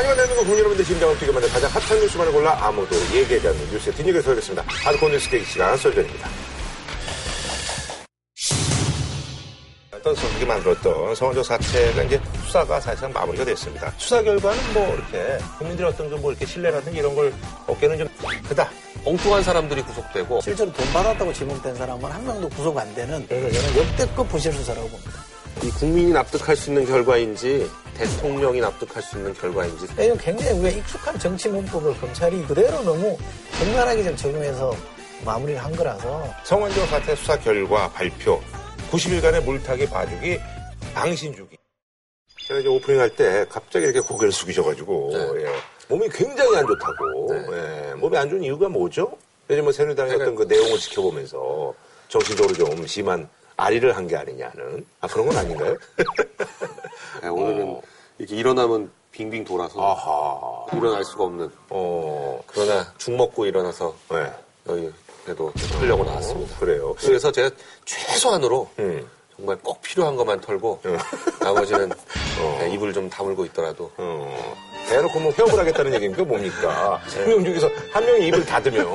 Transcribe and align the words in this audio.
하지만 0.00 0.16
대한민국 0.16 0.44
국민 0.44 0.58
여러분들 0.60 0.82
심장을 0.82 1.18
뛰게 1.18 1.30
만든 1.30 1.50
가장 1.50 1.70
핫한 1.72 2.00
뉴스만을 2.00 2.32
골라 2.32 2.56
아무도 2.64 2.96
얘기하지 3.14 3.48
않는 3.48 3.70
뉴스의 3.70 3.94
뒷얘기를 3.96 4.22
서겠습니다. 4.22 4.64
하드코어 4.66 5.10
뉴스 5.10 5.28
계기 5.28 5.44
시간 5.44 5.76
썰전입니다. 5.76 6.26
어떤 9.92 10.14
소식이 10.14 10.46
만들었던 10.46 11.14
성원조 11.14 11.42
사태가 11.42 12.02
이제 12.04 12.18
수사가 12.46 12.80
사실상 12.80 13.12
마무리가 13.12 13.44
됐습니다. 13.44 13.92
수사 13.98 14.22
결과는 14.22 14.72
뭐 14.72 14.94
이렇게 14.94 15.36
국민들의 15.58 15.90
어떤 15.90 16.08
좀 16.08 16.20
뭐 16.22 16.30
이렇게 16.30 16.46
신뢰라든지 16.46 16.98
이런 16.98 17.14
걸 17.14 17.30
얻기는 17.66 17.98
좀 17.98 18.08
크다. 18.48 18.70
엉뚱한 19.04 19.42
사람들이 19.42 19.82
구속되고 19.82 20.40
실제로 20.40 20.72
돈 20.72 20.90
받았다고 20.94 21.30
지목된 21.34 21.74
사람은 21.74 22.10
한 22.10 22.24
명도 22.24 22.48
구속 22.48 22.78
안 22.78 22.94
되는 22.94 23.26
그래서 23.28 23.60
저는 23.60 23.76
역대급 23.76 24.26
부실 24.30 24.50
수사라고 24.50 24.88
봅니다. 24.88 25.29
이 25.62 25.70
국민이 25.72 26.12
납득할 26.12 26.56
수 26.56 26.70
있는 26.70 26.86
결과인지 26.86 27.70
대통령이 27.94 28.60
납득할 28.60 29.02
수 29.02 29.18
있는 29.18 29.34
결과인지 29.34 29.84
이건 29.92 30.16
굉장히 30.16 30.58
우리가 30.58 30.78
익숙한 30.78 31.18
정치 31.18 31.48
문법을 31.48 31.94
검찰이 32.00 32.42
그대로 32.46 32.82
너무 32.82 33.16
적나라하게 33.58 34.04
좀 34.04 34.16
적용해서 34.16 34.74
마무리를 35.24 35.62
한 35.62 35.74
거라서 35.76 36.24
성원조 36.44 36.86
사태 36.86 37.14
수사 37.14 37.38
결과 37.38 37.90
발표 37.90 38.40
90일간의 38.90 39.44
물타기 39.44 39.86
봐주기 39.86 40.40
망신 40.94 41.34
주기 41.34 41.58
제가 42.38 42.60
이제 42.60 42.68
오프닝 42.68 42.98
할 42.98 43.10
때 43.10 43.44
갑자기 43.50 43.84
이렇게 43.84 44.00
고개를 44.00 44.32
숙이셔가지고 44.32 45.10
네. 45.12 45.44
예. 45.44 45.48
몸이 45.88 46.08
굉장히 46.08 46.56
안 46.56 46.66
좋다고 46.66 47.54
예. 47.54 47.94
몸이 47.96 48.16
안 48.16 48.30
좋은 48.30 48.42
이유가 48.42 48.68
뭐죠? 48.68 49.12
요즘 49.50 49.64
뭐 49.64 49.72
새누리당의 49.72 50.14
어떤 50.14 50.34
그 50.34 50.44
내용을 50.44 50.78
지켜보면서 50.78 51.74
정신적으로 52.08 52.54
좀 52.54 52.86
심한 52.86 53.28
아리를 53.60 53.94
한 53.96 54.06
게 54.06 54.16
아니냐는 54.16 54.84
아 55.00 55.06
그런 55.06 55.26
건 55.28 55.36
아닌가요? 55.36 55.76
네, 57.22 57.28
오늘은 57.28 57.80
이렇게 58.18 58.36
일어나면 58.36 58.90
빙빙 59.12 59.44
돌아서 59.44 59.80
아하 59.80 60.76
일어날 60.76 61.04
수가 61.04 61.24
없는 61.24 61.50
어 61.68 62.40
그러나 62.46 62.92
죽 62.96 63.12
먹고 63.14 63.44
일어나서 63.46 63.94
네. 64.10 64.32
여기 64.68 64.90
그래도 65.24 65.52
하려고 65.78 66.04
나왔습니다. 66.04 66.58
그래요. 66.58 66.94
그래서 66.98 67.30
제가 67.30 67.50
최소한으로 67.84 68.68
음. 68.78 69.06
정말 69.36 69.56
꼭 69.58 69.80
필요한 69.82 70.16
것만 70.16 70.40
털고 70.40 70.80
나머지는 71.40 71.90
네, 72.60 72.70
입을 72.74 72.92
좀 72.92 73.08
다물고 73.10 73.44
있더라도 73.46 73.90
어, 73.96 74.54
대놓고 74.90 75.20
뭐 75.20 75.32
회업을 75.32 75.56
하겠다는 75.58 75.94
얘기입니까? 75.94 76.24
뭡니까? 76.24 77.00
세명 77.06 77.44
중에서 77.44 77.70
한 77.92 78.04
명이 78.04 78.26
입을 78.26 78.44
닫으면 78.44 78.86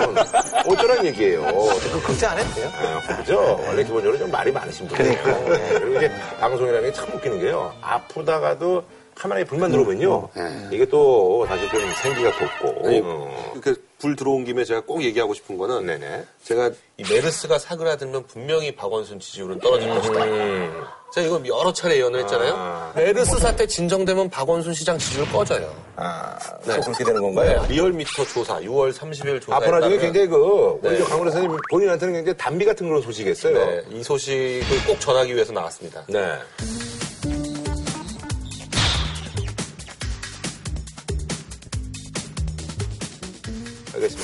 어쩌란 0.67 1.05
얘기예요. 1.05 1.41
그 1.45 2.01
걱정 2.03 2.31
안 2.31 2.37
해도 2.39 2.53
돼요. 2.53 2.69
아, 3.07 3.15
그죠? 3.17 3.59
원래 3.65 3.81
기본적으로 3.83 4.17
좀 4.19 4.29
말이 4.29 4.51
많으신 4.51 4.87
분이에요. 4.89 5.45
네, 5.47 5.69
그리고 5.79 5.97
이제 5.97 6.11
방송이라는 6.39 6.81
게 6.91 6.95
참 6.95 7.07
웃기는 7.13 7.39
게요. 7.39 7.73
아프다가도 7.81 8.83
카메라에 9.15 9.43
불만 9.45 9.71
들어오면요. 9.71 10.29
이게 10.71 10.85
또 10.85 11.45
사실 11.47 11.69
좀 11.69 11.79
생기가 12.01 12.31
돋고. 12.37 12.87
아니, 12.87 13.01
어. 13.03 13.51
이렇게 13.53 13.73
불 13.97 14.15
들어온 14.15 14.43
김에 14.43 14.63
제가 14.65 14.81
꼭 14.81 15.01
얘기하고 15.03 15.33
싶은 15.33 15.57
거는 15.57 15.85
네네. 15.85 16.25
제가 16.43 16.69
이 16.97 17.03
메르스가 17.09 17.57
사그라들면 17.57 18.27
분명히 18.27 18.75
박원순 18.75 19.19
지지율은 19.19 19.59
떨어질 19.59 19.89
것이다. 19.89 20.23
음. 20.25 20.83
제가 21.13 21.27
이거 21.27 21.41
여러 21.47 21.71
차례 21.71 21.95
예언을 21.97 22.19
했잖아요. 22.21 22.53
아. 22.57 22.93
메르스 22.93 23.39
사태 23.39 23.65
진정되면 23.65 24.29
박원순 24.29 24.73
시장 24.73 24.97
지지율 24.97 25.25
꺼져요. 25.31 25.73
아, 25.95 26.37
또 26.65 26.81
그렇게 26.81 27.05
되는 27.05 27.21
건가요? 27.21 27.65
리얼미터 27.69 28.25
조사 28.25 28.59
6월 28.59 28.91
30일 28.91 29.41
조사에 29.41 29.55
앞으로 29.55 29.79
나중에 29.79 29.97
굉장히 29.97 30.27
그, 30.27 30.77
우리 30.83 30.91
네. 30.91 30.97
저 30.97 31.05
강훈 31.05 31.31
선생님 31.31 31.57
본인한테는 31.71 32.13
굉장히 32.15 32.37
담비 32.37 32.65
같은 32.65 32.87
그런 32.89 33.01
소식이 33.01 33.31
있어요. 33.31 33.57
네, 33.57 33.83
이 33.91 34.03
소식을 34.03 34.85
꼭 34.85 34.99
전하기 34.99 35.33
위해서 35.33 35.53
나왔습니다. 35.53 36.03
네. 36.09 36.37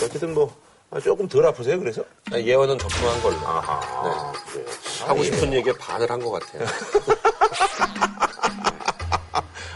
어쨌든 0.03 0.33
뭐, 0.33 0.53
아, 0.89 0.99
조금 0.99 1.27
덜 1.27 1.45
아프세요, 1.45 1.79
그래서? 1.79 2.03
예언은 2.33 2.77
적중한 2.77 3.21
걸로. 3.21 3.35
아하. 3.37 4.31
그래요. 4.51 4.65
하고 5.05 5.23
싶은 5.23 5.53
얘기에 5.53 5.73
반을 5.79 6.09
한 6.09 6.19
것 6.19 6.31
같아요. 6.31 6.65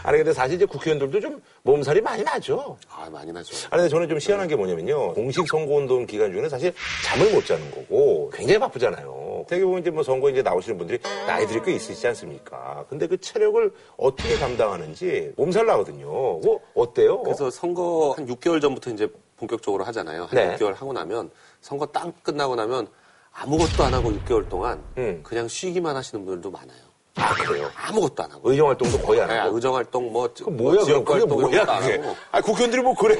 아니, 0.02 0.18
근데 0.18 0.32
사실 0.32 0.54
이제 0.54 0.64
국회의원들도 0.64 1.18
좀 1.20 1.42
몸살이 1.62 2.00
많이 2.00 2.22
나죠. 2.22 2.78
아, 2.88 3.10
많이 3.10 3.32
나죠. 3.32 3.56
아니, 3.70 3.80
근데 3.80 3.88
저는 3.88 4.08
좀 4.08 4.18
희한한 4.20 4.46
게 4.46 4.54
뭐냐면요. 4.54 5.14
공식 5.14 5.48
선거운동 5.48 6.06
기간 6.06 6.30
중에는 6.30 6.48
사실 6.48 6.72
잠을 7.04 7.32
못 7.32 7.44
자는 7.44 7.68
거고 7.72 8.30
굉장히 8.32 8.60
바쁘잖아요. 8.60 9.46
되게 9.48 9.64
보면 9.64 9.80
이제 9.80 9.90
뭐 9.90 10.04
선거 10.04 10.30
이제 10.30 10.42
나오시는 10.42 10.78
분들이 10.78 11.00
나이들이 11.26 11.60
꽤 11.64 11.72
있으시지 11.72 12.06
않습니까? 12.06 12.84
근데 12.88 13.08
그 13.08 13.18
체력을 13.20 13.72
어떻게 13.96 14.36
감당하는지 14.36 15.32
몸살 15.36 15.66
나거든요. 15.66 16.06
뭐, 16.06 16.60
어때요? 16.76 17.22
그래서 17.22 17.50
선거 17.50 18.14
한 18.16 18.28
6개월 18.28 18.60
전부터 18.60 18.90
이제 18.90 19.08
본격적으로 19.36 19.84
하잖아요. 19.84 20.22
한 20.24 20.30
네. 20.32 20.56
6개월 20.56 20.74
하고 20.74 20.92
나면 20.92 21.30
선거 21.60 21.86
딱 21.86 22.12
끝나고 22.22 22.56
나면 22.56 22.88
아무것도 23.32 23.84
안 23.84 23.94
하고 23.94 24.10
6개월 24.10 24.48
동안 24.48 24.82
음. 24.96 25.20
그냥 25.22 25.46
쉬기만 25.46 25.94
하시는 25.94 26.24
분들도 26.24 26.50
많아요. 26.50 26.86
아, 27.18 27.34
그래요? 27.34 27.70
아무것도 27.74 28.22
안 28.24 28.30
하고. 28.30 28.50
의정 28.50 28.68
활동도 28.68 28.98
거의 28.98 29.20
안 29.22 29.28
네, 29.28 29.38
하고. 29.38 29.56
의정 29.56 29.74
활동 29.74 30.12
뭐, 30.12 30.28
그 30.34 30.50
뭐야, 30.50 30.84
지역 30.84 31.10
활동 31.10 31.28
뭐야, 31.40 31.64
안 31.66 31.80
그게. 31.80 32.02
아, 32.30 32.40
국회의원들이 32.42 32.82
뭐 32.82 32.94
그래. 32.94 33.14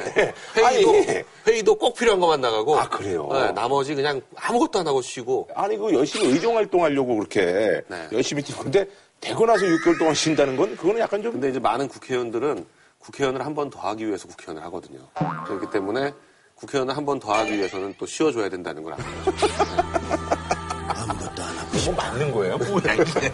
회의도 0.55 0.91
아니, 0.91 1.25
회의도 1.47 1.75
꼭 1.77 1.95
필요한 1.95 2.21
것만 2.21 2.43
나가고. 2.43 2.79
아, 2.79 2.87
그래요? 2.91 3.27
네, 3.33 3.53
나머지 3.53 3.95
그냥 3.95 4.21
아무것도 4.37 4.81
안 4.81 4.87
하고 4.87 5.01
쉬고. 5.01 5.49
아니, 5.55 5.79
그 5.79 5.95
열심히 5.95 6.27
의정 6.27 6.57
활동하려고 6.57 7.17
그렇게 7.17 7.83
네. 7.89 8.09
열심히 8.13 8.43
뛰고. 8.43 8.65
근데 8.65 8.87
되고 9.21 9.47
나서 9.47 9.65
6개월 9.65 9.99
동안 9.99 10.15
쉰다는 10.15 10.57
건 10.59 10.77
그거는 10.77 11.01
약간 11.01 11.23
좀. 11.23 11.33
근데 11.33 11.49
이제 11.49 11.59
많은 11.59 11.89
국회의원들은 11.89 12.67
국회의원을 13.07 13.45
한 13.47 13.55
번 13.55 13.71
더 13.71 13.79
하기 13.81 14.07
위해서 14.07 14.27
국회의원을 14.29 14.63
하거든요. 14.67 15.01
그렇기 15.47 15.71
때문에 15.71 16.13
국회의원을 16.57 16.97
한 16.97 17.05
번 17.05 17.21
더 17.21 17.33
하기 17.35 17.57
위해서는 17.57 17.95
또 17.99 18.07
쉬어줘야 18.07 18.49
된다는 18.49 18.83
걸 18.83 18.95
알죠. 18.95 19.07
뭐 21.87 21.95
맞는 21.95 22.33
거예요? 22.33 22.59
뭐야, 22.59 22.95
이게. 22.99 23.31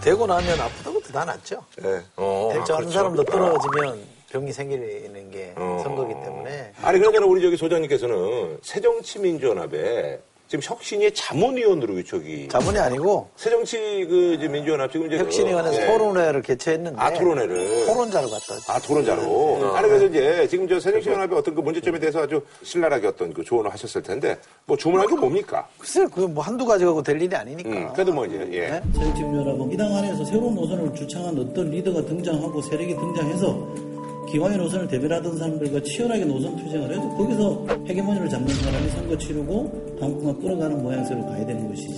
되고 0.00 0.26
나면 0.26 0.60
아프다고 0.60 1.00
낫죠. 1.24 1.62
네. 1.82 2.00
어, 2.16 2.50
될줄 2.52 2.74
아는 2.74 2.86
그렇죠. 2.88 2.90
사람도 2.98 3.24
떨어지면 3.24 4.00
병이 4.30 4.52
생기는 4.52 5.30
게 5.30 5.52
어. 5.56 5.80
선거기 5.82 6.14
때문에 6.14 6.72
아니, 6.82 6.98
그러니까 6.98 7.26
우리 7.26 7.42
저기 7.42 7.56
소장님께서는 7.56 8.58
새정치민주연합에 8.62 10.20
지금 10.48 10.62
혁신위의 10.64 11.12
자문위원으로 11.12 12.02
저기. 12.04 12.48
자문이 12.48 12.78
아니고 12.78 13.28
새정치 13.36 14.06
그 14.08 14.34
이제 14.38 14.48
민주연합 14.48 14.90
지금 14.90 15.06
이제. 15.06 15.18
혁신위원회에서 15.18 15.82
예. 15.82 15.86
토론회를 15.86 16.40
개최했는데 16.40 16.98
아, 16.98 17.12
토론회를. 17.12 17.84
토론자로 17.84 18.30
갔다 18.30 18.54
왔죠. 18.54 18.72
아, 18.72 18.78
토론자로. 18.80 19.76
아니, 19.76 19.88
그래서 19.88 20.06
이제 20.06 20.48
지금 20.48 20.66
저 20.66 20.80
새정치연합의 20.80 21.38
어떤 21.38 21.54
그 21.54 21.60
문제점에 21.60 21.98
대해서 21.98 22.22
아주 22.22 22.40
신랄하게 22.62 23.08
어떤 23.08 23.34
그 23.34 23.44
조언을 23.44 23.70
하셨을 23.70 24.02
텐데, 24.02 24.38
뭐 24.64 24.74
주문한 24.74 25.06
게 25.06 25.14
뭡니까? 25.16 25.68
글쎄 25.78 26.06
그뭐 26.06 26.42
한두 26.42 26.64
가지 26.64 26.82
갖고 26.86 27.02
될 27.02 27.20
일이 27.20 27.36
아니니까. 27.36 27.68
음, 27.68 27.92
그래도 27.92 28.14
뭐 28.14 28.24
이제, 28.24 28.38
예. 28.50 28.60
네? 28.70 28.82
새정치민주연합은 28.94 29.72
이당 29.72 29.94
안에서 29.96 30.24
새로운 30.24 30.54
노선을 30.54 30.94
주창한 30.94 31.38
어떤 31.38 31.70
리더가 31.70 32.06
등장하고 32.06 32.62
세력이 32.62 32.94
등장해서 32.96 33.87
기왕의 34.30 34.58
노선을 34.58 34.88
대변하던 34.88 35.38
사람들과 35.38 35.82
치열하게 35.82 36.24
노선 36.26 36.54
투쟁을 36.56 36.90
해서 36.90 37.08
거기서 37.16 37.66
헤게모니를 37.86 38.28
잡는 38.28 38.54
사람이 38.54 38.90
선거 38.90 39.16
치르고 39.16 39.96
당분간 39.98 40.40
끌어가는 40.40 40.82
모양새로 40.82 41.24
가야 41.26 41.46
되는 41.46 41.68
것이지. 41.68 41.94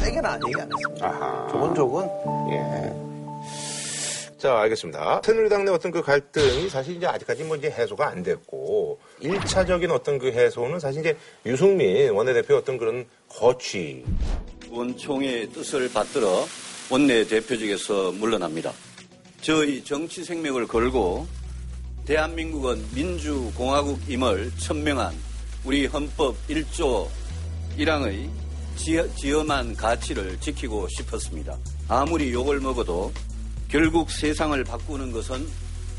세게는 0.00 0.24
안 0.24 0.40
얘기 0.46 0.60
안 0.60 0.70
했습니다. 0.72 1.06
아하. 1.06 1.48
조곤조곤 1.50 2.08
예. 2.52 3.08
자, 4.38 4.56
알겠습니다. 4.60 5.20
새누리당 5.24 5.64
내 5.64 5.72
어떤 5.72 5.90
그 5.90 6.00
갈등이 6.00 6.68
사실 6.68 6.94
이제 6.94 7.06
아직까지 7.06 7.42
뭐 7.42 7.56
이제 7.56 7.68
해소가 7.70 8.06
안 8.06 8.22
됐고, 8.22 9.00
1차적인 9.20 9.90
어떤 9.90 10.20
그 10.20 10.30
해소는 10.30 10.78
사실 10.78 11.00
이제 11.00 11.16
유승민 11.44 12.10
원내대표의 12.10 12.60
어떤 12.60 12.78
그런 12.78 13.04
거취. 13.28 14.04
원총의 14.70 15.48
뜻을 15.48 15.92
받들어 15.92 16.44
원내 16.88 17.26
대표직에서 17.26 18.12
물러납니다. 18.12 18.72
저희 19.40 19.82
정치 19.82 20.22
생명을 20.22 20.68
걸고 20.68 21.26
대한민국은 22.08 22.82
민주공화국임을 22.94 24.50
천명한 24.56 25.14
우리 25.62 25.84
헌법 25.84 26.34
1조 26.48 27.06
1항의 27.76 28.30
지엄한 29.14 29.76
가치를 29.76 30.40
지키고 30.40 30.88
싶었습니다. 30.88 31.58
아무리 31.86 32.32
욕을 32.32 32.60
먹어도 32.60 33.12
결국 33.68 34.10
세상을 34.10 34.64
바꾸는 34.64 35.12
것은 35.12 35.46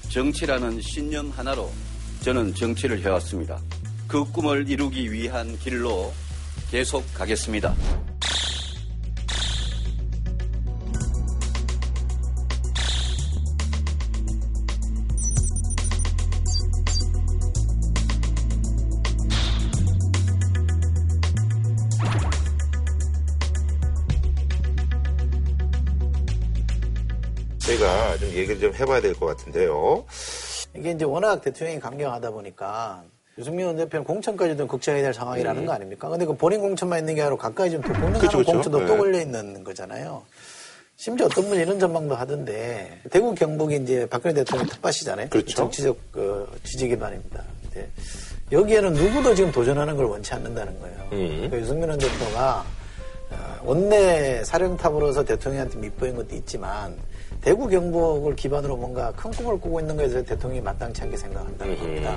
정치라는 0.09 0.81
신념 0.81 1.29
하나로 1.29 1.71
저는 2.21 2.55
정치를 2.55 3.05
해왔습니다. 3.05 3.61
그 4.07 4.25
꿈을 4.31 4.67
이루기 4.67 5.11
위한 5.11 5.59
길로 5.59 6.11
계속 6.71 7.05
가겠습니다. 7.13 7.75
얘기를 28.59 28.71
좀 28.73 28.73
해봐야 28.75 29.01
될 29.01 29.13
것 29.15 29.25
같은데요. 29.25 30.05
이게 30.75 30.91
이제 30.91 31.05
워낙 31.05 31.41
대통령이 31.41 31.79
강경하다 31.79 32.31
보니까 32.31 33.03
유승민 33.37 33.65
원대표는 33.67 34.03
공천까지도 34.03 34.67
걱정해야 34.67 35.03
될 35.03 35.13
상황이라는 35.13 35.65
거 35.65 35.71
아닙니까? 35.71 36.09
근데 36.09 36.25
그 36.25 36.35
본인 36.35 36.59
공천만 36.59 36.99
있는 36.99 37.15
게 37.15 37.21
아니라 37.21 37.37
가까이 37.37 37.71
좀 37.71 37.81
음. 37.83 38.13
그쵸, 38.13 38.37
그쵸. 38.39 38.51
공천도 38.51 38.79
네. 38.81 38.85
또 38.85 38.97
걸려 38.97 39.19
있는 39.19 39.63
거잖아요. 39.63 40.23
심지어 40.97 41.27
어떤 41.27 41.47
분이 41.47 41.61
이런 41.61 41.79
전망도 41.79 42.13
하던데 42.13 42.99
대구 43.09 43.33
경북이 43.33 43.77
이제 43.77 44.05
박근혜 44.09 44.33
대통령 44.35 44.67
텃밭이잖아요. 44.67 45.29
그렇죠. 45.29 45.55
정치적 45.55 45.97
그 46.11 46.59
지지 46.65 46.89
기반입니다. 46.89 47.41
근데 47.63 47.89
여기에는 48.51 48.93
누구도 48.93 49.33
지금 49.33 49.51
도전하는 49.53 49.95
걸 49.95 50.05
원치 50.07 50.33
않는다는 50.33 50.77
거예요. 50.81 50.97
음. 51.13 51.27
그러니까 51.37 51.57
유승민 51.59 51.89
원 51.89 51.97
대표가 51.97 52.65
어, 53.31 53.59
원내 53.63 54.43
사령탑으로서 54.43 55.23
대통령한테 55.23 55.77
밑보인 55.79 56.15
것도 56.15 56.35
있지만 56.35 56.97
대구 57.41 57.67
경북을 57.67 58.35
기반으로 58.35 58.75
뭔가 58.75 59.11
큰 59.13 59.31
꿈을 59.31 59.59
꾸고 59.59 59.79
있는 59.79 59.95
것에 59.95 60.09
대해서 60.09 60.23
대통령이 60.23 60.61
마땅치 60.61 61.03
않게 61.03 61.17
생각한다는 61.17 61.73
음. 61.73 61.79
겁니다. 61.79 62.15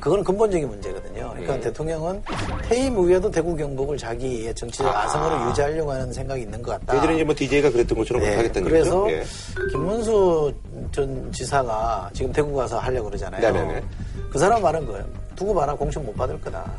그거는 0.00 0.24
근본적인 0.24 0.68
문제거든요. 0.68 1.30
그러니까 1.30 1.60
대통령은 1.60 2.22
퇴임 2.68 2.94
후에도 2.94 3.30
대구 3.30 3.54
경북을 3.56 3.96
자기의 3.96 4.54
정치적 4.54 4.86
아성으로 4.86 5.48
유지하려고 5.48 5.92
하는 5.92 6.12
생각이 6.12 6.42
있는 6.42 6.60
것 6.60 6.72
같다. 6.72 6.96
예전에 6.96 7.14
이제 7.14 7.24
뭐 7.24 7.34
DJ가 7.34 7.70
그랬던 7.70 7.96
것처럼 7.96 8.22
네, 8.22 8.36
하겠다는 8.36 8.68
그래서 8.68 9.02
거죠? 9.02 9.14
예. 9.14 9.24
김문수 9.70 10.54
전 10.92 11.32
지사가 11.32 12.10
지금 12.12 12.32
대구 12.32 12.54
가서 12.54 12.78
하려고 12.78 13.06
그러잖아요. 13.06 13.40
네네네. 13.40 13.82
그 14.30 14.38
사람 14.38 14.60
말은 14.62 14.86
거예요. 14.86 15.04
두고 15.36 15.54
봐라 15.54 15.74
공천 15.74 16.04
못 16.04 16.14
받을 16.14 16.40
거다. 16.40 16.70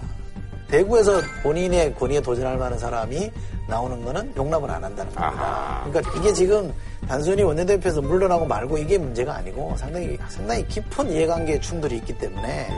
대구에서 0.70 1.22
본인의 1.44 1.96
권위에 1.96 2.22
도전할 2.22 2.58
만한 2.58 2.78
사람이 2.78 3.32
나오는 3.68 4.04
거는 4.04 4.34
용납을 4.36 4.70
안 4.70 4.84
한다는 4.84 5.14
겁니다. 5.14 5.44
아하. 5.44 5.90
그러니까 5.90 6.18
이게 6.18 6.34
지금 6.34 6.74
단순히 7.08 7.44
원내대표에서 7.44 8.02
물러나고 8.02 8.46
말고 8.46 8.78
이게 8.78 8.98
문제가 8.98 9.36
아니고 9.36 9.76
상당히 9.78 10.18
상당히 10.30 10.68
깊은 10.68 11.12
이해관계 11.12 11.60
충돌이 11.60 11.98
있기 11.98 12.18
때문에 12.18 12.70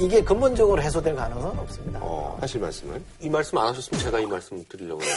이게 0.00 0.22
근본적으로 0.22 0.80
해소될 0.80 1.14
가능성은 1.14 1.58
없습니다. 1.58 2.00
어, 2.02 2.36
하실 2.40 2.60
말씀은? 2.60 3.04
이 3.20 3.28
말씀 3.28 3.58
안 3.58 3.68
하셨으면 3.68 4.00
제가 4.00 4.20
이 4.20 4.26
말씀 4.26 4.64
드리려고. 4.68 5.00
네, 5.00 5.08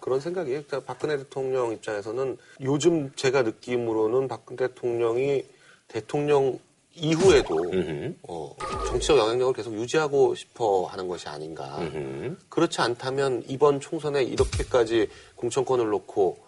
그런 0.00 0.20
생각이에요. 0.20 0.62
그러니까 0.64 0.92
박근혜 0.92 1.16
대통령 1.16 1.72
입장에서는 1.72 2.36
요즘 2.62 3.12
제가 3.14 3.42
느낌으로는 3.42 4.26
박근혜 4.26 4.66
대통령이 4.68 5.44
대통령 5.86 6.58
이후에도 6.96 7.56
음흠. 7.56 8.14
어, 8.22 8.54
정치적 8.86 9.18
영향력을 9.18 9.52
계속 9.54 9.74
유지하고 9.74 10.34
싶어 10.34 10.84
하는 10.84 11.08
것이 11.08 11.28
아닌가. 11.28 11.78
음흠. 11.78 12.36
그렇지 12.48 12.80
않다면 12.80 13.44
이번 13.48 13.80
총선에 13.80 14.22
이렇게까지 14.22 15.08
공천권을 15.36 15.88
놓고 15.88 16.38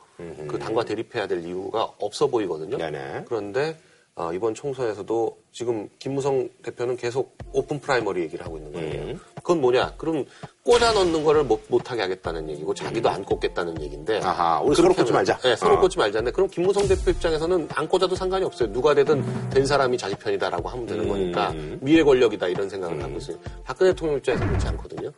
그 0.49 0.59
당과 0.59 0.85
대립해야 0.85 1.27
될 1.27 1.45
이유가 1.45 1.93
없어 1.99 2.27
보이거든요. 2.29 2.79
네네. 2.79 3.25
그런데 3.27 3.77
어, 4.19 4.33
이번 4.33 4.55
총선에서도 4.55 5.37
지금 5.53 5.91
김무성 5.99 6.49
대표는 6.63 6.97
계속 6.97 7.37
오픈 7.53 7.79
프라이머리 7.79 8.23
얘기를 8.23 8.47
하고 8.47 8.57
있는 8.57 8.73
거예요. 8.73 9.03
음. 9.03 9.21
그건 9.35 9.61
뭐냐? 9.61 9.93
그럼 9.99 10.25
꽂아 10.63 10.93
넣는 10.95 11.23
거를 11.23 11.45
못, 11.45 11.63
못하게 11.69 12.01
하겠다는 12.01 12.49
얘기고 12.49 12.73
자기도 12.73 13.11
안 13.11 13.23
꽂겠다는 13.23 13.81
얘기인데. 13.83 14.17
음. 14.21 14.25
아하, 14.25 14.61
우리 14.63 14.75
서로 14.75 14.95
꽂지 14.95 15.13
말자. 15.13 15.37
네, 15.41 15.55
서로 15.55 15.75
어. 15.75 15.81
꽂지 15.81 15.99
말자인데 15.99 16.31
그럼 16.31 16.49
김무성 16.49 16.89
대표 16.89 17.11
입장에서는 17.11 17.69
안 17.75 17.87
꽂아도 17.87 18.17
상관이 18.17 18.43
없어요. 18.47 18.73
누가 18.73 18.95
되든 18.95 19.23
된 19.51 19.67
사람이 19.67 19.99
자기 19.99 20.15
편이다라고 20.15 20.67
하면 20.67 20.87
되는 20.87 21.05
음. 21.05 21.09
거니까 21.11 21.53
미래 21.81 22.03
권력이다 22.03 22.49
이런 22.49 22.71
생각을 22.71 23.03
하고 23.03 23.19
있어요. 23.19 23.37
박근혜 23.65 23.91
대통령 23.91 24.17
입장에서는 24.17 24.49
그렇지 24.49 24.69
않거든요. 24.69 25.13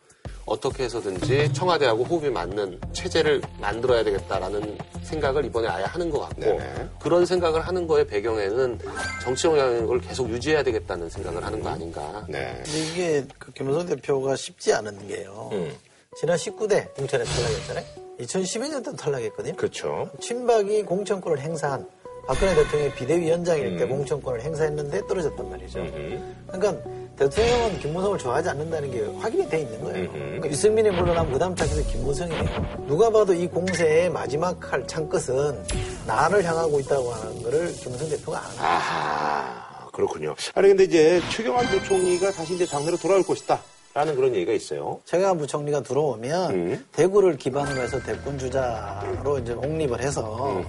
어떻게 0.48 0.84
해서든지 0.84 1.52
청와대하고 1.52 2.04
호흡이 2.04 2.30
맞는 2.30 2.80
체제를 2.92 3.42
만들어야 3.60 4.02
되겠다라는 4.04 4.78
생각을 5.02 5.44
이번에 5.44 5.68
아예 5.68 5.84
하는 5.84 6.10
것 6.10 6.20
같고 6.20 6.40
네네. 6.40 6.88
그런 7.00 7.26
생각을 7.26 7.60
하는 7.60 7.86
거의 7.86 8.06
배경에는 8.06 8.78
정치 9.22 9.46
영향력을 9.46 10.00
계속 10.00 10.28
유지해야 10.30 10.62
되겠다는 10.62 11.08
생각을 11.08 11.44
하는 11.44 11.62
거 11.62 11.70
아닌가. 11.70 12.24
네. 12.28 12.60
근데 12.64 12.78
이게 12.78 13.24
그 13.38 13.52
김무성 13.52 13.86
대표가 13.86 14.36
쉽지 14.36 14.72
않은 14.72 15.08
게요. 15.08 15.50
음. 15.52 15.74
지난 16.16 16.36
19대 16.36 16.94
공천에 16.94 17.24
탈락했잖아요. 17.24 17.84
2012년 18.20 18.84
때도 18.84 18.96
탈락했거든요. 18.96 19.54
그렇죠. 19.56 20.10
친박이 20.20 20.82
공천권을 20.82 21.38
행사한 21.38 21.88
박근혜 22.28 22.54
대통령의 22.54 22.94
비대위원장일 22.94 23.78
때 23.78 23.84
음. 23.84 23.88
공천권을 23.88 24.42
행사했는데 24.42 25.06
떨어졌단 25.06 25.48
말이죠. 25.48 25.78
음흠. 25.78 26.20
그러니까 26.46 26.90
대통령은 27.16 27.78
김무성을 27.78 28.19
좋아하지 28.19 28.50
않는다는 28.50 28.90
게 28.90 29.00
확인이 29.19 29.48
돼 29.48 29.60
있는 29.60 29.82
거예요. 29.82 30.10
음흠. 30.10 30.12
그러니까 30.12 30.50
유승민이 30.50 30.90
그 30.90 31.38
다음 31.38 31.56
차기에서 31.56 31.90
김무성이에요. 31.90 32.84
누가 32.86 33.08
봐도 33.08 33.32
이 33.32 33.46
공세의 33.46 34.10
마지막 34.10 34.70
할 34.70 34.86
창끝은 34.86 35.64
나를 36.06 36.44
향하고 36.44 36.78
있다고 36.80 37.10
하는 37.10 37.42
거를 37.42 37.72
김무성 37.72 38.06
대표가 38.10 38.40
아는 38.40 38.56
거예요. 38.56 38.72
아하, 38.72 39.86
그렇군요. 39.90 40.34
아니, 40.54 40.69
근데 40.69 40.84
이제 40.84 41.22
최경환 41.31 41.66
부총리가 41.69 42.32
다시 42.32 42.54
이제 42.56 42.66
당내로 42.66 42.98
돌아올 42.98 43.22
것이다. 43.22 43.58
라는 43.94 44.14
그런 44.14 44.35
얘기가 44.35 44.52
있어요. 44.52 45.00
최경환 45.05 45.38
부총리가 45.38 45.82
들어오면 45.82 46.50
음. 46.52 46.87
대구를 46.93 47.37
기반으로 47.37 47.81
해서 47.81 48.00
대권 48.00 48.38
주자로 48.38 49.38
이제 49.38 49.52
옹립을 49.52 50.00
해서. 50.00 50.23
어, 50.25 50.64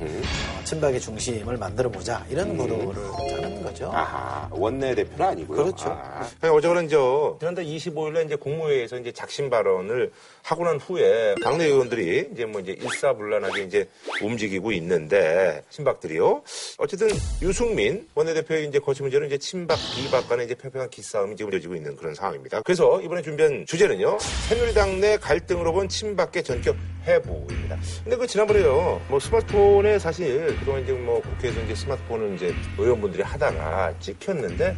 친박의 0.64 1.00
중심을 1.00 1.58
만들어 1.58 1.90
보자 1.90 2.24
이런 2.30 2.56
구도를 2.56 2.94
짜는 3.30 3.64
거죠. 3.64 3.92
아하, 3.92 4.48
원내 4.52 4.94
대표는 4.94 5.26
아니고요. 5.26 5.64
그렇죠. 5.64 5.90
아. 5.90 6.28
어제는 6.44 6.88
저 6.90 7.38
지난달 7.40 7.66
25일에 7.66 8.26
이제 8.26 8.36
국무회의에서 8.36 8.98
이제 8.98 9.12
작심 9.12 9.50
발언을 9.50 10.12
하고 10.44 10.64
난 10.64 10.80
후에 10.80 11.36
당내 11.44 11.66
의원들이 11.66 12.30
이제 12.34 12.46
뭐 12.46 12.62
이제 12.62 12.74
일사불란하게 12.74 13.64
이제 13.64 13.90
움직이고 14.22 14.72
있는데 14.74 15.64
친박들이요. 15.70 16.44
어쨌든 16.78 17.10
유승민 17.42 18.08
원내대표의 18.14 18.68
이제 18.68 18.80
거취 18.80 19.02
문제는 19.02 19.28
이제 19.28 19.38
친박 19.40 19.78
비박 19.96 20.30
간의 20.30 20.46
이제 20.46 20.56
팽팽한 20.56 20.90
기싸움이 20.90 21.36
지금 21.36 21.52
이어지고 21.52 21.76
있는 21.76 21.96
그런 21.96 22.14
상황입니다. 22.14 22.62
그래서 22.62 23.02
이번에 23.10 23.24
준비한 23.24 23.66
주제는요. 23.66 24.20
새누리당 24.20 25.00
내 25.00 25.18
갈등으로 25.18 25.74
본 25.74 25.90
친박계 25.90 26.44
전격 26.44 26.76
해부입니다. 27.08 27.76
근데 28.04 28.16
그 28.16 28.28
지난번에요. 28.28 29.02
뭐 29.08 29.20
스마트폰에 29.20 29.98
사실 29.98 30.56
그동안 30.60 30.84
이제 30.84 30.94
뭐 30.94 31.20
국회에서 31.20 31.60
이제 31.62 31.74
스마트폰을 31.74 32.36
이제 32.36 32.54
의원분들이 32.78 33.24
하다가 33.24 33.98
찍혔는데 34.00 34.78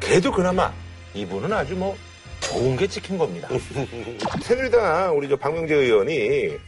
그래도 0.00 0.32
그나마 0.32 0.72
이분은 1.14 1.52
아주 1.52 1.76
뭐 1.76 1.96
좋은 2.40 2.76
게 2.76 2.88
찍힌 2.88 3.16
겁니다. 3.16 3.48
새누리당 4.42 5.16
우리 5.16 5.28
저 5.28 5.36
박명재 5.36 5.72
의원이 5.72 6.58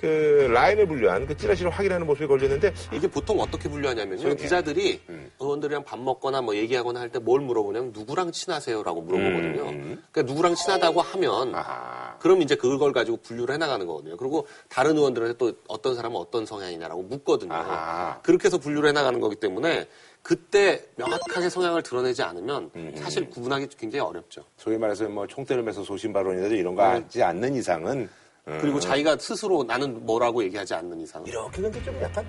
그 0.00 0.48
라인을 0.50 0.86
분류한 0.86 1.26
그 1.26 1.36
찌라시를 1.36 1.70
확인하는 1.70 2.06
모습이 2.06 2.26
걸렸는데 2.26 2.72
이게 2.92 3.06
보통 3.06 3.38
어떻게 3.40 3.68
분류하냐면요. 3.68 4.34
기자들이 4.34 5.02
의원들이랑 5.38 5.84
밥 5.84 5.98
먹거나 6.00 6.40
뭐 6.40 6.56
얘기하거나 6.56 7.00
할 7.00 7.10
때 7.10 7.18
뭘 7.18 7.40
물어보냐면 7.40 7.92
누구랑 7.92 8.32
친하세요라고 8.32 9.02
물어보거든요. 9.02 9.64
그러니까 9.64 10.22
누구랑 10.22 10.54
친하다고 10.54 11.02
하면 11.02 11.54
아하. 11.54 12.16
그럼 12.18 12.40
이제 12.40 12.54
그걸 12.54 12.92
가지고 12.92 13.18
분류를 13.18 13.54
해나가는 13.54 13.84
거거든요. 13.86 14.16
그리고 14.16 14.46
다른 14.68 14.96
의원들한테 14.96 15.36
또 15.36 15.52
어떤 15.68 15.94
사람은 15.96 16.16
어떤 16.16 16.46
성향이냐라고 16.46 17.02
묻거든요. 17.02 17.52
아하. 17.52 18.20
그렇게 18.22 18.46
해서 18.46 18.56
분류를 18.58 18.88
해나가는 18.88 19.18
거기 19.20 19.36
때문에 19.36 19.86
그때 20.22 20.82
명확하게 20.96 21.48
성향을 21.50 21.82
드러내지 21.82 22.22
않으면 22.22 22.70
사실 22.94 23.28
구분하기 23.28 23.68
굉장히 23.78 24.00
어렵죠. 24.06 24.44
소위 24.56 24.78
말해서 24.78 25.08
뭐 25.08 25.26
총대를 25.26 25.62
매서 25.62 25.82
소신 25.82 26.12
발언이라든지 26.12 26.56
이런 26.56 26.74
거 26.74 26.82
하지 26.84 27.22
않는 27.22 27.54
이상은 27.54 28.08
그리고 28.44 28.80
자기가 28.80 29.16
스스로 29.18 29.62
나는 29.64 30.04
뭐라고 30.04 30.42
얘기하지 30.44 30.74
않는 30.74 31.00
이상. 31.00 31.24
이렇게 31.26 31.62
근데 31.62 31.82
좀 31.82 31.96
약간 32.02 32.24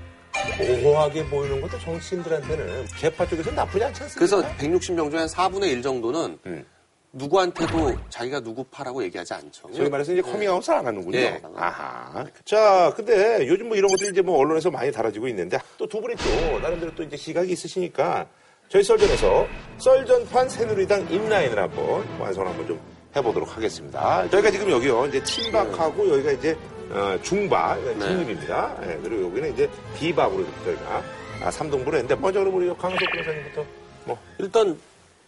모호하게 0.83 1.25
보이는 1.25 1.59
것도 1.61 1.79
정치인들한테는 1.79 2.85
계파 2.97 3.25
쪽에서 3.27 3.51
나쁘지 3.51 3.83
않지 3.85 4.03
않습니까? 4.03 4.37
그래서 4.37 4.57
160명 4.57 5.09
중에 5.11 5.19
한 5.19 5.27
4분의 5.27 5.63
1 5.71 5.81
정도는 5.81 6.39
음. 6.45 6.65
누구한테도 7.13 7.97
자기가 8.09 8.39
누구 8.39 8.63
파라고 8.65 9.03
얘기하지 9.03 9.33
않죠. 9.33 9.69
소위 9.73 9.89
말해서 9.89 10.13
이제 10.13 10.21
커밍아웃을 10.21 10.73
안 10.73 10.85
하는군요. 10.87 11.17
예. 11.17 11.41
아하. 11.55 12.25
자, 12.45 12.93
근데 12.95 13.45
요즘 13.47 13.67
뭐 13.67 13.75
이런 13.75 13.89
것들이 13.91 14.11
이제 14.11 14.21
뭐 14.21 14.37
언론에서 14.39 14.71
많이 14.71 14.91
다뤄지고 14.93 15.27
있는데 15.27 15.57
또 15.77 15.85
두 15.87 15.99
분이 15.99 16.15
또 16.15 16.59
나름대로 16.59 16.95
또 16.95 17.03
이제 17.03 17.17
시각이 17.17 17.51
있으시니까 17.51 18.25
저희 18.69 18.81
썰전에서 18.83 19.45
썰전판 19.79 20.47
새누리당 20.47 21.11
인라인을 21.11 21.59
한번 21.59 22.07
완성 22.17 22.47
한번 22.47 22.65
좀 22.65 22.79
해보도록 23.15 23.55
하겠습니다. 23.55 24.29
저희가 24.29 24.51
지금 24.51 24.69
여기요, 24.71 25.05
이제 25.07 25.23
친박하고 25.23 26.09
여기가 26.13 26.31
이제 26.31 26.57
어, 26.89 27.17
중박, 27.23 27.81
네. 27.83 27.99
중립입니다. 27.99 28.75
예, 28.83 28.99
그리고 29.01 29.27
여기는 29.27 29.53
이제 29.53 29.69
비박으로 29.97 30.45
저희가 30.65 31.03
아, 31.43 31.49
삼동부를 31.51 31.99
했는데 31.99 32.15
먼저 32.21 32.39
그럼 32.39 32.55
우리 32.55 32.67
강석 32.67 32.99
변호사님부터 32.99 33.65
뭐 34.05 34.17
일단 34.39 34.77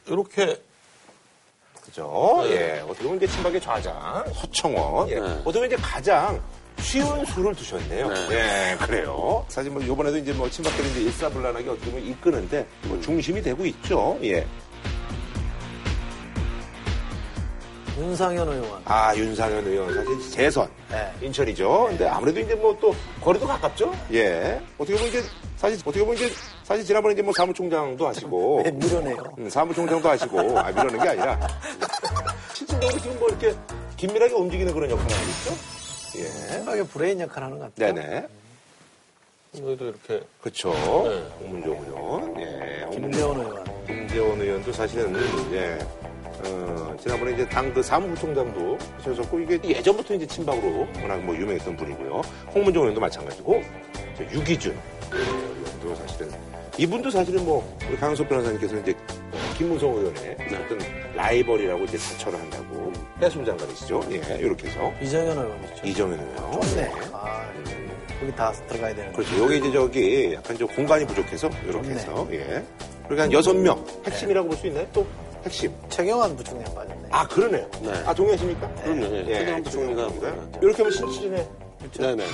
이렇게 0.08 0.60
그죠? 1.84 2.42
네. 2.44 2.52
예. 2.52 2.80
어떻게 2.82 3.04
보면 3.04 3.18
이제 3.18 3.28
친박의 3.28 3.62
좌장, 3.62 4.24
서청원. 4.34 5.10
예. 5.10 5.16
네. 5.20 5.28
어떻게 5.44 5.54
보면 5.54 5.66
이제 5.68 5.76
가장 5.78 6.42
쉬운 6.80 7.26
수를 7.26 7.54
두셨네요. 7.56 8.08
네. 8.10 8.72
예, 8.72 8.78
그래요. 8.78 9.46
사실 9.48 9.72
뭐, 9.72 9.86
요번에도 9.86 10.18
이제 10.18 10.34
뭐, 10.34 10.50
친박들이 10.50 10.90
이제 10.92 11.02
일사불란하게 11.02 11.70
어떻게 11.70 11.92
보면 11.92 12.06
이끄는데, 12.08 12.66
뭐, 12.86 13.00
중심이 13.02 13.42
되고 13.42 13.66
있죠. 13.66 14.18
예. 14.24 14.46
윤상현 17.98 18.48
의원. 18.48 18.82
아, 18.86 19.16
윤상현 19.16 19.68
의원. 19.68 19.94
사실 19.94 20.32
재선. 20.32 20.70
네. 20.90 21.12
인천이죠. 21.22 21.86
근데 21.90 22.08
아무래도 22.08 22.40
이제 22.40 22.56
뭐 22.56 22.76
또, 22.82 22.96
거리도 23.22 23.46
가깝죠? 23.46 23.94
예. 24.14 24.60
어떻게 24.78 24.94
보면 24.98 25.10
이제 25.10 25.24
사실 25.58 25.80
어떻게 25.86 26.00
보면 26.00 26.16
이제 26.16 26.32
사실 26.64 26.84
지난번에 26.84 27.14
이제 27.14 27.22
뭐 27.22 27.34
사무총장도 27.34 28.08
하시고 28.08 28.64
왜 28.66 28.72
밀어내요? 28.72 29.36
음, 29.38 29.50
사무총장도 29.50 30.10
하시고 30.10 30.60
아 30.60 30.72
밀어는 30.72 31.00
게 31.02 31.10
아니라 31.10 31.40
실질적으로 32.54 33.00
지금 33.00 33.20
뭐 33.20 33.30
이렇게 33.30 33.54
긴밀하게 33.98 34.34
움직이는 34.34 34.74
그런 34.74 34.90
역할을 34.90 35.12
하고 35.12 35.26
있죠. 35.30 36.20
예. 36.20 36.24
생각에 36.24 36.84
브레인 36.84 37.20
역할 37.22 37.44
하는 37.44 37.60
것 37.60 37.74
같아요. 37.76 37.94
네네. 37.94 38.28
여기도 39.62 39.86
이렇게 39.86 40.26
그렇죠. 40.42 40.72
홍문종 41.40 41.86
의원. 41.88 42.42
예. 42.42 42.88
김대원 42.92 43.40
의원. 43.40 43.86
김재원 43.86 44.42
의원도 44.42 44.74
사실은 44.74 45.16
예. 45.54 45.80
어, 46.46 46.96
지난번에 47.02 47.34
이제 47.34 47.48
당 47.50 47.74
그 47.74 47.82
사무부총장도 47.82 48.78
하셨었고 48.98 49.40
이게 49.40 49.60
예전부터 49.64 50.14
이제 50.14 50.28
친박으로 50.28 50.88
워낙 51.02 51.18
뭐 51.24 51.36
유명했던 51.36 51.76
분이고요. 51.76 52.22
홍문종 52.54 52.84
의원도 52.84 53.02
마찬가지고 53.02 53.62
저 54.18 54.24
유기준 54.26 54.78
의원도 55.12 55.96
사실은 55.96 56.30
이분도 56.78 57.10
사실은 57.10 57.44
뭐 57.46 57.78
우리 57.90 57.98
강은석 57.98 58.30
변호사님께서 58.30 58.78
이제 58.80 58.94
김무성 59.58 59.90
의원의 59.92 60.38
어떤 60.54 60.78
라이벌이라고 61.16 61.84
이제 61.86 61.98
자처를 61.98 62.40
한다고 62.40 62.92
해수부 63.22 63.46
장관이시죠. 63.46 64.02
예, 64.12 64.38
이렇게 64.40 64.68
해서 64.68 64.92
이정현 65.02 65.38
의원이죠. 65.38 65.88
이정현 65.88 66.20
의원. 66.20 66.62
좋네. 66.62 66.92
아, 67.12 67.52
거기 68.20 68.36
다 68.36 68.52
들어가야 68.68 68.94
되는 68.96 69.14
거죠. 69.14 69.30
그렇죠. 69.30 69.44
여기 69.46 69.58
이제 69.58 69.72
저기 69.72 70.34
약간 70.36 70.58
좀 70.58 70.68
공간이 70.70 71.06
부족해서 71.08 71.50
이렇게 71.66 71.88
좋네. 71.90 71.96
해서 71.96 72.28
예. 72.32 72.64
그러니까 73.04 73.24
한 73.24 73.32
여섯 73.32 73.54
명 73.56 73.84
핵심이라고 74.06 74.48
볼 74.48 74.58
수 74.58 74.68
있나요? 74.68 74.86
또 74.94 75.06
핵심. 75.44 75.74
최경환 75.90 76.36
부총장 76.36 76.74
빠졌네. 76.74 77.08
아 77.12 77.28
그러네요. 77.28 77.70
네. 77.82 77.92
아 78.06 78.14
동의하십니까? 78.14 78.68
그럼요. 78.76 79.06
예. 79.16 79.26
최경환 79.26 79.64
부총리가 79.64 80.08
부총리가 80.08 80.60
이렇게 80.62 80.78
하면 80.78 80.92
신칠이네. 80.92 81.50
네네. 82.00 82.26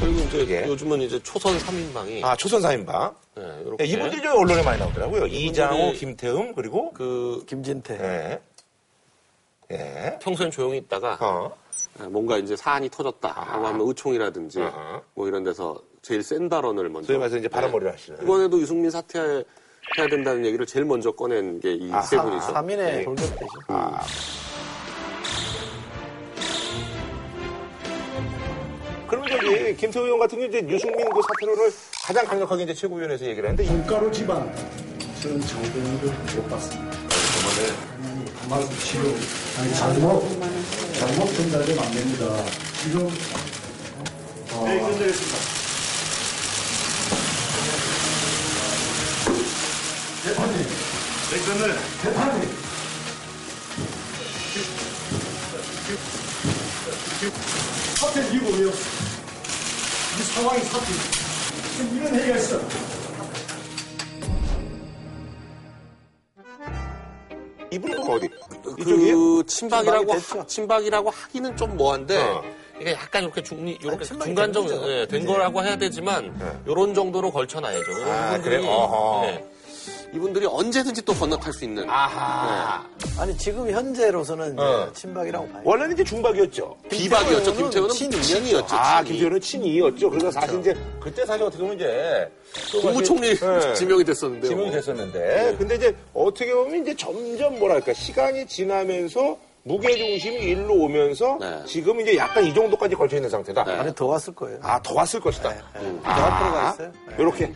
그리고 0.00 0.18
이제 0.20 0.46
예. 0.48 0.66
요즘은 0.68 1.00
이제 1.00 1.20
초선 1.22 1.56
3인방이 1.58 2.22
아 2.24 2.36
초선 2.36 2.60
사인방. 2.60 3.14
네, 3.36 3.42
예, 3.42 3.62
이렇게 3.62 3.84
이분들이 3.84 4.22
저 4.22 4.32
언론에 4.34 4.62
많이 4.62 4.78
나오더라고요. 4.78 5.26
이장호, 5.26 5.92
김태흠 5.92 6.54
그리고 6.54 6.92
그 6.92 7.44
김진태. 7.48 7.98
예. 8.00 8.40
예. 9.72 10.18
평소엔 10.20 10.50
조용히 10.50 10.78
있다가 10.78 11.18
어. 11.20 11.50
뭔가 12.08 12.36
이제 12.36 12.54
사안이 12.54 12.90
터졌다라고 12.90 13.66
하면 13.66 13.88
의총이라든지 13.88 14.62
아하. 14.62 15.00
뭐 15.14 15.26
이런 15.26 15.42
데서 15.42 15.80
제일 16.04 16.22
센 16.22 16.50
발언을 16.50 16.90
먼저 16.90 17.06
소위 17.06 17.18
말해서 17.18 17.38
이제 17.38 17.48
바람머리를 17.48 17.90
네. 17.90 17.96
하시는. 17.96 18.22
이번에도 18.22 18.60
유승민 18.60 18.90
사퇴 18.90 19.18
해야 19.98 20.06
된다는 20.06 20.44
얘기를 20.44 20.66
제일 20.66 20.84
먼저 20.84 21.10
꺼낸 21.12 21.58
게 21.60 21.72
이 21.72 21.90
세. 22.04 22.18
분이죠. 22.18 22.46
3인의 22.52 22.76
네. 22.76 23.04
돌격대죠. 23.04 23.46
아. 23.68 24.00
그럼 29.08 29.24
저기 29.28 29.76
김태우 29.76 30.04
의원 30.04 30.18
같은 30.18 30.36
경우 30.38 30.48
이제 30.48 30.58
유승민 30.68 31.08
그 31.08 31.20
사퇴론을 31.22 31.72
가장 32.04 32.26
강력하게 32.26 32.64
이제 32.64 32.74
최고위원회에서 32.74 33.24
얘기를 33.24 33.48
했는데 33.48 33.64
이- 33.72 33.74
밀가루 33.76 34.10
지방 34.12 34.52
저는 35.22 35.40
정도는 35.40 36.00
못 36.36 36.48
봤습니다. 36.50 36.98
말씀 38.50 38.78
치료 38.78 39.08
아니 39.58 39.72
잘못 39.74 40.22
잘못 40.92 41.26
전달되면 41.34 41.82
안 41.82 41.92
됩니다. 41.92 42.44
지금 42.82 43.08
어, 44.52 44.64
네, 44.66 44.80
끝내겠습니다. 44.80 45.54
대판님, 50.24 50.56
네, 50.58 51.38
끝내. 51.44 51.74
대판님. 52.02 52.48
사태 57.96 58.20
이유가 58.32 58.56
왜요? 58.56 58.68
이 58.68 60.22
상황이 60.34 60.60
사태. 60.60 60.86
지금 61.76 61.96
이런 61.98 62.14
얘기가 62.20 62.36
있어. 62.36 62.60
이분은 67.70 68.08
어디? 68.08 68.28
그 68.84 69.42
친박이라고 69.46 70.04
친박이 70.06 70.06
됐죠. 70.20 70.40
하, 70.40 70.46
친박이라고 70.46 71.10
하기는 71.10 71.56
좀 71.56 71.76
뭐한데 71.76 72.18
어. 72.18 72.42
이게 72.80 72.92
약간 72.92 73.24
이렇게 73.24 73.42
중리 73.42 73.72
이렇게 73.82 74.04
된 74.04 74.34
거죠. 74.52 74.90
예, 74.90 75.06
된 75.06 75.26
거라고 75.26 75.62
해야 75.62 75.76
되지만 75.76 76.34
이런 76.66 76.94
정도로 76.94 77.30
걸쳐놔야죠. 77.32 77.92
아, 78.04 78.36
이분들이- 78.38 78.42
그래요? 78.42 78.68
어허. 78.68 79.53
예, 80.14 80.16
이분들이 80.16 80.46
언제든지 80.46 81.02
또 81.02 81.12
건너탈 81.12 81.52
수 81.52 81.64
있는 81.64 81.88
아하. 81.88 82.84
아니, 83.18 83.36
지금 83.36 83.70
현재로서는 83.70 84.54
이제 84.54 84.62
어. 84.62 84.90
친박이라고 84.92 85.48
봐요. 85.48 85.62
원래는 85.64 85.94
이제 85.94 86.04
중박이었죠. 86.04 86.76
비박이었죠. 86.88 87.52
김태호는 87.54 87.94
김태호는 87.94 88.22
친이었죠. 88.22 88.76
아, 88.76 88.98
친이. 89.02 89.10
김태호는 89.10 89.40
친이었죠. 89.40 90.10
그래서 90.10 90.30
사실 90.30 90.60
이제 90.60 90.74
그때 91.00 91.24
사실 91.26 91.44
어떻게 91.44 91.62
보면 91.62 91.76
이제 91.76 92.30
또 92.72 92.80
국무총리 92.80 93.34
네. 93.34 93.74
지명이 93.74 94.04
됐었는데요. 94.04 94.48
지명이 94.48 94.70
됐었는데 94.70 95.56
근데 95.58 95.74
이제 95.76 95.96
어떻게 96.12 96.52
보면 96.54 96.82
이제 96.82 96.94
점점 96.96 97.58
뭐랄까 97.58 97.92
시간이 97.92 98.46
지나면서 98.46 99.36
무게 99.66 99.96
중심이 99.96 100.36
일로 100.42 100.74
오면서 100.74 101.38
네. 101.40 101.62
지금 101.66 101.98
이제 102.00 102.16
약간 102.16 102.44
이 102.44 102.52
정도까지 102.52 102.94
걸쳐 102.94 103.16
있는 103.16 103.30
상태다. 103.30 103.64
네. 103.64 103.72
아니, 103.72 103.94
더 103.94 104.06
왔을 104.06 104.34
거예요. 104.34 104.58
아, 104.62 104.78
더 104.82 104.94
왔을 104.94 105.18
것이다. 105.20 105.48
네, 105.48 105.56
네. 105.80 106.00
더 106.02 106.10
앞으로 106.10 106.52
가 106.52 106.70
있어요. 106.70 106.92
네. 107.08 107.14
이렇게. 107.18 107.52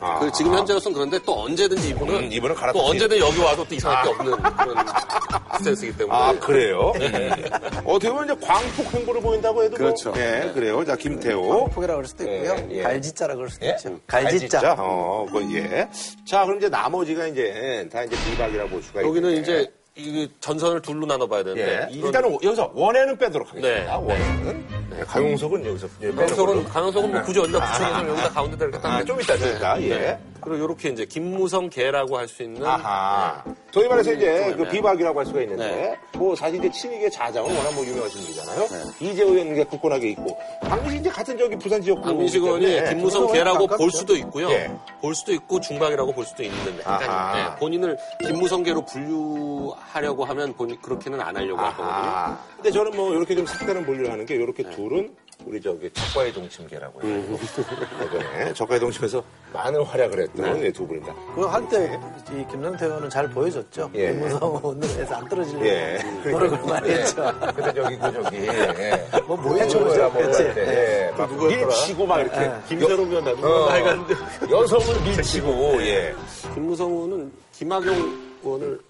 아. 0.00 0.18
그 0.20 0.30
지금 0.32 0.54
현재로서는 0.54 0.94
그런데 0.94 1.18
또 1.24 1.42
언제든지 1.42 1.88
이분은 1.90 2.14
음, 2.14 2.28
이분은 2.32 2.54
갈아타지. 2.54 2.78
또 2.78 2.90
언제든 2.90 3.18
여기 3.18 3.40
와도 3.40 3.64
또 3.66 3.74
이상할 3.74 4.02
게 4.04 4.08
없는 4.10 4.42
그런 4.42 4.76
스탠스이기 5.58 5.96
때문에 5.98 6.16
아, 6.16 6.32
그래요? 6.38 6.92
어떻게 7.84 8.10
보면 8.10 8.24
이제 8.26 8.46
광폭 8.46 8.94
행보를 8.94 9.20
보인다고 9.20 9.62
해도. 9.64 9.76
그렇죠. 9.76 10.10
뭐, 10.10 10.18
네, 10.18 10.50
그래요. 10.54 10.84
자, 10.84 10.94
김태호. 10.96 11.70
포기라 11.70 11.94
그럴 11.94 12.06
수도 12.06 12.24
있고요. 12.24 12.56
예, 12.70 12.78
예. 12.78 12.82
갈지자라 12.82 13.34
그럴 13.34 13.50
수도 13.50 13.66
예? 13.66 13.70
있죠. 13.70 13.98
갈지자. 14.06 14.76
어, 14.78 15.26
그, 15.32 15.42
예. 15.54 15.88
자, 16.26 16.44
그럼 16.44 16.58
이제 16.58 16.68
나머지가 16.68 17.26
이제 17.26 17.88
다 17.92 18.02
이제 18.04 18.16
비박이라고 18.30 18.70
볼 18.70 18.82
수가 18.82 19.00
있고. 19.00 19.08
여기는 19.10 19.36
이제 19.42 19.70
이 19.96 20.30
전선을 20.40 20.80
둘로 20.82 21.06
나눠봐야 21.06 21.42
되는데 21.42 21.88
예. 21.90 21.94
이런- 21.94 22.06
일단은 22.06 22.38
여기서 22.42 22.70
원회는 22.72 23.18
빼도록 23.18 23.48
하겠습니다. 23.48 23.84
네. 23.84 23.92
원회는. 23.92 24.77
네, 24.90 25.04
강용석은 25.04 25.66
여기서 25.66 25.88
강성은 26.16 26.54
걸로. 26.54 26.64
강성은 26.64 27.12
뭐 27.12 27.22
굳이 27.22 27.40
어디다 27.40 27.60
붙여서 27.60 28.08
여기다 28.08 28.28
가운데다 28.30 28.64
이렇게 28.64 28.80
딱 28.80 28.88
아, 28.92 29.04
좀 29.04 29.20
이따, 29.20 29.36
좀 29.36 29.48
이따. 29.56 29.82
예. 29.82 30.18
네. 30.38 30.40
그리고 30.40 30.64
이렇게 30.64 30.88
이제 30.90 31.04
김무성 31.04 31.68
개라고 31.68 32.16
할 32.16 32.28
수 32.28 32.42
있는 32.42 32.64
아하. 32.64 33.42
소위 33.70 33.88
말해서 33.88 34.12
이제 34.12 34.54
그 34.56 34.62
네. 34.62 34.68
비박이라고 34.70 35.18
할 35.18 35.26
수가 35.26 35.40
있는데, 35.42 35.64
네. 35.66 35.98
뭐 36.18 36.34
사실 36.36 36.58
이제 36.58 36.70
친이계 36.70 37.10
자장은 37.10 37.54
워낙 37.56 37.74
뭐 37.74 37.84
유명하신 37.84 38.20
분이잖아요. 38.20 38.66
이재호 39.00 39.28
의원 39.30 39.56
이 39.56 39.64
굳건하게 39.64 40.10
있고, 40.10 40.38
박민식 40.62 41.00
이제 41.00 41.10
같은 41.10 41.38
저기 41.38 41.56
부산 41.56 41.80
지역구. 41.80 42.02
박민식 42.02 42.42
의원이 42.42 42.84
김무성 42.88 43.32
개라고. 43.32 43.66
볼 43.66 43.90
수도 43.90 44.16
있고요. 44.16 44.50
예. 44.50 44.70
볼 45.00 45.14
수도 45.14 45.32
있고 45.32 45.60
중박이라고 45.60 46.12
볼 46.12 46.24
수도 46.24 46.42
있는데 46.42 46.82
예, 46.82 47.58
본인을 47.58 47.96
김무성 48.20 48.62
개로 48.62 48.84
분류하려고 48.84 50.24
하면 50.24 50.54
본인 50.54 50.80
그렇게는 50.80 51.20
안 51.20 51.36
하려고. 51.36 51.60
아. 51.60 52.38
근데 52.56 52.70
저는 52.70 52.96
뭐 52.96 53.12
이렇게 53.14 53.34
좀 53.34 53.46
색다른 53.46 53.84
분류를 53.84 54.10
하는 54.10 54.26
게 54.26 54.34
이렇게 54.34 54.62
둘은 54.64 55.14
우리 55.44 55.60
저기 55.60 55.88
적과의 55.90 56.32
동침계라고 56.32 57.02
해요. 57.02 57.14
음. 57.14 57.38
예전에 58.02 58.52
적과의 58.52 58.80
동침에서 58.80 59.22
많은 59.52 59.82
활약을 59.82 60.22
했던 60.22 60.60
네. 60.60 60.68
이두 60.68 60.86
분입니다. 60.86 61.14
그거 61.34 61.46
할때이 61.46 62.46
김성태 62.50 62.86
의원은 62.86 63.08
잘 63.08 63.28
보여줬죠. 63.30 63.90
예. 63.94 64.12
김무성 64.12 64.60
원내에서 64.62 65.14
안 65.14 65.28
떨어지려고 65.28 65.66
예. 65.66 65.98
노력을 66.24 66.58
많이 66.66 66.90
했죠. 66.90 67.32
근데 67.54 67.72
저기 67.72 67.96
그 67.96 68.12
저기 68.12 68.36
예. 68.36 69.08
뭐. 69.26 69.36
뭐 69.36 69.54
그치? 69.54 69.78
그럴 69.78 70.54
때, 70.54 70.60
예. 70.66 71.10
막 71.16 71.32
밀치고 71.32 72.06
막 72.06 72.20
이렇게 72.20 72.40
예. 72.40 72.52
김세롬 72.68 73.08
의원 73.08 73.24
나도 73.24 73.46
어, 73.46 73.68
나이가는데 73.68 74.14
여성을 74.50 75.02
밀치고 75.02 75.82
예. 75.82 76.14
김무성 76.52 76.90
의원은 76.90 77.32
김학용 77.52 78.28
의원을 78.42 78.80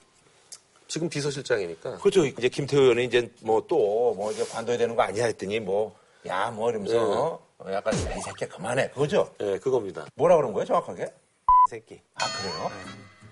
지금 0.88 1.09
비서실장이니까 1.09 1.99
그렇죠. 1.99 2.25
이제 2.25 2.49
김태호 2.49 2.83
의원은 2.83 3.05
이제 3.05 3.31
뭐또뭐 3.43 4.33
이제 4.33 4.45
관둬야 4.50 4.78
되는 4.78 4.97
거 4.97 5.02
아니야 5.02 5.26
했더니 5.26 5.61
뭐 5.61 5.95
야 6.28 6.50
뭐 6.50 6.70
이러면서 6.70 7.40
어, 7.58 7.73
약간 7.73 7.94
이 7.94 7.97
새끼야 8.23 8.49
그만해 8.49 8.90
그거죠. 8.90 9.30
예, 9.40 9.58
그겁니다. 9.58 10.04
뭐라 10.14 10.37
그런 10.37 10.52
거예요 10.52 10.66
정확하게? 10.66 11.04
이 11.04 11.70
새끼. 11.70 12.00
아 12.14 12.25
그래요? 12.40 12.70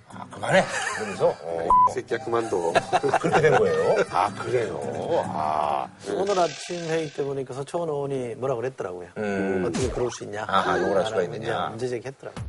아 0.08 0.26
그만해 0.32 0.62
그러면서 0.96 1.28
어, 1.42 1.66
이 1.90 1.92
새끼야 1.94 2.18
그만둬. 2.24 2.72
그렇게 3.20 3.40
된 3.40 3.56
거예요. 3.58 3.96
아 4.10 4.32
그래요. 4.34 4.80
아 5.26 5.88
오늘 6.14 6.38
아침 6.38 6.76
회의 6.84 7.10
때 7.10 7.22
보니까 7.24 7.54
서초원 7.54 7.88
의원이 7.88 8.34
뭐라 8.36 8.54
그랬더라고요. 8.56 9.08
음. 9.18 9.64
어떻게 9.66 9.88
그럴 9.90 10.10
수 10.10 10.24
있냐. 10.24 10.44
아하, 10.48 10.78
욕을 10.80 10.96
할 10.96 11.06
수가 11.06 11.22
있느냐. 11.22 11.68
문제 11.68 11.88
제기했더라고요. 11.88 12.44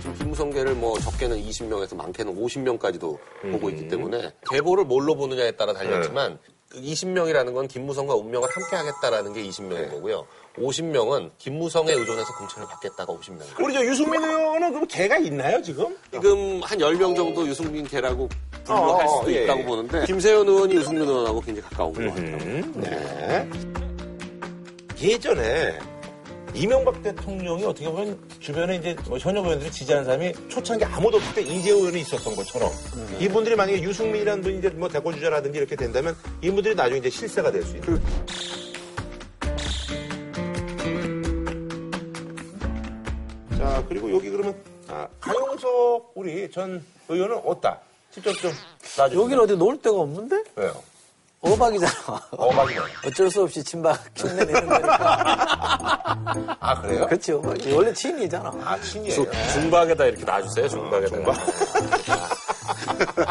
지금 0.00 0.14
김무성계를 0.14 0.74
뭐 0.74 0.98
적게는 0.98 1.36
20명에서 1.38 1.96
많게는 1.96 2.34
50명까지도 2.36 3.18
음. 3.44 3.52
보고 3.52 3.70
있기 3.70 3.88
때문에 3.88 4.32
계보를 4.50 4.84
뭘로 4.84 5.14
보느냐에 5.16 5.52
따라 5.52 5.72
달렸지만 5.72 6.38
20명이라는 6.74 7.54
건 7.54 7.66
김무성과 7.66 8.14
운명을 8.14 8.48
함께 8.50 8.76
하겠다라는 8.76 9.32
게 9.32 9.42
20명인 9.44 9.90
거고요. 9.90 10.26
50명은 10.58 11.30
김무성에 11.38 11.92
의존해서 11.92 12.36
공천을 12.36 12.68
받겠다가 12.68 13.12
50명이에요. 13.12 13.60
우리 13.64 13.72
저 13.74 13.84
유승민 13.84 14.22
의원은 14.22 14.72
그럼 14.72 14.86
걔가 14.86 15.18
있나요, 15.18 15.62
지금? 15.62 15.96
지금 16.12 16.60
한 16.62 16.78
10명 16.78 17.16
정도 17.16 17.46
유승민 17.46 17.86
개라고 17.86 18.28
분류할 18.64 19.06
어, 19.06 19.18
수도 19.18 19.32
예, 19.32 19.44
있다고 19.44 19.60
예. 19.60 19.64
보는데 19.64 20.04
김세현 20.04 20.46
의원이 20.46 20.74
유승민 20.74 21.08
의원하고 21.08 21.40
굉장히 21.40 21.68
가까운 21.70 21.92
것 21.94 22.00
같아요. 22.00 22.36
음, 22.36 22.72
네. 22.76 23.48
예전에 25.00 25.78
이명박 26.54 27.02
대통령이 27.02 27.64
어떻게 27.64 27.88
보면 27.88 28.18
주변에 28.40 28.76
이제 28.76 28.96
뭐 29.08 29.18
현역 29.18 29.44
의원들이 29.44 29.70
지지하는 29.70 30.04
사람이 30.04 30.32
초창기 30.48 30.84
아무도 30.84 31.18
없을 31.18 31.34
때 31.34 31.42
이재호 31.42 31.78
의원이 31.78 32.00
있었던 32.00 32.34
것처럼 32.34 32.70
이분들이 33.20 33.54
만약에 33.56 33.82
유승민이라는 33.82 34.42
분이 34.42 34.58
이제 34.58 34.68
뭐 34.70 34.88
대권 34.88 35.14
주자라든지 35.14 35.58
이렇게 35.58 35.76
된다면 35.76 36.16
이분들이 36.42 36.74
나중에 36.74 36.98
이제 36.98 37.10
실세가 37.10 37.50
될 37.52 37.62
수 37.64 37.76
있는. 37.76 38.00
자 43.58 43.84
그리고 43.88 44.10
여기 44.12 44.30
그러면 44.30 44.54
아, 44.88 45.06
가용석 45.20 46.12
우리 46.14 46.50
전 46.50 46.84
의원은 47.08 47.36
어디다? 47.44 47.80
직접 48.10 48.32
좀 48.38 48.50
놔주세요. 48.96 49.20
여기는 49.22 49.42
어디 49.42 49.56
놀 49.56 49.80
데가 49.80 49.96
없는데? 49.96 50.42
왜요? 50.56 50.82
어박이잖아. 51.40 51.92
어 52.32 52.52
맞네. 52.52 52.74
어쩔 53.06 53.30
수 53.30 53.42
없이 53.42 53.62
친박 53.62 53.98
흉내 54.16 54.44
내는 54.44 54.66
거니까. 54.66 56.16
아 56.60 56.80
그래요? 56.80 57.06
그렇지, 57.06 57.32
어박이. 57.32 57.72
원래 57.72 57.92
친이잖아. 57.92 58.52
아 58.64 58.78
친이에요. 58.80 59.24
중박에다 59.52 60.04
이렇게 60.06 60.24
놔주세요, 60.24 60.68
중박에다. 60.68 61.16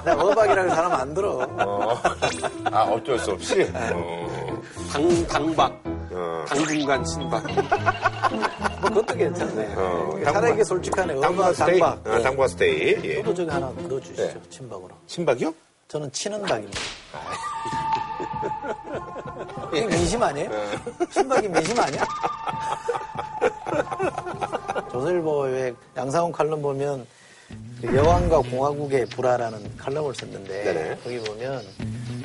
나 0.05 0.13
어박이라는 0.15 0.73
사람 0.73 0.93
안 0.93 1.13
들어. 1.13 1.45
어. 1.59 2.01
아, 2.71 2.83
어쩔 2.83 3.19
수 3.19 3.31
없이. 3.31 3.69
어. 3.73 4.61
당, 4.91 5.27
당박. 5.27 5.81
어. 6.11 6.45
당분간 6.47 7.03
친박. 7.03 7.43
뭐 7.45 8.89
그것도 8.89 9.15
괜찮네. 9.15 9.73
어, 9.75 10.19
차라리 10.23 10.53
이게 10.53 10.63
솔직하네. 10.63 11.13
어박, 11.15 11.53
스테이. 11.53 11.79
당박. 11.79 12.07
어, 12.07 12.19
당부가 12.21 12.47
스테이. 12.47 12.99
예. 13.03 13.15
저도 13.17 13.33
저기 13.33 13.49
하나 13.49 13.71
넣어주시죠. 13.77 14.23
네. 14.23 14.41
친박으로. 14.49 14.89
친박이요? 15.07 15.53
저는 15.87 16.11
치는 16.11 16.41
박입니다. 16.43 16.79
이게 19.73 19.85
민심 19.85 20.23
아니에요? 20.23 20.49
친박이 21.11 21.47
민심 21.47 21.79
아니야? 21.79 22.01
조선일보의 24.91 25.75
양상훈 25.95 26.31
칼럼 26.31 26.61
보면 26.61 26.99
그 26.99 27.05
여왕과 27.83 28.41
공화국의 28.41 29.05
불화라는 29.07 29.77
칼럼을 29.77 30.13
썼는데 30.15 30.63
네네. 30.63 30.97
거기 31.03 31.19
보면 31.19 31.61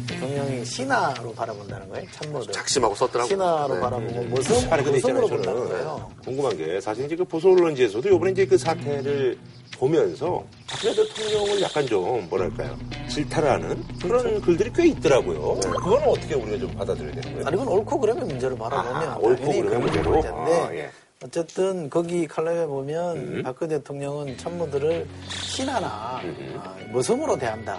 대통령이 0.08 0.64
신하로 0.64 1.32
바라본다는 1.32 1.88
거예요. 1.90 2.06
참모들. 2.12 2.52
작심하고 2.52 2.94
썼더라고요. 2.94 3.28
신하로 3.28 3.74
네. 3.74 3.80
바라보고 3.80 4.22
모성, 4.24 4.72
아니, 4.72 4.82
근데 4.82 4.98
있잖아요. 4.98 5.26
저는 5.28 5.42
거예요. 5.68 6.10
궁금한 6.24 6.56
게 6.56 6.80
사실 6.80 7.04
이제 7.04 7.16
그 7.16 7.24
보수 7.24 7.48
언론지에서도 7.50 8.08
이번에 8.08 8.32
이제 8.32 8.46
그 8.46 8.56
사태를 8.56 9.38
보면서 9.78 10.42
박근혜 10.68 10.94
대통령을 10.94 11.60
약간 11.62 11.86
좀 11.86 12.26
뭐랄까요. 12.28 12.76
질타하는 13.08 13.82
그런 14.00 14.40
글들이 14.40 14.70
꽤 14.74 14.86
있더라고요. 14.88 15.60
그거는 15.60 16.08
어떻게 16.08 16.34
우리가 16.34 16.58
좀 16.58 16.72
받아들여야 16.74 17.12
되는 17.12 17.32
거예요? 17.32 17.46
아니, 17.46 17.56
그건 17.56 17.68
옳고 17.74 17.98
그름의 18.00 18.24
문제로 18.24 18.56
바라보면 18.56 19.08
아, 19.08 19.16
옳고 19.20 19.52
그름의 19.52 19.78
문제로? 19.80 20.10
문제인데 20.10 20.60
아, 20.62 20.74
예. 20.74 20.90
어쨌든 21.24 21.88
거기 21.88 22.26
칼럼에 22.26 22.66
보면 22.66 23.16
음. 23.16 23.42
박근혜 23.44 23.76
대통령은 23.76 24.36
참모들을 24.36 25.06
신하나 25.28 26.20
음. 26.24 26.60
아, 26.62 26.76
모성으로 26.90 27.38
대한다. 27.38 27.78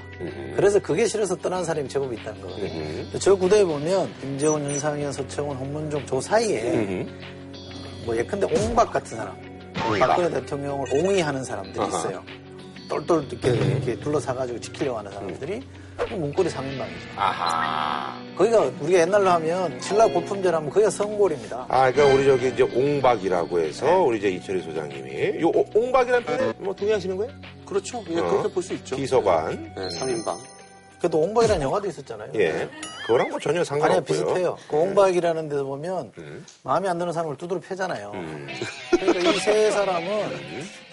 그래서 0.55 0.79
그게 0.79 1.05
싫어서 1.05 1.35
떠난 1.35 1.63
사람이 1.65 1.89
제법 1.89 2.13
있다는 2.13 2.41
음. 2.41 2.47
거거든요. 2.47 3.19
저 3.19 3.35
구대에 3.35 3.63
보면 3.65 4.11
김재원, 4.21 4.63
윤상현, 4.63 5.11
서청원, 5.11 5.57
홍문종 5.57 6.05
저 6.05 6.21
사이에 6.21 6.61
음. 6.73 7.19
뭐 8.05 8.15
예컨대 8.15 8.47
옹박 8.47 8.91
같은 8.91 9.17
사람. 9.17 9.35
박근혜 9.99 10.29
대통령을 10.29 10.93
옹의하는 10.93 11.43
사람들이 11.43 11.79
아하. 11.79 11.87
음. 11.89 11.97
있어요. 11.99 12.42
똘똘 13.01 13.23
이렇게, 13.29 13.49
이렇게 13.49 13.99
둘러싸가지고 13.99 14.59
지키려고 14.59 14.99
하는 14.99 15.11
사람들이 15.11 15.61
문고리 16.11 16.49
상인방이죠. 16.49 16.97
아하. 17.15 18.17
거기가 18.35 18.71
우리가 18.79 18.99
옛날로 19.01 19.29
하면 19.31 19.79
신라 19.81 20.07
고품절 20.07 20.53
하면 20.55 20.69
거기가 20.69 20.89
성골입니다. 20.89 21.65
아, 21.69 21.91
그러니까 21.91 22.15
우리 22.15 22.25
저기 22.25 22.47
이제 22.49 22.63
옹박이라고 22.63 23.59
해서 23.59 23.99
우리 24.01 24.17
이제 24.17 24.29
이철희 24.29 24.61
소장님이 24.61 25.41
요 25.41 25.49
옹- 25.53 25.65
옹박이라는 25.73 26.25
표현 26.25 26.53
뭐 26.59 26.73
동의하시는 26.75 27.15
거예요? 27.17 27.31
그렇죠. 27.65 28.03
예, 28.09 28.19
어. 28.19 28.29
그렇게 28.29 28.49
볼 28.53 28.63
수 28.63 28.73
있죠. 28.73 28.95
비서관. 28.95 29.71
네, 29.75 29.87
3인방. 29.99 30.35
그래도 31.03 31.17
옹박이라는 31.19 31.61
영화도 31.63 31.85
있었잖아요. 31.89 32.29
예. 32.35 32.69
그거랑 33.05 33.27
뭐 33.29 33.37
전혀 33.37 33.61
상관없고요. 33.61 34.03
비슷해요. 34.05 34.57
그 34.69 34.77
옹박이라는 34.77 35.49
데서 35.49 35.65
보면 35.65 36.13
음. 36.17 36.45
마음에 36.63 36.87
안 36.87 36.97
드는 36.97 37.11
사람을 37.11 37.35
두드려 37.35 37.59
패잖아요. 37.59 38.11
음. 38.13 38.47
그러니까 38.91 39.31
이 39.31 39.39
세 39.43 39.69
사람은 39.71 40.29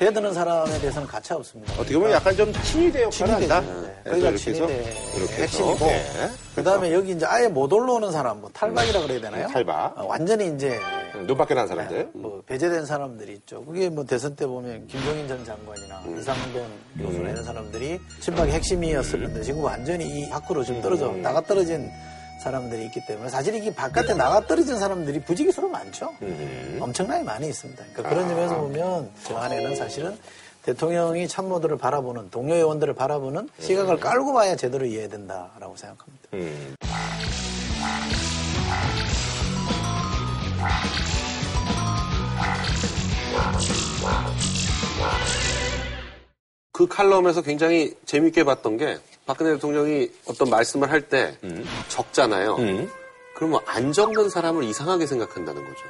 대드는 0.01 0.35
사람에 0.35 0.81
대해서는 0.81 1.07
가차 1.07 1.37
없습니다. 1.37 1.75
어떻게 1.75 1.95
보면 1.95 2.11
약간 2.11 2.37
좀 2.37 2.53
친위대 2.65 3.05
역할을. 3.05 3.35
한다. 3.35 3.61
네. 3.61 4.11
해서 4.13 4.37
친위대. 4.37 4.95
핵심이고 5.43 5.87
예. 5.87 6.03
그다음에 6.57 6.93
여기 6.93 7.13
이제 7.13 7.25
아예 7.27 7.47
못 7.47 7.73
올라오는 7.73 8.11
사람, 8.11 8.41
뭐 8.41 8.51
탈박이라 8.53 9.03
그래야 9.03 9.21
되나요? 9.21 9.47
탈박. 9.47 9.97
어, 9.97 10.07
완전히 10.07 10.49
이제 10.53 10.71
음, 10.71 11.10
눈밖에 11.27 11.55
난 11.55 11.67
사람들. 11.67 12.11
뭐 12.15 12.43
배제된 12.47 12.87
사람들이 12.87 13.33
있죠. 13.35 13.65
그게 13.65 13.89
뭐 13.89 14.05
대선 14.05 14.35
때 14.37 14.47
보면 14.47 14.87
김종인 14.87 15.29
전 15.29 15.45
장관이나 15.45 16.03
음. 16.07 16.19
이상돈 16.19 16.67
교수나 16.99 17.31
이런 17.31 17.45
사람들이 17.45 18.01
친박의 18.21 18.53
핵심이었었는데 18.55 19.43
지금 19.43 19.63
완전히 19.63 20.05
이 20.05 20.29
밖으로 20.31 20.65
지금 20.65 20.81
떨어져 20.83 21.13
나가 21.13 21.41
떨어진 21.41 21.91
사람들이 22.43 22.87
있기 22.87 23.05
때문에 23.07 23.29
사실 23.29 23.55
이게 23.55 23.75
바깥에 23.75 24.15
나가 24.15 24.47
떨어진 24.47 24.79
사람들이 24.79 25.21
부지기수로 25.21 25.69
많죠. 25.69 26.15
음. 26.23 26.79
엄청나게 26.81 27.23
많이 27.23 27.49
있습니다. 27.49 27.85
그러니까 27.93 28.09
그런 28.09 28.29
점에서 28.29 28.57
보면 28.57 29.11
저 29.25 29.37
안에는 29.37 29.77
사실은 29.77 30.17
대통령이 30.63 31.29
참모들을 31.29 31.79
바라보는 31.79 32.31
동료 32.31 32.55
의원들을 32.55 32.95
바라보는 32.95 33.49
시각을 33.61 33.99
깔고 33.99 34.33
봐야 34.33 34.57
제대로 34.57 34.85
이해해야 34.87 35.09
된다라고 35.09 35.77
생각합니다. 35.77 36.29
음. 36.35 36.75
그 46.73 46.87
칼럼에서 46.87 47.43
굉장히 47.43 47.95
재밌게 48.07 48.45
봤던 48.45 48.79
게 48.79 48.99
박근혜 49.27 49.53
대통령이 49.53 50.11
어떤 50.27 50.49
말씀을 50.49 50.91
할때 50.91 51.37
적잖아요. 51.89 52.57
음. 52.57 52.91
그러면 53.35 53.61
안 53.67 53.93
적는 53.93 54.31
사람을 54.31 54.65
이상하게 54.65 55.07
생각한다는 55.07 55.63
거죠. 55.63 55.85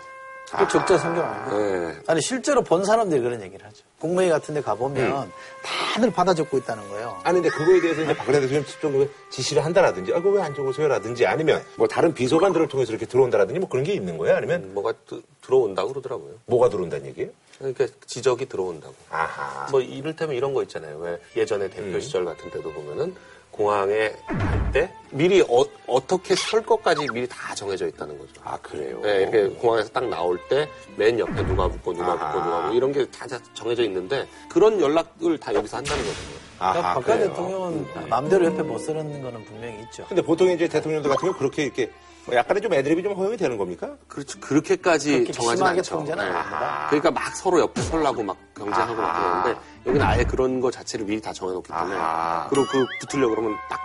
그 0.58 0.68
적자 0.68 0.94
아닙니까? 0.96 1.48
네. 1.50 1.94
아니 2.06 2.20
실제로 2.20 2.62
본 2.62 2.84
사람들이 2.84 3.20
그런 3.20 3.40
얘기를 3.42 3.64
하죠. 3.66 3.84
국무회의 4.00 4.30
같은 4.30 4.54
데 4.54 4.60
가보면 4.62 5.30
다들 5.62 6.10
받아 6.10 6.32
적고 6.34 6.56
있다는 6.58 6.88
거예요. 6.88 7.20
아니, 7.22 7.40
근데 7.40 7.50
그거에 7.54 7.80
대해서 7.80 8.02
이제 8.02 8.16
박근혜 8.16 8.40
대통령이 8.40 8.66
좀 8.80 9.10
지시를 9.30 9.62
한다라든지, 9.64 10.12
아, 10.12 10.16
그거 10.16 10.30
왜 10.30 10.40
안 10.42 10.54
적으세요라든지, 10.54 11.26
아니면 11.26 11.62
뭐 11.76 11.86
다른 11.86 12.14
비서관들을 12.14 12.66
통해서 12.68 12.92
이렇게 12.92 13.04
들어온다라든지 13.04 13.60
뭐 13.60 13.68
그런 13.68 13.84
게 13.84 13.92
있는 13.92 14.16
거예요? 14.16 14.36
아니면 14.36 14.72
뭐가 14.72 14.94
드- 15.06 15.20
들어온다고 15.42 15.90
그러더라고요. 15.90 16.32
뭐가 16.46 16.70
들어온다는 16.70 17.06
얘기예요? 17.06 17.30
그러니까 17.58 17.86
지적이 18.06 18.46
들어온다고. 18.46 18.94
아하. 19.10 19.68
뭐 19.70 19.82
이를테면 19.82 20.34
이런 20.34 20.54
거 20.54 20.62
있잖아요. 20.62 20.96
왜 20.98 21.18
예전에 21.36 21.68
대표 21.68 21.82
음. 21.96 22.00
시절 22.00 22.24
같은 22.24 22.50
때도 22.50 22.72
보면은 22.72 23.14
공항에 23.50 24.12
갈 24.26 24.60
때 24.72 24.88
미리 25.10 25.40
어, 25.42 26.06
떻게설 26.06 26.62
것까지 26.64 27.04
미리 27.12 27.26
다 27.26 27.52
정해져 27.56 27.88
있다는 27.88 28.16
거죠. 28.18 28.32
아, 28.44 28.56
그래요? 28.58 29.00
네, 29.02 29.22
이렇게 29.22 29.48
공항에서 29.48 29.88
딱 29.90 30.08
나올 30.08 30.38
때 30.48 30.68
맨 30.96 31.18
옆에 31.18 31.44
누가 31.44 31.66
붙고 31.66 31.92
누가 31.92 32.12
아하. 32.12 32.32
붙고 32.32 32.44
누가 32.44 32.60
붙고 32.62 32.74
이런 32.76 32.92
게 32.92 33.04
다 33.10 33.26
정해져 33.52 33.82
있는데 33.82 34.28
그런 34.48 34.80
연락을 34.80 35.38
다 35.38 35.52
여기서 35.52 35.78
한다는 35.78 36.04
거거든요. 36.04 36.36
아하, 36.60 36.72
그러니까 36.72 36.94
박근혜? 37.00 37.18
대통령은 37.28 37.86
마음대로 38.08 38.44
옆에 38.46 38.62
못 38.62 38.78
쓰는 38.78 39.20
거는 39.22 39.44
분명히 39.44 39.80
있죠. 39.82 40.04
근데 40.06 40.22
보통 40.22 40.48
이제 40.50 40.68
대통령들 40.68 41.10
같은 41.10 41.20
경우 41.28 41.36
그렇게 41.36 41.64
이렇게 41.64 41.86
뭐 41.86 41.94
약간의 42.32 42.62
좀 42.62 42.72
애드립이 42.72 43.02
좀 43.02 43.14
허용이 43.14 43.36
되는 43.36 43.56
겁니까? 43.56 43.96
그렇죠. 44.08 44.38
그렇게까지 44.40 45.32
심하게 45.32 45.78
않죠. 45.78 46.02
네. 46.04 46.12
합니다. 46.12 46.86
그러니까 46.88 47.10
막 47.10 47.34
서로 47.36 47.60
옆에 47.60 47.80
설라고 47.82 48.22
막 48.22 48.36
경쟁하고 48.54 48.94
막 48.94 49.04
아하. 49.04 49.42
그러는데 49.42 49.64
여기는 49.86 50.06
아예 50.06 50.24
그런 50.24 50.60
거 50.60 50.70
자체를 50.70 51.06
미리 51.06 51.20
다 51.20 51.32
정해놓기 51.32 51.68
때문에 51.72 51.94
아하. 51.96 52.46
그리고 52.50 52.66
그 52.70 52.84
붙으려고 53.00 53.34
그러면 53.34 53.56
딱 53.68 53.80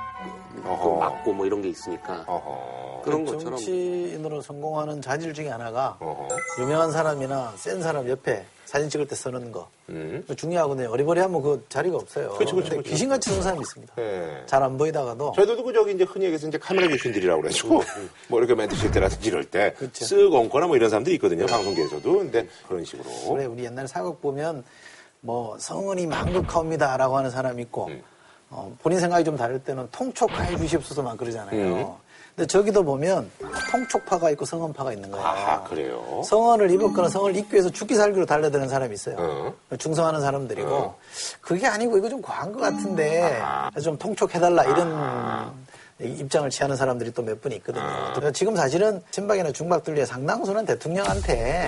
어허. 0.66 1.00
맞고 1.00 1.34
뭐 1.34 1.46
이런 1.46 1.62
게 1.62 1.70
있으니까 1.70 2.24
어허. 2.28 3.02
그런 3.04 3.24
것처럼 3.26 3.58
정치인으로 3.58 4.42
성공하는 4.42 5.02
자질 5.02 5.34
중에 5.34 5.50
하나가 5.50 5.98
어허. 6.00 6.28
유명한 6.62 6.92
사람이나 6.92 7.54
센 7.56 7.82
사람 7.82 8.08
옆에 8.10 8.46
사진 8.66 8.90
찍을 8.90 9.08
때 9.08 9.16
쓰는 9.16 9.52
거. 9.52 9.70
음. 9.90 10.20
그거 10.24 10.36
중요하거든요. 10.36 10.90
어리버리하면 10.92 11.42
그 11.42 11.66
자리가 11.70 11.98
없어요. 11.98 12.32
그쵸, 12.34 12.56
근데 12.56 12.78
그쵸. 12.78 12.82
귀신같이 12.90 13.30
쓰는 13.30 13.44
사람이 13.44 13.62
있습니다. 13.62 13.94
네. 13.96 14.44
잘안 14.48 14.78
보이다가도 14.78 15.34
저희들도 15.36 15.64
그 15.64 15.74
저기 15.74 15.94
이제 15.94 16.04
흔히 16.04 16.26
얘기해서 16.26 16.48
이제 16.48 16.58
카메라 16.58 16.88
귀신들이라고 16.88 17.42
그래가지고 17.42 17.84
뭐 18.28 18.40
이렇게 18.40 18.56
멘트 18.56 18.76
칠 18.76 18.92
때라든지 18.92 19.30
이럴 19.30 19.46
때 19.46 19.74
그쵸. 19.78 20.06
쓱 20.06 20.34
얹거나 20.34 20.68
뭐 20.68 20.76
이런 20.76 20.90
사람들이 20.90 21.16
있거든요. 21.16 21.46
방송계에서도. 21.46 22.18
근데 22.18 22.48
그런 22.68 22.84
식으로. 22.84 23.34
그래 23.34 23.46
우리 23.46 23.64
옛날 23.64 23.88
사극 23.88 24.22
보면 24.22 24.64
뭐 25.22 25.58
성은이 25.60 26.08
망극하옵니다라고 26.08 27.18
하는 27.18 27.30
사람이 27.30 27.62
있고 27.64 27.88
음. 27.88 28.02
어, 28.50 28.76
본인 28.82 29.00
생각이 29.00 29.24
좀 29.24 29.38
다를 29.38 29.60
때는 29.60 29.88
주시옵소서 30.58 31.04
막 31.04 31.18
그러잖아요. 31.18 32.00
근데 32.36 32.48
저기도 32.48 32.84
보면 32.84 33.32
통촉파가 33.72 34.30
있고 34.32 34.44
성원파가 34.44 34.92
있는 34.92 35.10
거예요. 35.10 35.26
아, 35.26 35.64
그래요? 35.64 36.22
성원을 36.26 36.70
입었거나 36.72 37.08
성원을 37.08 37.38
입기 37.38 37.54
위해서 37.54 37.70
죽기 37.70 37.96
살기로 37.96 38.26
달려드는 38.26 38.68
사람이 38.68 38.94
있어요. 38.94 39.16
어. 39.18 39.54
중성하는 39.78 40.20
사람들이고 40.20 40.94
그게 41.40 41.66
아니고 41.68 41.98
이거 41.98 42.10
좀 42.10 42.22
과한 42.22 42.52
것 42.52 42.60
같은데 42.60 43.42
좀 43.82 43.98
통촉해달라 43.98 44.64
이런 44.66 45.66
입장을 46.02 46.50
취하는 46.50 46.76
사람들이 46.76 47.14
또 47.14 47.24
몇 47.24 47.40
분 47.40 47.54
있거든요. 47.54 47.86
그러니까 47.86 48.32
지금 48.32 48.54
사실은 48.58 49.02
친박이나 49.12 49.54
중박들 49.54 49.96
중에 49.96 50.04
상당수는 50.06 50.66
대통령한테 50.66 51.68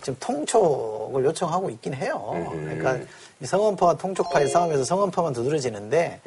지금 0.00 0.16
통촉을 0.18 1.26
요청하고 1.26 1.68
있긴 1.68 1.92
해요. 1.92 2.32
그러니까 2.50 2.96
이 3.40 3.44
성원파와 3.44 3.98
통촉파의 3.98 4.48
싸움에서 4.48 4.82
성원파만 4.82 5.34
두드러지는데 5.34 6.22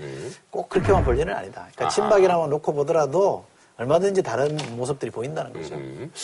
꼭 0.52 0.70
그렇게만 0.70 1.04
볼 1.04 1.18
일은 1.18 1.34
아니다. 1.34 1.66
그러니까 1.74 1.88
친박이라고 1.90 2.46
놓고 2.46 2.72
보더라도 2.74 3.46
얼마든지 3.80 4.22
다른 4.22 4.58
모습들이 4.76 5.10
보인다는 5.10 5.54
거죠. 5.54 5.78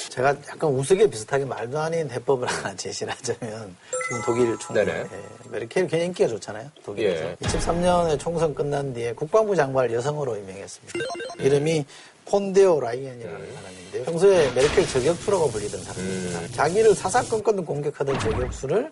제가 0.09 0.29
약간 0.49 0.69
우스개 0.71 1.09
비슷하게 1.09 1.45
말도 1.45 1.79
아닌 1.79 2.09
해법을 2.11 2.45
하나 2.51 2.75
제시를 2.75 3.13
하자면 3.13 3.75
지금 4.09 4.21
독일 4.25 4.59
총리. 4.59 4.81
예, 4.81 5.07
메르켈 5.49 5.83
굉장히 5.83 6.05
인기가 6.07 6.27
좋잖아요. 6.27 6.69
독일에서. 6.83 7.23
예. 7.23 7.35
23년에 7.35 8.19
총선 8.19 8.53
끝난 8.53 8.93
뒤에 8.93 9.13
국방부 9.13 9.55
장관을 9.55 9.93
여성으로 9.93 10.35
임명했습니다. 10.35 10.99
이름이 11.39 11.85
폰데오 12.25 12.81
라이엔이라는 12.81 13.53
사람인데요. 13.55 14.03
평소에 14.03 14.51
메르켈 14.51 14.85
저격수라고 14.85 15.49
불리던 15.51 15.81
사람입니다. 15.81 16.47
자기를 16.49 16.93
사사건건 16.93 17.63
공격하던 17.63 18.19
저격수를 18.19 18.91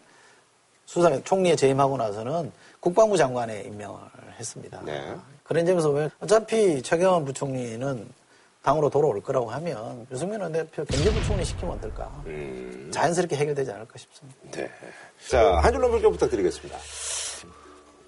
수상 0.86 1.22
총리에 1.26 1.58
재임하고 1.58 1.98
나서는 1.98 2.50
국방부 2.80 3.18
장관에 3.18 3.64
임명을 3.64 4.00
했습니다. 4.40 4.82
네. 4.86 5.16
그런 5.44 5.66
점에서 5.66 5.90
보면 5.90 6.10
어차피 6.22 6.82
최경환 6.82 7.26
부총리는 7.26 8.08
당으로 8.64 8.90
돌아올 8.90 9.22
거라고 9.22 9.52
하면 9.52 10.08
유승민 10.10 10.40
원대표 10.40 10.86
경제부총리 10.86 11.44
시키면 11.44 11.76
어떨까? 11.76 12.24
자연스럽게 12.92 13.36
해결되지 13.36 13.72
않을까 13.72 13.98
싶습니다. 13.98 14.40
네. 14.52 14.72
자, 15.30 15.58
한 15.58 15.74
줄로 15.74 15.92
평가 15.92 16.10
부탁드리겠습니다. 16.10 16.78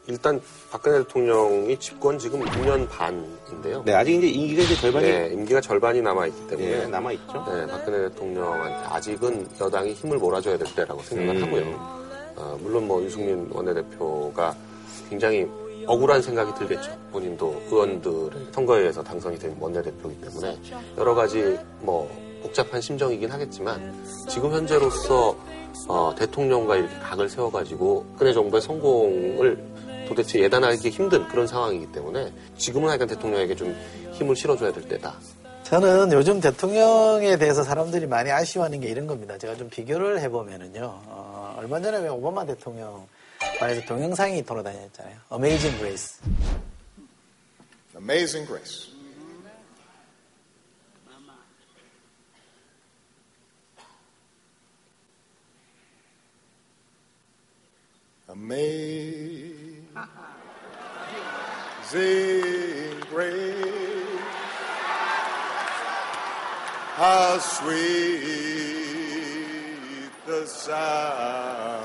일단 0.07 0.39
박근혜 0.71 0.99
대통령이 0.99 1.77
집권 1.79 2.17
지금 2.17 2.39
6년 2.41 2.87
반인데요. 2.89 3.83
네, 3.83 3.93
아직 3.95 4.15
이제 4.15 4.27
임기가 4.27 4.61
이제 4.61 4.75
절반이 4.75 5.07
네, 5.07 5.27
임기가 5.33 5.61
절반이 5.61 6.01
남아 6.01 6.27
있기 6.27 6.47
때문에 6.47 6.83
예, 6.83 6.85
남아 6.85 7.11
있죠. 7.13 7.45
네, 7.51 7.65
박근혜 7.65 8.09
대통령한테 8.09 8.87
아직은 8.87 9.47
여당이 9.59 9.93
힘을 9.93 10.17
몰아줘야 10.19 10.57
될 10.57 10.73
때라고 10.75 11.01
생각을 11.01 11.35
음. 11.37 11.43
하고요. 11.43 12.05
어, 12.37 12.57
물론 12.61 12.87
뭐 12.87 13.03
유승민 13.03 13.49
원내대표가 13.51 14.55
굉장히 15.09 15.47
억울한 15.87 16.21
생각이 16.21 16.53
들겠죠. 16.55 16.97
본인도 17.11 17.63
의원들의 17.69 18.47
선거에 18.51 18.81
의해서 18.81 19.03
당선이 19.03 19.37
된 19.39 19.55
원내대표이기 19.59 20.21
때문에 20.21 20.57
여러 20.97 21.13
가지 21.13 21.57
뭐 21.79 22.09
복잡한 22.41 22.79
심정이긴 22.81 23.31
하겠지만 23.31 23.93
지금 24.27 24.51
현재로서 24.51 25.35
어, 25.87 26.13
대통령과 26.17 26.77
이렇게 26.77 26.95
각을 26.99 27.29
세워가지고 27.29 28.05
박근혜 28.11 28.33
정부의 28.33 28.61
성공을 28.61 29.63
도대체 30.07 30.39
예단하기 30.39 30.89
힘든 30.89 31.27
그런 31.27 31.47
상황이기 31.47 31.91
때문에 31.91 32.31
지금은 32.57 32.89
하여간 32.89 33.07
대통령에게 33.07 33.55
좀 33.55 33.75
힘을 34.13 34.35
실어줘야 34.35 34.71
될 34.71 34.87
때다. 34.87 35.15
저는 35.63 36.11
요즘 36.13 36.39
대통령에 36.39 37.37
대해서 37.37 37.63
사람들이 37.63 38.05
많이 38.05 38.29
아쉬워하는 38.29 38.81
게 38.81 38.87
이런 38.87 39.07
겁니다. 39.07 39.35
제가 39.37 39.55
좀 39.55 39.67
비교를 39.67 40.19
해보면은요. 40.21 40.81
어, 40.83 41.55
얼마 41.57 41.81
전에 41.81 41.97
왜 41.97 42.07
오바마 42.07 42.45
대통령 42.45 43.07
관해서 43.58 43.86
동영상이 43.86 44.44
돌아다녔잖아요. 44.44 45.16
Amazing 45.32 45.78
Grace. 45.78 46.20
Amazing 47.96 48.46
grace. 48.46 48.88
Amazing 58.28 59.84
grace. 63.10 64.20
How 66.96 67.38
sweet 67.38 67.80
the 70.26 70.46
sound. 70.46 71.83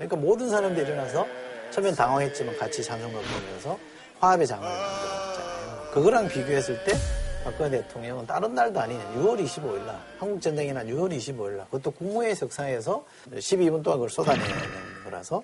그러니까 0.00 0.16
모든 0.16 0.48
사람들이 0.48 0.86
일어나서 0.86 1.26
처음엔 1.70 1.94
당황했지만 1.94 2.56
같이 2.56 2.82
찬송가 2.82 3.20
부르면서 3.20 3.78
화합의 4.18 4.46
장을 4.46 4.66
만들었잖아요. 4.66 5.90
그거랑 5.92 6.28
비교했을 6.28 6.82
때 6.84 6.92
박근혜 7.44 7.70
대통령은 7.70 8.26
다른 8.26 8.54
날도 8.54 8.80
아닌 8.80 8.98
6월 9.16 9.42
25일 9.44 9.84
날 9.84 10.00
한국전쟁이 10.18 10.72
난 10.72 10.86
6월 10.86 11.14
25일 11.14 11.56
날 11.56 11.66
그것도 11.66 11.90
국무회의 11.90 12.34
석상에서 12.34 13.04
12분 13.30 13.82
동안 13.82 13.98
그걸 13.98 14.08
쏟아내는 14.08 14.46
거라서 15.04 15.42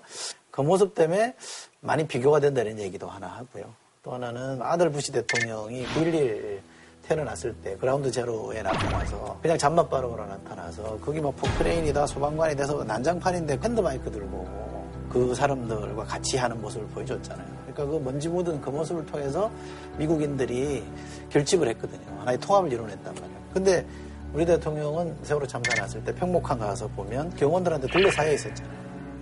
그 0.50 0.62
모습 0.62 0.94
때문에 0.94 1.34
많이 1.80 2.06
비교가 2.06 2.40
된다는 2.40 2.78
얘기도 2.78 3.08
하나 3.08 3.26
하고요. 3.26 3.74
또 4.02 4.14
하나는 4.14 4.62
아들 4.62 4.90
부시 4.90 5.12
대통령이 5.12 5.84
9.11 5.86 6.60
태어났을 7.08 7.54
때 7.54 7.76
그라운드 7.76 8.10
제로에 8.10 8.62
나타나서 8.62 9.38
그냥 9.40 9.56
잠만 9.56 9.88
빠르고로 9.88 10.26
나타나서 10.26 10.98
거기 10.98 11.20
뭐 11.20 11.30
포크레인이다 11.32 12.06
소방관이 12.06 12.56
돼서 12.56 12.82
난장판인데 12.84 13.58
핸드마이크 13.62 14.10
들고 14.10 14.66
그 15.08 15.34
사람들과 15.34 16.04
같이 16.04 16.36
하는 16.36 16.60
모습을 16.60 16.86
보여줬잖아요. 16.88 17.46
그러니까 17.62 17.86
그 17.86 18.02
먼지 18.04 18.28
묻은 18.28 18.60
그 18.60 18.70
모습을 18.70 19.06
통해서 19.06 19.50
미국인들이 19.96 20.84
결집을 21.30 21.68
했거든요. 21.68 22.18
하나의 22.20 22.38
통합을 22.38 22.72
이뤄냈단 22.72 23.14
말이에요. 23.14 23.40
근데 23.54 23.86
우리 24.32 24.44
대통령은 24.44 25.16
세월호 25.22 25.46
참사 25.46 25.80
났을 25.80 26.02
때 26.04 26.14
평목항 26.14 26.58
가서 26.58 26.88
보면 26.88 27.30
경호원들한테 27.36 27.86
둘러싸여 27.86 28.32
있었잖아요. 28.32 28.76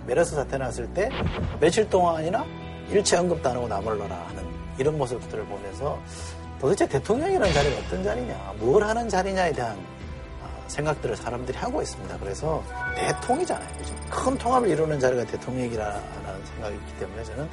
메르스 0.07 0.35
사태 0.35 0.57
났을 0.57 0.91
때 0.93 1.09
며칠 1.59 1.89
동안이나 1.89 2.43
일체 2.89 3.17
언급도 3.17 3.49
안 3.49 3.55
하고 3.55 3.67
나몰라라 3.67 4.15
하는 4.27 4.43
이런 4.77 4.97
모습들을 4.97 5.45
보면서 5.45 5.97
도대체 6.59 6.87
대통령이라는 6.87 7.53
자리가 7.53 7.79
어떤 7.79 8.03
자리냐, 8.03 8.53
뭘 8.57 8.83
하는 8.83 9.09
자리냐에 9.09 9.51
대한 9.51 9.77
아, 10.41 10.49
생각들을 10.67 11.15
사람들이 11.15 11.57
하고 11.57 11.81
있습니다. 11.81 12.17
그래서 12.19 12.63
대통이잖아요. 12.95 13.69
요즘 13.79 13.95
큰 14.09 14.37
통합을 14.37 14.69
이루는 14.69 14.99
자리가 14.99 15.25
대통령이라는 15.25 16.45
생각이 16.45 16.75
있기 16.75 16.99
때문에 16.99 17.23
저는 17.23 17.49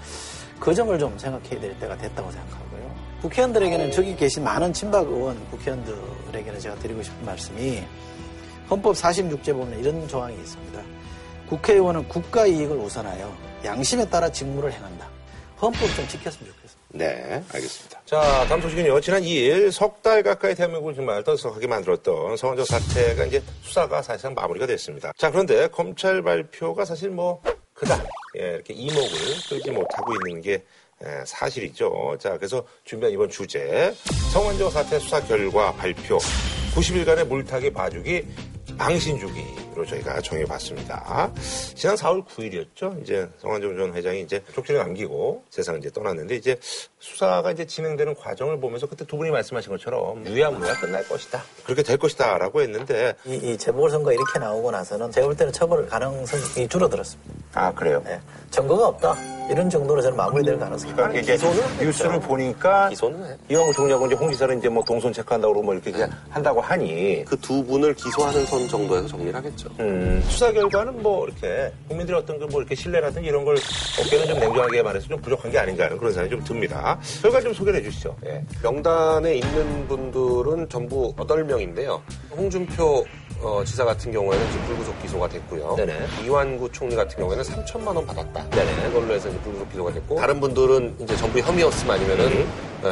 그 0.61 0.75
점을 0.75 0.97
좀 0.99 1.19
생각해야 1.19 1.61
될 1.61 1.79
때가 1.81 1.97
됐다고 1.97 2.31
생각하고요. 2.31 2.95
국회의원들에게는 3.23 3.91
저기 3.91 4.17
계신 4.17 4.45
많은 4.45 4.73
친박 4.73 5.07
의원 5.09 5.45
국회의원들에게는 5.51 6.61
제가 6.61 6.75
드리고 6.77 7.03
싶은 7.03 7.25
말씀이 7.25 7.83
헌법 8.71 8.95
46제 8.95 9.53
보면 9.53 9.79
이런 9.79 10.07
조항이 10.09 10.35
있습니다. 10.37 10.83
국회의원은 11.49 12.09
국가 12.09 12.47
이익을 12.47 12.77
우선하여 12.77 13.33
양심에 13.65 14.09
따라 14.09 14.29
직무를 14.31 14.73
행한다. 14.73 15.09
헌법 15.61 15.81
좀 15.95 16.09
지켰으면 16.09 16.53
좋겠습니다. 16.53 16.83
네, 16.93 17.43
알겠습니다. 17.53 18.02
자, 18.13 18.45
다음 18.47 18.61
소식은요. 18.61 19.01
지난 19.01 19.23
2일 19.23 19.71
석 19.71 20.03
달 20.03 20.23
가까이 20.23 20.55
대한민국을 20.55 20.95
정말 20.95 21.25
떠들썩하게 21.25 21.67
만들었던 21.67 22.37
성원적 22.37 22.67
사태가 22.67 23.25
이제 23.25 23.43
수사가 23.63 24.03
사실상 24.03 24.35
마무리가 24.35 24.67
됐습니다. 24.67 25.13
자, 25.17 25.31
그런데 25.31 25.67
검찰 25.69 26.21
발표가 26.21 26.85
사실 26.85 27.09
뭐 27.09 27.41
그닥 27.73 28.07
예, 28.39 28.49
이렇게 28.57 28.75
이목을 28.75 29.09
끌지 29.49 29.71
못하고 29.71 30.13
있는 30.13 30.43
게 30.43 30.63
예, 31.03 31.25
사실이죠. 31.25 32.19
자, 32.21 32.37
그래서 32.37 32.63
준비한 32.85 33.15
이번 33.15 33.31
주제 33.31 33.95
성원적 34.35 34.71
사태 34.73 34.99
수사 34.99 35.19
결과 35.25 35.73
발표 35.73 36.19
90일간의 36.75 37.25
물타기 37.27 37.73
봐주기 37.73 38.27
망신주기 38.77 39.62
로 39.75 39.87
저희가 39.87 40.21
정해봤습니다. 40.21 41.31
지난 41.75 41.97
4월 41.97 42.27
9일이었죠. 42.27 43.01
이제 43.03 43.27
성환종 43.39 43.77
전 43.77 43.95
회장이 43.95 44.21
이제 44.21 44.43
쪽지를 44.55 44.81
남기고 44.81 45.45
세상을 45.49 45.81
이제 45.81 45.91
떠났는데 45.91 46.37
이제 46.37 46.59
수사가 46.99 47.53
이제 47.53 47.65
진행되는 47.67 48.15
과정을 48.17 48.61
보면서 48.61 48.87
그때 48.87 49.07
두 49.07 49.17
분이 49.17 49.31
말씀하신 49.31 49.71
것처럼 49.73 50.27
유야무야 50.27 50.75
끝날 50.79 51.07
것이다. 51.09 51.43
그렇게 51.65 51.83
될 51.83 51.97
것이다 51.97 52.37
라고 52.39 52.61
했는데 52.61 53.15
이, 53.25 53.35
이 53.37 53.57
재보궐선거 53.57 54.13
이렇게 54.13 54.39
나오고 54.39 54.71
나서는 54.71 55.11
제가 55.11 55.27
볼 55.27 55.37
때는 55.37 55.53
처벌 55.53 55.87
가능성이 55.89 56.69
줄어들었습니다. 56.69 57.33
아 57.55 57.73
그래요. 57.73 58.03
네. 58.05 58.21
증거가 58.51 58.89
없다. 58.89 59.17
이런 59.51 59.69
정도로 59.69 60.01
저는 60.01 60.17
마무리될 60.17 60.59
가능성이 60.59 60.93
그러니까 60.93 61.21
이제 61.21 61.37
뉴스를 61.81 62.21
보니까 62.21 62.89
기소는 62.91 63.25
해. 63.31 63.37
이왕구 63.51 63.73
총리하고 63.75 64.07
이제 64.07 64.15
홍 64.15 64.31
지사는 64.31 64.59
이제 64.59 64.69
뭐 64.69 64.83
동선 64.85 65.13
체크한다고 65.13 65.53
그러고 65.55 65.65
뭐 65.65 65.75
이렇게 65.75 65.91
그냥 65.91 66.11
한다고 66.31 66.61
하니 66.61 67.25
그 67.27 67.37
두 67.43 67.65
분을 67.65 67.93
기소하는 67.95 68.47
선 68.47 68.69
정도에서 68.69 69.09
정리를 69.09 69.35
하겠죠. 69.35 69.62
음, 69.81 70.23
수사 70.29 70.53
결과는 70.53 71.03
뭐 71.03 71.27
이렇게 71.27 71.73
국민들의 71.89 72.21
어떤 72.21 72.39
그 72.39 72.47
뭐 72.53 72.61
이렇게 72.61 72.75
신뢰라든지 72.75 73.29
이런 73.29 73.45
걸 73.45 73.57
어깨는 74.01 74.27
좀 74.27 74.39
냉정하게 74.39 74.83
말해서 74.83 75.09
좀 75.09 75.21
부족한 75.23 75.51
게 75.51 75.59
아닌가 75.59 75.85
하는 75.85 75.97
그런 75.97 76.13
생각이 76.13 76.35
좀 76.35 76.45
듭니다. 76.45 76.99
결과 77.23 77.41
좀 77.41 77.55
소개를 77.55 77.81
해주시죠. 77.81 78.17
예. 78.27 78.45
명단에 78.63 79.37
있는 79.37 79.89
분들은 79.89 80.69
전부 80.69 81.15
8명인데요. 81.17 82.01
홍준표 82.37 83.05
어, 83.41 83.65
지사 83.65 83.85
같은 83.85 84.13
경우에는 84.13 84.49
이제 84.49 84.59
불구속 84.67 85.03
기소가 85.03 85.29
됐고요. 85.29 85.75
네네. 85.77 85.95
이완구 86.25 86.71
총리 86.73 86.95
같은 86.95 87.19
경우에는 87.19 87.43
3천만 87.43 87.89
원 87.97 88.07
받았다. 88.07 88.51
네네. 88.51 88.89
그걸로 88.91 89.15
해서 89.15 89.29
이제 89.29 89.39
불구속 89.41 89.69
기소가 89.71 89.93
됐고 89.93 90.17
다른 90.17 90.39
분들은 90.41 90.97
이제 91.01 91.17
전부 91.17 91.39
혐의였으면 91.41 91.97
아니면은 91.97 92.29
네, 92.29 92.47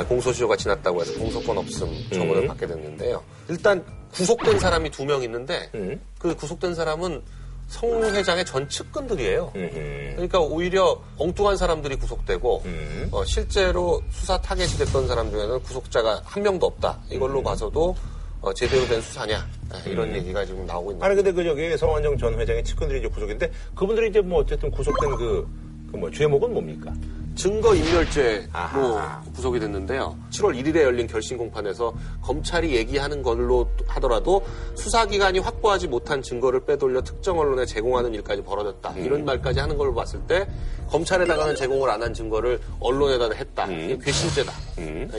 공소시효가 0.09 0.57
지났다고 0.57 1.01
해서 1.01 1.19
공소권 1.19 1.59
없음 1.59 1.89
처분을 2.13 2.47
받게 2.47 2.67
됐는데요. 2.67 3.23
일단 3.49 3.85
구속된 4.13 4.59
사람이 4.59 4.91
두 4.91 5.05
명 5.05 5.23
있는데 5.23 5.71
음. 5.75 6.01
그 6.19 6.35
구속된 6.35 6.75
사람은 6.75 7.23
성 7.69 8.03
회장의 8.03 8.45
전 8.45 8.69
측근들이에요. 8.69 9.53
음. 9.55 10.13
그러니까 10.15 10.41
오히려 10.41 11.01
엉뚱한 11.19 11.57
사람들이 11.57 11.97
구속되고 11.97 12.63
음. 12.65 13.09
어, 13.13 13.25
실제로 13.25 14.03
수사 14.11 14.41
타겟이 14.41 14.71
됐던 14.79 15.07
사람 15.07 15.31
중에는 15.31 15.63
구속자가 15.63 16.23
한 16.25 16.43
명도 16.43 16.67
없다. 16.67 16.99
이걸로 17.11 17.39
음. 17.39 17.45
봐서도 17.45 17.95
어, 18.41 18.53
제대로 18.55 18.85
된 18.87 19.01
수사냐 19.03 19.47
네, 19.71 19.91
이런 19.91 20.15
얘기가 20.15 20.45
지금 20.47 20.65
나오고 20.67 20.93
있는 20.93 21.05
아니 21.05 21.15
근데 21.15 21.31
그 21.31 21.45
저기 21.45 21.77
성완종 21.77 22.17
전 22.19 22.41
회장의 22.41 22.65
측근들이 22.65 23.01
이제 23.01 23.09
구속인데 23.09 23.53
그분들이 23.75 24.09
이제 24.09 24.21
뭐 24.21 24.41
어쨌든 24.41 24.71
구속된 24.71 25.15
그, 25.17 25.47
그뭐 25.93 26.11
죄목은 26.11 26.53
뭡니까? 26.53 26.93
증거 27.37 27.75
인멸죄로 27.75 28.43
아하. 28.53 29.23
구속이 29.35 29.61
됐는데요. 29.61 30.15
7월 30.31 30.61
1일에 30.61 30.83
열린 30.83 31.07
결심 31.07 31.39
공판에서 31.39 31.95
검찰이 32.21 32.75
얘기하는 32.75 33.23
걸로 33.23 33.67
하더라도 33.87 34.45
수사기관이 34.75 35.39
확보하지 35.39 35.89
못한 35.89 36.21
증거를 36.21 36.67
빼돌려 36.67 37.01
특정 37.03 37.39
언론에 37.39 37.65
제공하는 37.65 38.13
일까지 38.15 38.43
벌어졌다. 38.43 38.91
음. 38.91 39.05
이런 39.05 39.25
말까지 39.25 39.59
하는 39.61 39.79
걸로 39.79 39.95
봤을 39.95 40.21
때 40.27 40.47
검찰에다가는 40.91 41.55
제공을 41.55 41.89
안 41.89 42.03
한 42.03 42.13
증거를 42.13 42.61
언론에다 42.81 43.31
했다. 43.35 43.67
음. 43.67 43.79
이게 43.81 43.99
괘씸죄다. 43.99 44.53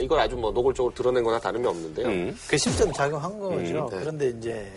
이걸 0.00 0.20
아주 0.20 0.36
뭐 0.36 0.52
노골적으로 0.52 0.92
드러낸 0.94 1.24
거나 1.24 1.40
다름이 1.40 1.66
없는데요. 1.66 2.06
음. 2.08 2.36
그 2.48 2.56
실제로 2.58 2.92
작용한 2.92 3.38
거죠. 3.38 3.88
네. 3.90 3.98
그런데 3.98 4.28
이제 4.28 4.70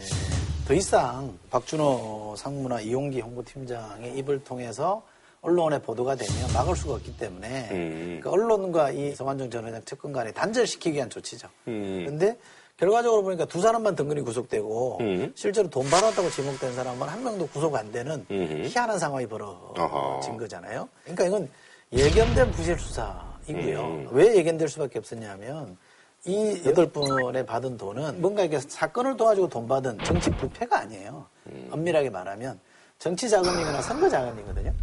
더 0.68 0.74
이상 0.74 1.38
박준호 1.52 2.36
상무나 2.38 2.80
이용기 2.82 3.22
홍보팀장의 3.22 4.18
입을 4.18 4.44
통해서 4.44 5.04
언론에 5.46 5.80
보도가 5.80 6.16
되면 6.16 6.54
막을 6.54 6.76
수가 6.76 6.96
없기 6.96 7.18
때문에 7.18 7.70
음. 7.72 8.20
그 8.22 8.30
언론과 8.30 8.92
이 8.92 9.14
성완종 9.14 9.50
전 9.52 9.66
회장 9.68 9.84
측근 9.86 10.12
간에 10.12 10.32
단절시키기 10.32 10.96
위한 10.96 11.10
조치죠. 11.10 11.48
음. 11.68 12.02
그런데 12.04 12.38
결과적으로 12.78 13.24
보니까 13.24 13.46
두 13.46 13.62
사람만 13.62 13.96
등근히 13.96 14.22
구속되고 14.22 14.98
음. 15.02 15.32
실제로 15.36 15.70
돈 15.70 15.90
받았다고 15.90 16.30
지목된 16.30 16.74
사람은 16.74 17.08
한 17.08 17.24
명도 17.24 17.48
구속 17.48 17.76
안 17.76 17.92
되는 17.92 18.26
음. 18.32 18.64
희한한 18.66 19.00
상황이. 19.00 19.26
벌어진 19.28 20.38
거잖아요. 20.38 20.88
그러니까 21.04 21.26
이건 21.26 21.50
예견된 21.94 22.52
부실 22.52 22.78
수사이고요. 22.78 23.80
음. 23.82 24.08
왜 24.12 24.36
예견될 24.36 24.68
수밖에 24.68 25.00
없었냐면 25.00 25.78
이 26.26 26.62
여덟 26.66 26.90
분에 26.90 27.46
받은 27.46 27.78
돈은 27.78 28.22
뭔가 28.22 28.44
이렇게 28.44 28.60
사건을 28.60 29.16
도와주고 29.16 29.50
돈 29.50 29.68
받은 29.68 30.00
정치 30.04 30.30
부패가 30.32 30.80
아니에요. 30.80 31.26
음. 31.48 31.70
엄밀하게 31.72 32.10
말하면 32.10 32.60
정치 33.00 33.30
자금이거나 33.30 33.82
선거 33.82 34.10
자금이거든요. 34.10 34.74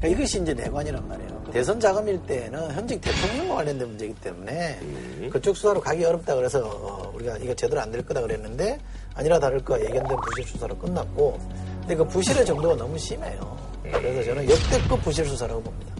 그러니까 0.00 0.08
이것이 0.18 0.40
이제 0.42 0.52
내관이란 0.54 1.08
말이에요. 1.08 1.44
대선 1.52 1.78
자금일 1.78 2.20
때는 2.26 2.72
현직 2.72 3.00
대통령과 3.00 3.54
관련된 3.56 3.88
문제이기 3.88 4.14
때문에 4.20 4.78
음. 4.82 5.30
그쪽 5.32 5.56
수사로 5.56 5.80
가기 5.80 6.04
어렵다 6.04 6.34
그래서 6.34 6.60
어, 6.64 7.12
우리가 7.14 7.36
이거 7.38 7.54
제대로 7.54 7.80
안 7.80 7.90
될 7.92 8.04
거다 8.04 8.20
그랬는데 8.22 8.78
아니라 9.14 9.38
다를까 9.38 9.80
예견된 9.80 10.16
부실 10.20 10.44
수사로 10.44 10.76
끝났고 10.76 11.38
근데 11.80 11.94
그 11.94 12.04
부실의 12.06 12.44
정도가 12.44 12.74
너무 12.76 12.98
심해요. 12.98 13.56
그래서 13.84 14.24
저는 14.24 14.50
역대급 14.50 15.02
부실 15.02 15.24
수사라고 15.26 15.62
봅니다. 15.62 15.94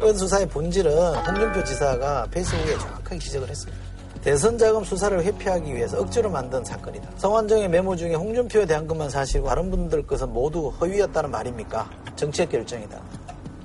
그 0.00 0.12
수사의 0.16 0.46
본질은 0.48 0.92
홍준표 1.16 1.64
지사가 1.64 2.28
페이스북에 2.30 2.78
정확하게 2.78 3.18
지적을 3.18 3.48
했습니다. 3.48 3.82
대선 4.22 4.56
자금 4.56 4.84
수사를 4.84 5.22
회피하기 5.22 5.74
위해서 5.74 5.98
억지로 5.98 6.30
만든 6.30 6.64
사건이다. 6.64 7.10
성완종의 7.16 7.68
메모 7.68 7.96
중에 7.96 8.14
홍준표에 8.14 8.64
대한 8.66 8.86
것만 8.86 9.10
사실이고 9.10 9.48
다른 9.48 9.70
분들 9.70 10.06
것은 10.06 10.32
모두 10.32 10.68
허위였다는 10.68 11.30
말입니까? 11.30 11.90
정치적 12.16 12.50
결정이다. 12.50 13.00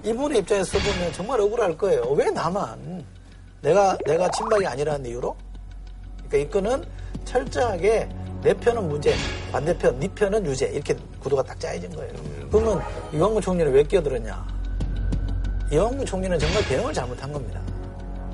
이분의 0.09 0.39
입장에서 0.39 0.77
보면 0.79 1.13
정말 1.13 1.39
억울할 1.39 1.77
거예요. 1.77 2.01
왜 2.13 2.31
나만? 2.31 3.05
내가 3.61 3.95
내가 4.05 4.29
친박이 4.31 4.65
아니라는 4.65 5.05
이유로? 5.05 5.35
그러니까 6.27 6.37
이 6.37 6.49
건은 6.49 6.83
철저하게 7.25 8.09
내 8.41 8.53
편은 8.53 8.87
무죄, 8.87 9.13
반대편, 9.51 9.99
네 9.99 10.07
편은 10.07 10.45
유죄 10.45 10.67
이렇게 10.67 10.95
구도가 11.19 11.43
딱 11.43 11.59
짜여진 11.59 11.95
거예요. 11.95 12.13
그러면 12.51 12.81
이광구 13.13 13.41
총리는 13.41 13.71
왜 13.71 13.83
끼어들었냐? 13.83 14.47
이광구 15.71 16.05
총리는 16.05 16.39
정말 16.39 16.65
대응을 16.65 16.93
잘못한 16.93 17.31
겁니다. 17.31 17.61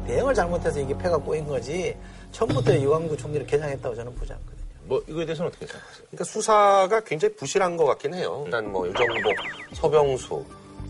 대응을 0.08 0.34
잘못해서 0.34 0.80
이게 0.80 0.98
패가 0.98 1.18
꼬인 1.18 1.46
거지 1.46 1.98
처음부터 2.32 2.74
이광구 2.74 3.18
총리를 3.18 3.48
겨냥했다고 3.48 3.96
저는 3.96 4.16
보지 4.16 4.32
않거든요. 4.32 4.56
뭐 4.84 5.04
이거에 5.08 5.26
대해서는 5.26 5.50
어떻게 5.50 5.66
생각하세요? 5.66 6.06
그러니까 6.12 6.24
수사가 6.24 7.00
굉장히 7.02 7.36
부실한 7.36 7.76
것 7.76 7.86
같긴 7.86 8.14
해요. 8.14 8.44
일단 8.46 8.72
뭐 8.72 8.88
유정복, 8.88 9.34
서병수, 9.74 10.46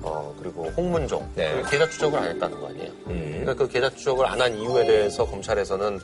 어, 0.05 0.35
그리고 0.39 0.65
홍문종 0.77 1.31
네. 1.35 1.61
그 1.63 1.69
계좌 1.71 1.89
추적을 1.89 2.19
안 2.19 2.29
했다는 2.29 2.59
거 2.59 2.67
아니에요. 2.67 2.91
음. 3.07 3.27
그러니까 3.41 3.53
그 3.55 3.67
계좌 3.67 3.89
추적을 3.89 4.25
안 4.25 4.39
한 4.41 4.55
이유에 4.57 4.85
대해서 4.85 5.25
검찰에서는 5.25 5.99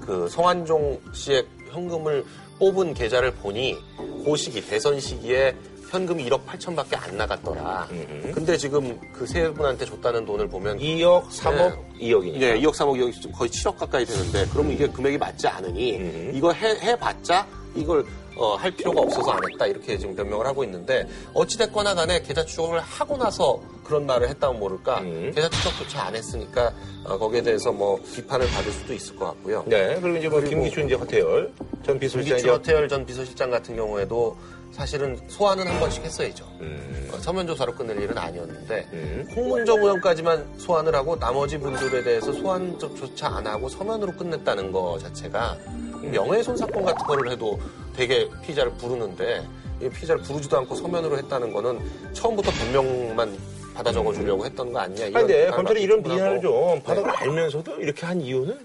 그 0.00 0.28
성완종 0.28 1.00
씨의 1.12 1.46
현금을 1.70 2.24
뽑은 2.58 2.94
계좌를 2.94 3.32
보니 3.34 3.76
그 4.24 4.36
시기 4.36 4.60
대선 4.66 4.98
시기에 4.98 5.54
현금이 5.90 6.28
1억 6.28 6.44
8천밖에 6.46 6.96
안 7.00 7.16
나갔더라. 7.16 7.86
음. 7.92 8.32
근데 8.34 8.56
지금 8.56 8.98
그 9.12 9.24
세 9.26 9.48
분한테 9.52 9.84
줬다는 9.84 10.24
돈을 10.26 10.48
보면 10.48 10.78
2억, 10.78 11.28
3억, 11.28 11.76
2억이니까. 12.00 12.38
네, 12.40 12.60
2억, 12.60 12.72
3억, 12.72 12.98
2억, 12.98 13.32
거의 13.32 13.48
7억 13.50 13.76
가까이 13.78 14.04
되는데, 14.04 14.44
그러면 14.52 14.72
이게 14.72 14.88
금액이 14.88 15.18
맞지 15.18 15.46
않으니, 15.46 15.96
음. 15.98 16.32
이거 16.34 16.52
해, 16.52 16.70
해봤자, 16.80 17.46
이걸, 17.76 18.04
어, 18.36 18.54
할 18.54 18.70
필요가 18.70 19.00
없어서 19.00 19.30
안 19.30 19.40
했다, 19.50 19.66
이렇게 19.66 19.96
지금 19.98 20.14
변명을 20.16 20.46
하고 20.46 20.64
있는데, 20.64 21.06
어찌됐거나 21.34 21.94
간에 21.94 22.22
계좌 22.22 22.44
추적을 22.44 22.80
하고 22.80 23.16
나서 23.16 23.60
그런 23.84 24.06
말을 24.06 24.28
했다면 24.28 24.58
모를까, 24.58 25.00
음. 25.00 25.32
계좌 25.34 25.48
추적조차 25.48 26.04
안 26.04 26.16
했으니까, 26.16 26.72
어, 27.04 27.18
거기에 27.18 27.42
대해서 27.42 27.72
뭐, 27.72 28.00
비판을 28.14 28.46
받을 28.48 28.72
수도 28.72 28.94
있을 28.94 29.16
것 29.16 29.26
같고요. 29.26 29.64
네, 29.66 29.98
그리고 30.00 30.18
이제 30.18 30.28
뭐 30.28 30.40
그리고 30.40 30.56
김기춘 30.56 30.86
이제 30.86 30.94
허태열 30.94 31.52
전 31.84 31.98
비서실장 31.98 32.36
김기춘 32.36 32.50
허태열 32.50 32.88
전 32.88 33.06
비서실장 33.06 33.50
같은 33.50 33.76
경우에도 33.76 34.36
사실은 34.74 35.16
소환은 35.28 35.66
한 35.68 35.78
번씩 35.78 36.02
했어야죠. 36.04 36.44
음. 36.60 37.08
어, 37.12 37.18
서면 37.18 37.46
조사로 37.46 37.74
끝낼 37.74 38.00
일은 38.02 38.18
아니었는데 38.18 38.88
음. 38.92 39.28
홍문정 39.34 39.78
의원까지만 39.78 40.58
소환을 40.58 40.94
하고 40.96 41.16
나머지 41.16 41.58
분들에 41.58 42.02
대해서 42.02 42.32
소환조차 42.32 43.28
안 43.28 43.46
하고 43.46 43.68
서면으로 43.68 44.12
끝냈다는 44.12 44.72
거 44.72 44.98
자체가 44.98 45.56
명예훼손 46.02 46.56
사건 46.56 46.84
같은 46.84 47.06
거를 47.06 47.30
해도 47.30 47.58
되게 47.96 48.28
피의자를 48.42 48.72
부르는데 48.72 49.46
이 49.80 49.88
피의자를 49.88 50.22
부르지도 50.22 50.58
않고 50.58 50.74
서면으로 50.74 51.18
했다는 51.18 51.52
거는 51.52 51.80
처음부터 52.12 52.50
변명만 52.50 53.38
받아 53.74 53.92
적어주려고 53.92 54.44
했던 54.44 54.72
거 54.72 54.80
아니냐. 54.80 55.04
아니, 55.04 55.12
근데 55.12 55.50
검찰이 55.50 55.82
이런. 55.82 56.02
비난을 56.02 56.40
좀 56.40 56.82
받아 56.82 57.00
네. 57.00 57.08
알면서도 57.10 57.80
이렇게 57.80 58.06
한 58.06 58.20
이유는 58.20 58.58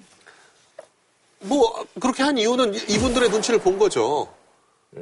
뭐 1.42 1.86
그렇게 2.00 2.24
한 2.24 2.38
이유는 2.38 2.74
이분들의 2.76 3.30
눈치를 3.30 3.60
본 3.60 3.78
거죠. 3.78 4.28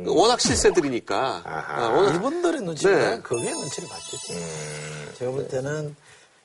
워낙 0.06 0.40
실세들이니까. 0.42 1.42
아하. 1.46 1.86
아, 1.86 1.90
워낙 1.90 2.16
이분들의 2.16 2.62
눈치가 2.62 2.92
네. 3.16 3.22
거기에 3.22 3.52
눈치를 3.52 3.88
봤겠지. 3.88 4.34
음. 4.34 5.12
제가 5.18 5.32
볼 5.32 5.48
때는 5.48 5.96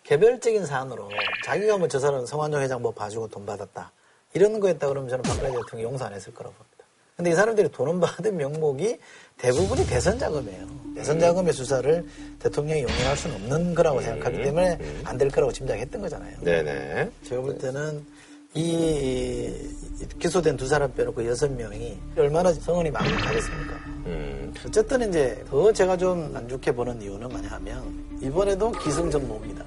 개별적인 0.05 0.65
사안으로 0.67 1.11
자기가 1.45 1.77
뭐 1.79 1.89
저 1.89 1.99
사람 1.99 2.25
성완종 2.25 2.61
회장 2.61 2.81
뭐 2.83 2.93
봐주고 2.93 3.29
돈 3.29 3.45
받았다. 3.45 3.91
이런 4.35 4.61
거였다 4.61 4.89
그러면 4.89 5.11
저는 5.11 5.23
박근혜 5.23 5.49
대통령이 5.51 5.83
용서 5.83 6.05
안 6.07 6.15
했을 6.15 6.33
거라고 6.33 6.55
봅니다. 6.55 6.85
근데 7.17 7.31
이 7.33 7.35
사람들이 7.35 7.71
돈을 7.71 7.99
받은 8.01 8.37
명목이 8.37 8.99
대부분이 9.39 9.87
대선 9.87 10.19
자금이에요. 10.19 10.67
대선 10.95 11.19
자금의 11.19 11.53
수사를 11.53 12.07
대통령이 12.39 12.83
용인할 12.83 13.17
수는 13.17 13.37
없는 13.37 13.75
거라고 13.75 14.01
생각하기 14.01 14.43
때문에 14.43 14.79
안 15.05 15.19
될 15.19 15.29
거라고 15.31 15.53
짐작했던 15.53 16.01
거잖아요. 16.01 16.37
네네. 16.43 17.11
제가 17.29 17.43
볼 17.43 17.59
때는 17.59 18.07
이 18.55 19.52
기소된 20.23 20.57
두 20.57 20.69
사람 20.69 20.93
빼놓고 20.95 21.27
여섯 21.27 21.51
명이 21.51 21.99
얼마나 22.17 22.53
성은이 22.53 22.93
망각하겠습니까? 22.93 23.75
음. 24.07 24.55
어쨌든 24.65 25.09
이제 25.09 25.43
더 25.49 25.73
제가 25.73 25.97
좀 25.97 26.31
안 26.37 26.49
좋게 26.49 26.71
보는 26.71 27.03
이유는 27.03 27.29
뭐냐면 27.29 27.83
이번에도 28.21 28.71
기승전모입니다. 28.71 29.65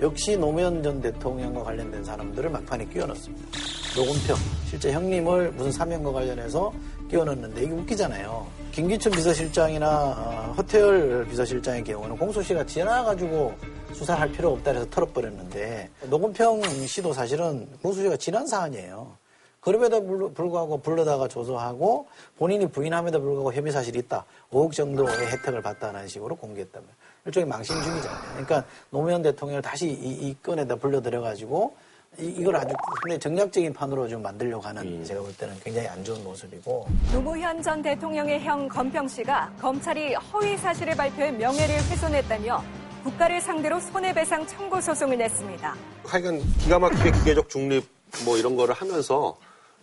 역시 0.00 0.34
노무현 0.38 0.82
전 0.82 1.02
대통령과 1.02 1.62
관련된 1.62 2.02
사람들을 2.04 2.48
막판에 2.48 2.86
끼워넣습니다. 2.86 3.44
노건평 3.96 4.36
실제 4.70 4.92
형님을 4.92 5.50
무슨 5.52 5.72
사명과 5.72 6.12
관련해서 6.12 6.72
끼워넣는데 7.10 7.64
이게 7.64 7.72
웃기잖아요. 7.72 8.46
김기춘 8.72 9.12
비서실장이나 9.12 9.88
어, 9.90 10.54
허태열 10.56 11.26
비서실장의 11.28 11.84
경우는 11.84 12.16
공소시가 12.16 12.64
지나가지고 12.64 13.52
수사를 13.92 14.18
할 14.18 14.32
필요 14.32 14.52
없다 14.52 14.70
해서 14.70 14.86
털어버렸는데 14.88 15.90
노건평 16.08 16.62
씨도 16.86 17.12
사실은 17.12 17.68
공소시가 17.82 18.16
지난 18.16 18.46
사안이에요. 18.46 19.17
그럼에도 19.60 20.04
불- 20.04 20.32
불구하고 20.32 20.78
불러다가 20.80 21.26
조서하고 21.28 22.06
본인이 22.38 22.66
부인함에도 22.68 23.20
불구하고 23.20 23.52
혐의 23.52 23.72
사실이 23.72 23.98
있다. 24.00 24.24
5억 24.52 24.72
정도의 24.72 25.26
혜택을 25.32 25.62
받다는 25.62 26.06
식으로 26.08 26.36
공개했다면 26.36 26.88
일종의 27.26 27.46
망신 27.48 27.74
중이잖아요. 27.82 28.20
그러니까 28.30 28.64
노무현 28.90 29.22
대통령을 29.22 29.60
다시 29.62 29.88
이, 29.88 30.28
이 30.28 30.36
건에다 30.42 30.76
불러들여가지고 30.76 31.74
이, 32.20 32.24
이걸 32.38 32.56
아주 32.56 32.68
상당히 33.02 33.18
정략적인 33.20 33.72
판으로 33.74 34.08
좀 34.08 34.22
만들려고 34.22 34.62
하는 34.62 35.04
제가 35.04 35.20
볼 35.20 35.36
때는 35.36 35.54
굉장히 35.62 35.88
안 35.88 36.02
좋은 36.02 36.22
모습이고 36.24 36.86
노무현 37.12 37.60
전 37.60 37.82
대통령의 37.82 38.40
형 38.40 38.66
건평 38.68 39.06
씨가 39.08 39.52
검찰이 39.60 40.14
허위 40.14 40.56
사실을 40.56 40.96
발표해 40.96 41.32
명예를 41.32 41.74
훼손했다며 41.74 42.64
국가를 43.04 43.40
상대로 43.40 43.78
손해배상 43.80 44.46
청구 44.46 44.80
소송을 44.80 45.18
냈습니다. 45.18 45.74
하여간 46.04 46.40
기가 46.58 46.78
막히게 46.78 47.10
기계적 47.10 47.48
중립 47.48 47.84
뭐 48.24 48.36
이런 48.38 48.56
거를 48.56 48.74
하면서 48.74 49.36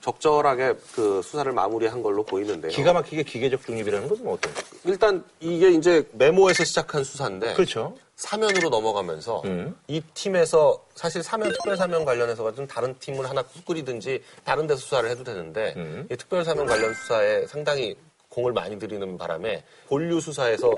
적절하게 0.05 0.75
그 0.93 1.19
수사를 1.23 1.51
마무리한 1.51 2.03
걸로 2.03 2.21
보이는데요. 2.21 2.71
기가 2.71 2.93
막히게 2.93 3.23
기계적 3.23 3.65
중립이라는 3.65 4.07
것은 4.07 4.27
어떤? 4.27 4.53
일단 4.83 5.23
이게 5.39 5.71
이제 5.71 6.07
메모에서 6.11 6.63
시작한 6.63 7.03
수사인데 7.03 7.55
그렇죠. 7.55 7.97
사면으로 8.15 8.69
넘어가면서 8.69 9.41
음. 9.45 9.75
이 9.87 10.01
팀에서 10.13 10.85
사실 10.93 11.23
사면 11.23 11.51
특별 11.51 11.75
사면 11.75 12.05
관련해서 12.05 12.53
좀 12.53 12.67
다른 12.67 12.95
팀을 12.99 13.27
하나 13.27 13.43
꾸리든지 13.65 14.21
다른 14.43 14.67
데서 14.67 14.79
수사를 14.79 15.09
해도 15.09 15.23
되는데 15.23 15.73
음. 15.75 16.07
이 16.11 16.15
특별 16.15 16.45
사면 16.45 16.67
관련 16.67 16.93
수사에 16.93 17.47
상당히 17.47 17.95
공을 18.35 18.51
많이 18.51 18.77
들이는 18.77 19.17
바람에 19.17 19.63
본류 19.87 20.19
수사에서 20.19 20.69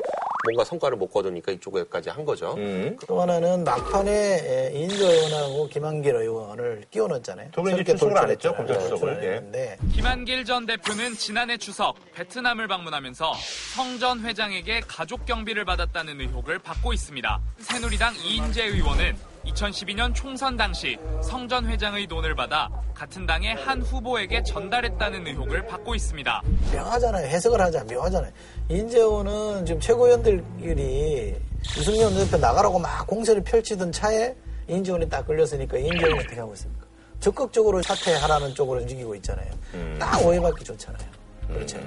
뭔가 0.46 0.64
성과를 0.64 0.96
못 0.96 1.08
거두니까 1.08 1.52
이쪽에까지 1.54 2.10
한 2.12 2.24
거죠. 2.24 2.54
음. 2.56 2.96
또 3.08 3.20
하나는 3.20 3.64
막판에 3.64 4.72
이인조 4.74 5.04
의원하고 5.12 5.68
김한길 5.68 6.16
의원을 6.16 6.84
끼워 6.92 7.08
넣었잖아요. 7.08 7.50
두 7.52 7.64
분이 7.64 7.72
새롭게 7.74 7.92
출석을 7.94 8.18
안 8.18 8.30
했죠. 8.30 8.54
검찰 8.54 8.80
출석을. 8.80 9.20
예. 9.24 9.28
했는데 9.38 9.78
김한길 9.96 10.46
전 10.46 10.68
대표는 10.68 11.16
지난해 11.16 11.58
추석 11.58 11.96
베트남을 12.14 12.68
방문하면서 12.68 13.34
성 13.76 13.98
전 13.98 14.20
회장에게 14.24 14.82
가족 14.82 15.26
경비를 15.26 15.66
받았다는 15.66 16.22
의혹을 16.22 16.60
받고 16.60 16.94
있습니다. 16.94 17.40
새누리당 17.62 18.14
이인재 18.24 18.64
의원은 18.66 19.16
2012년 19.48 20.14
총선 20.14 20.56
당시 20.58 20.98
성 21.22 21.48
전 21.48 21.66
회장의 21.66 22.08
돈을 22.08 22.36
받아 22.36 22.70
같은 22.94 23.26
당의 23.26 23.56
한 23.56 23.82
후보에게 23.82 24.44
전달했다는 24.44 25.26
의혹을 25.28 25.66
받고 25.68 25.96
있습니다. 25.96 26.42
묘하잖아요. 26.74 27.26
해석을 27.28 27.62
하자 27.62 27.86
묘하잖아요. 27.86 28.32
이인재호는 28.70 29.66
지금 29.66 29.80
최고위원들끼리 29.80 31.36
유승민 31.78 32.10
대표 32.26 32.38
나가라고 32.38 32.80
막 32.80 33.08
공세를 33.08 33.44
펼치던 33.44 33.92
차에 33.94 34.36
이인재원이 34.68 35.08
딱 35.10 35.26
걸렸으니까 35.26 35.78
이인재원이 35.78 36.20
어떻게 36.20 36.40
하고 36.40 36.54
있습니까? 36.54 36.86
적극적으로 37.22 37.82
사퇴하라는 37.82 38.54
쪽으로 38.54 38.82
움직이고 38.82 39.16
있잖아요. 39.16 39.50
딱 39.98 40.24
오해받기 40.26 40.66
좋잖아요. 40.66 41.08
그렇죠. 41.48 41.80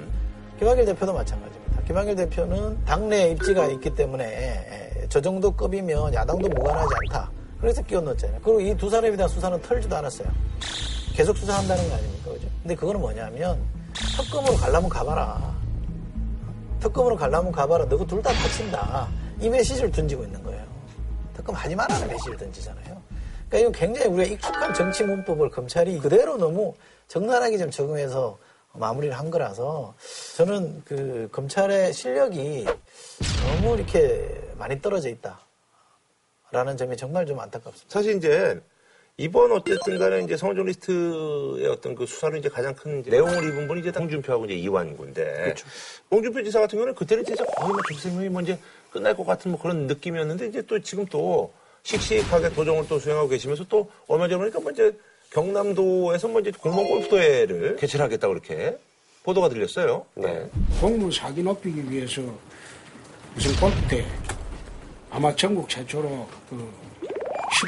김한길 0.59 0.85
대표도 0.85 1.13
마찬가지입니다. 1.13 1.81
김한길 1.83 2.15
대표는 2.15 2.83
당내 2.85 3.31
입지가 3.31 3.67
있기 3.67 3.93
때문에 3.95 4.25
에, 4.25 5.07
저 5.09 5.21
정도 5.21 5.51
급이면 5.55 6.13
야당도 6.13 6.47
무관하지 6.49 6.93
않다. 7.07 7.29
그래서 7.61 7.81
끼워 7.83 8.01
넣었잖아요. 8.01 8.39
그리고 8.43 8.59
이 8.61 8.75
두 8.75 8.89
사람에 8.89 9.15
대한 9.15 9.29
수사는 9.29 9.61
털지도 9.61 9.95
않았어요. 9.95 10.27
계속 11.13 11.37
수사한다는 11.37 11.87
거 11.89 11.95
아닙니까? 11.95 12.31
그죠? 12.31 12.47
근데 12.61 12.75
그거는 12.75 12.99
뭐냐면 13.01 13.61
특검으로 14.17 14.55
가려면 14.55 14.89
가봐라. 14.89 15.55
특검으로 16.79 17.15
가려면 17.15 17.51
가봐라. 17.51 17.85
너가 17.85 18.05
둘다 18.05 18.31
다친다. 18.31 19.07
이 19.39 19.49
메시지를 19.49 19.91
던지고 19.91 20.23
있는 20.23 20.41
거예요. 20.43 20.65
특검 21.35 21.55
하지 21.55 21.75
말라는 21.75 22.07
메시지를 22.07 22.37
던지잖아요. 22.37 23.01
그러니까 23.49 23.57
이건 23.57 23.71
굉장히 23.73 24.07
우리가 24.07 24.33
익숙한 24.33 24.73
정치 24.73 25.03
문법을 25.03 25.49
검찰이 25.49 25.99
그대로 25.99 26.37
너무 26.37 26.73
적나라하게 27.07 27.57
좀 27.57 27.69
적용해서 27.69 28.37
마무리를 28.73 29.17
한 29.17 29.29
거라서 29.29 29.93
저는 30.37 30.81
그 30.85 31.27
검찰의 31.31 31.93
실력이 31.93 32.65
너무 33.61 33.75
이렇게 33.75 34.53
많이 34.57 34.81
떨어져 34.81 35.09
있다. 35.09 35.39
라는 36.51 36.75
점이 36.77 36.97
정말 36.97 37.25
좀 37.25 37.39
안타깝습니다. 37.39 37.87
사실 37.87 38.17
이제 38.17 38.59
이번 39.17 39.51
어쨌든 39.51 39.99
간에 39.99 40.21
이제 40.23 40.35
성원 40.35 40.65
리스트의 40.65 41.67
어떤 41.67 41.95
그 41.95 42.05
수사로 42.05 42.37
이제 42.37 42.49
가장 42.49 42.73
큰 42.73 43.01
이제 43.01 43.11
내용을 43.11 43.35
입은 43.35 43.67
분이 43.67 43.81
이제 43.81 43.91
홍준표하고 43.97 44.45
이제 44.45 44.55
이완구인데 44.55 45.53
홍준표 46.09 46.43
지사 46.43 46.59
같은 46.59 46.77
경우는 46.77 46.95
그때는 46.95 47.23
진짜 47.23 47.45
거의 47.45 47.71
뭐 47.71 47.81
정치생명이 47.87 48.29
뭐 48.29 48.41
이제 48.41 48.57
끝날 48.89 49.15
것 49.15 49.25
같은 49.25 49.51
뭐 49.51 49.59
그런 49.59 49.87
느낌이었는데 49.87 50.47
이제 50.47 50.61
또 50.63 50.79
지금 50.79 51.05
또 51.05 51.53
씩씩하게 51.83 52.49
도정을 52.53 52.87
또 52.87 52.99
수행하고 52.99 53.27
계시면서 53.29 53.65
또 53.69 53.89
얼마 54.07 54.27
전에 54.27 54.39
보니까 54.39 54.59
뭐 54.59 54.71
이제 54.71 54.91
경남도에서 55.31 56.27
뭐 56.27 56.41
이제 56.41 56.51
공무원 56.59 56.87
골프 56.87 57.09
대회를 57.09 57.75
개최를 57.77 58.03
하겠다고 58.05 58.33
그렇게 58.33 58.77
보도가 59.23 59.49
들렸어요. 59.49 60.05
네. 60.15 60.49
공무원 60.79 61.11
사기 61.11 61.43
높이기 61.43 61.89
위해서 61.89 62.21
무슨 63.35 63.55
골프 63.59 63.87
대회 63.87 64.05
아마 65.11 65.35
전국 65.35 65.67
최초로 65.69 66.27
그 66.49 66.71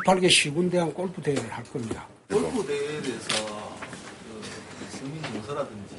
18개 0.05 0.29
시군대항 0.29 0.93
골프 0.93 1.21
대회를 1.21 1.43
할 1.51 1.63
겁니다. 1.65 2.07
골프 2.29 2.65
대회에 2.65 3.01
대해서 3.01 3.45
그 4.79 4.97
승인 4.97 5.21
정서라든지 5.23 5.95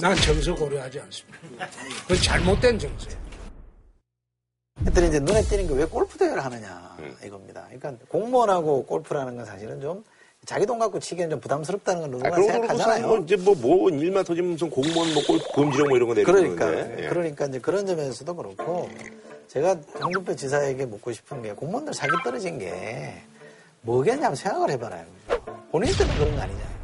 난 0.00 0.14
정서 0.16 0.54
고려하지 0.54 1.00
않습니다. 1.00 1.38
그 2.06 2.16
잘못된 2.20 2.78
정서예요. 2.78 3.18
했더니 4.86 5.08
이제 5.08 5.18
눈에 5.18 5.42
띄는 5.42 5.66
게 5.66 5.74
왜 5.74 5.84
골프 5.84 6.16
대회를 6.16 6.44
하느냐 6.44 6.96
이겁니다. 7.24 7.64
그러니까 7.70 7.94
공무원하고 8.08 8.86
골프라는 8.86 9.36
건 9.36 9.44
사실은 9.44 9.80
좀 9.80 10.04
자기 10.46 10.64
돈 10.64 10.78
갖고 10.78 11.00
치기엔 11.00 11.28
좀 11.28 11.40
부담스럽다는 11.40 12.02
건 12.02 12.10
누구나 12.12 12.28
아, 12.28 12.30
거로 12.30 12.42
뭐 12.44 12.52
생각하잖아요. 12.52 13.16
이제 13.24 13.36
뭐, 13.36 13.54
뭐 13.56 13.90
일만 13.90 14.22
터지면 14.24 14.52
무슨 14.52 14.70
공무원 14.70 15.12
뭐 15.12 15.22
골프 15.26 15.44
금지령 15.52 15.88
뭐 15.88 15.96
이런 15.96 16.08
거 16.08 16.14
그러니까 16.14 16.66
내리는데. 16.70 17.04
예. 17.04 17.08
그러니까 17.08 17.46
이제 17.46 17.58
그런 17.58 17.84
점에서도 17.84 18.36
그렇고 18.36 18.88
제가 19.48 19.76
홍준표 20.02 20.36
지사에게 20.36 20.84
묻고 20.86 21.12
싶은 21.12 21.42
게 21.42 21.52
공무원들 21.52 21.94
사기 21.94 22.12
떨어진 22.22 22.58
게 22.58 23.14
뭐겠냐면 23.80 24.34
생각을 24.34 24.70
해봐라요. 24.70 25.04
본인 25.70 25.92
때문에 25.96 26.18
그런 26.18 26.36
거 26.36 26.42
아니냐. 26.42 26.78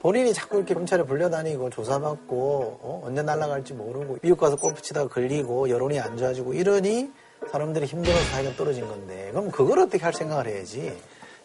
본인이 0.00 0.32
자꾸 0.32 0.58
이렇게 0.58 0.74
검찰에 0.74 1.02
불려다니고 1.04 1.70
조사받고 1.70 2.78
어? 2.82 3.02
언제 3.04 3.22
날아갈지 3.22 3.74
모르고 3.74 4.18
미국 4.22 4.38
가서 4.38 4.56
골프 4.56 4.80
치다가 4.80 5.08
걸리고 5.08 5.70
여론이 5.70 5.98
안 5.98 6.16
좋아지고 6.16 6.54
이러니 6.54 7.10
사람들이 7.50 7.86
힘들어서 7.86 8.20
사기가 8.30 8.54
떨어진 8.54 8.86
건데 8.86 9.28
그럼 9.32 9.50
그걸 9.50 9.80
어떻게 9.80 10.02
할 10.02 10.12
생각을 10.12 10.46
해야지 10.46 10.96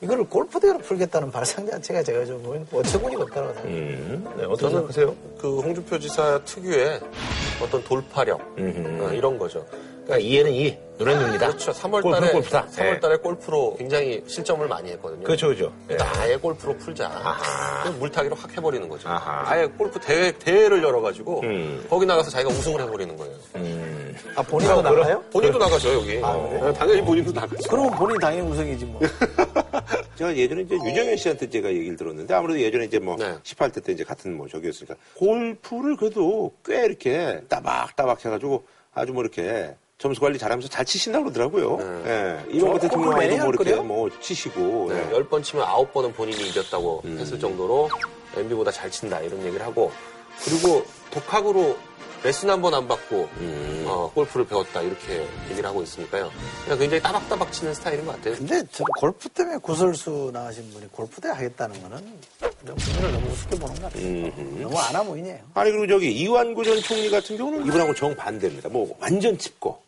이거를 0.01 0.25
골프 0.25 0.59
대회로 0.59 0.79
풀겠다는 0.79 1.31
발상 1.31 1.65
자체가 1.65 2.03
제가 2.03 2.25
좀 2.25 2.67
어처구니가 2.71 3.23
없다고 3.23 3.53
생각해요. 3.53 3.75
음, 3.75 4.33
네, 4.37 4.43
어떻게 4.43 4.69
생각하세요? 4.69 5.15
그 5.39 5.59
홍준표 5.61 5.97
지사 5.97 6.39
특유의 6.43 6.99
어떤 7.63 7.83
돌파력 7.83 8.41
음흠. 8.57 9.03
어, 9.03 9.13
이런 9.13 9.37
거죠. 9.37 9.65
그러니까 10.03 10.17
이해는 10.17 10.51
이, 10.51 10.77
눈엔 10.99 11.17
눈이다. 11.17 11.47
그렇죠. 11.47 11.71
3월 11.71 12.01
골프는 12.01 12.19
달에 12.19 12.31
골프다. 12.31 12.67
3월 12.67 12.95
예. 12.95 12.99
달에 12.99 13.17
골프로 13.17 13.75
굉장히 13.77 14.23
실점을 14.27 14.67
많이 14.67 14.91
했거든요. 14.91 15.23
그렇죠, 15.23 15.47
그렇죠. 15.47 15.73
그러니까 15.87 16.21
아예 16.21 16.35
골프로 16.35 16.77
풀자. 16.77 17.07
아하. 17.07 17.83
그럼 17.83 17.99
물타기로 17.99 18.35
확 18.35 18.55
해버리는 18.55 18.87
거죠. 18.87 19.09
아하. 19.09 19.49
아예 19.49 19.65
골프 19.65 19.99
대회, 19.99 20.31
대회를 20.31 20.83
열어가지고 20.83 21.41
음. 21.41 21.85
거기 21.89 22.05
나가서 22.05 22.29
자기가 22.29 22.51
우승을 22.51 22.81
해버리는 22.81 23.15
거예요. 23.17 23.35
음. 23.55 24.15
아 24.35 24.43
본인도 24.43 24.81
나가요? 24.81 25.23
본인도 25.31 25.57
나가죠, 25.57 25.93
여기. 25.93 26.15
네, 26.15 26.73
당연히 26.73 27.01
본인도 27.01 27.31
나가죠. 27.31 27.69
그러면 27.69 27.91
본인 27.97 28.19
당연히 28.19 28.49
우승이지 28.49 28.85
뭐. 28.85 29.01
제가 30.15 30.35
예전에 30.35 30.61
이제 30.61 30.75
유정현 30.75 31.17
씨한테 31.17 31.49
제가 31.49 31.69
얘기를 31.69 31.97
들었는데 31.97 32.33
아무래도 32.33 32.61
예전에 32.61 32.85
이제 32.85 32.99
뭐 32.99 33.15
네. 33.17 33.35
18대 33.43 33.83
때 33.83 33.93
이제 33.93 34.03
같은 34.03 34.37
뭐 34.37 34.47
저기였으니까 34.47 34.95
골프를 35.15 35.97
그래도 35.97 36.53
꽤 36.63 36.85
이렇게 36.85 37.41
따박따박 37.49 38.23
해가지고 38.23 38.63
아주 38.93 39.11
뭐 39.11 39.23
이렇게 39.23 39.75
점수 39.97 40.19
관리 40.19 40.37
잘하면서 40.37 40.67
잘 40.67 40.83
치신다고 40.85 41.25
그러더라고요. 41.25 42.03
예. 42.05 42.43
이번 42.49 42.73
같은 42.73 42.89
경우도 42.89 43.15
매니아 43.15 43.43
뭐 43.45 43.53
이렇게? 43.53 43.75
뭐 43.75 44.09
치시고. 44.19 44.87
네, 44.91 44.99
예. 45.11 45.15
10번 45.19 45.43
치면 45.43 45.65
9번은 45.65 46.13
본인이 46.13 46.49
이겼다고 46.49 47.03
음. 47.05 47.17
했을 47.19 47.39
정도로 47.39 47.89
MB보다 48.35 48.71
잘 48.71 48.91
친다 48.91 49.19
이런 49.21 49.41
얘기를 49.45 49.65
하고 49.65 49.91
그리고 50.43 50.83
독학으로 51.11 51.77
레슨 52.23 52.49
한 52.49 52.61
번 52.61 52.73
안 52.73 52.87
받고 52.87 53.29
음. 53.37 53.85
어, 53.87 54.09
골프를 54.13 54.45
배웠다 54.47 54.81
이렇게 54.81 55.25
얘기를 55.49 55.67
하고 55.69 55.83
있으니까요. 55.83 56.31
그냥 56.63 56.79
굉장히 56.79 57.03
따박따박 57.03 57.51
치는 57.51 57.73
스타일인 57.73 58.05
것 58.05 58.13
같아요. 58.15 58.35
근데 58.35 58.63
저 58.71 58.83
골프 58.97 59.27
때문에 59.29 59.57
구설수 59.57 60.31
나가신 60.33 60.69
분이 60.71 60.87
골프대 60.91 61.27
하겠다는 61.29 61.81
거는 61.81 61.97
좀 62.65 62.75
국민을 62.77 63.11
너무 63.11 63.27
우습게 63.29 63.57
보는 63.59 63.75
거 63.75 63.81
같아요. 63.83 64.03
음. 64.05 64.59
너무 64.61 64.77
안하 64.79 65.03
보이네요. 65.03 65.39
아니 65.53 65.71
그리고 65.71 65.87
저기 65.87 66.11
이완구 66.13 66.63
전 66.63 66.79
총리 66.81 67.09
같은 67.09 67.37
경우는 67.37 67.65
이분하고 67.67 67.93
정반대입니다. 67.93 68.69
뭐 68.69 68.95
완전 68.99 69.37
칩고 69.37 69.82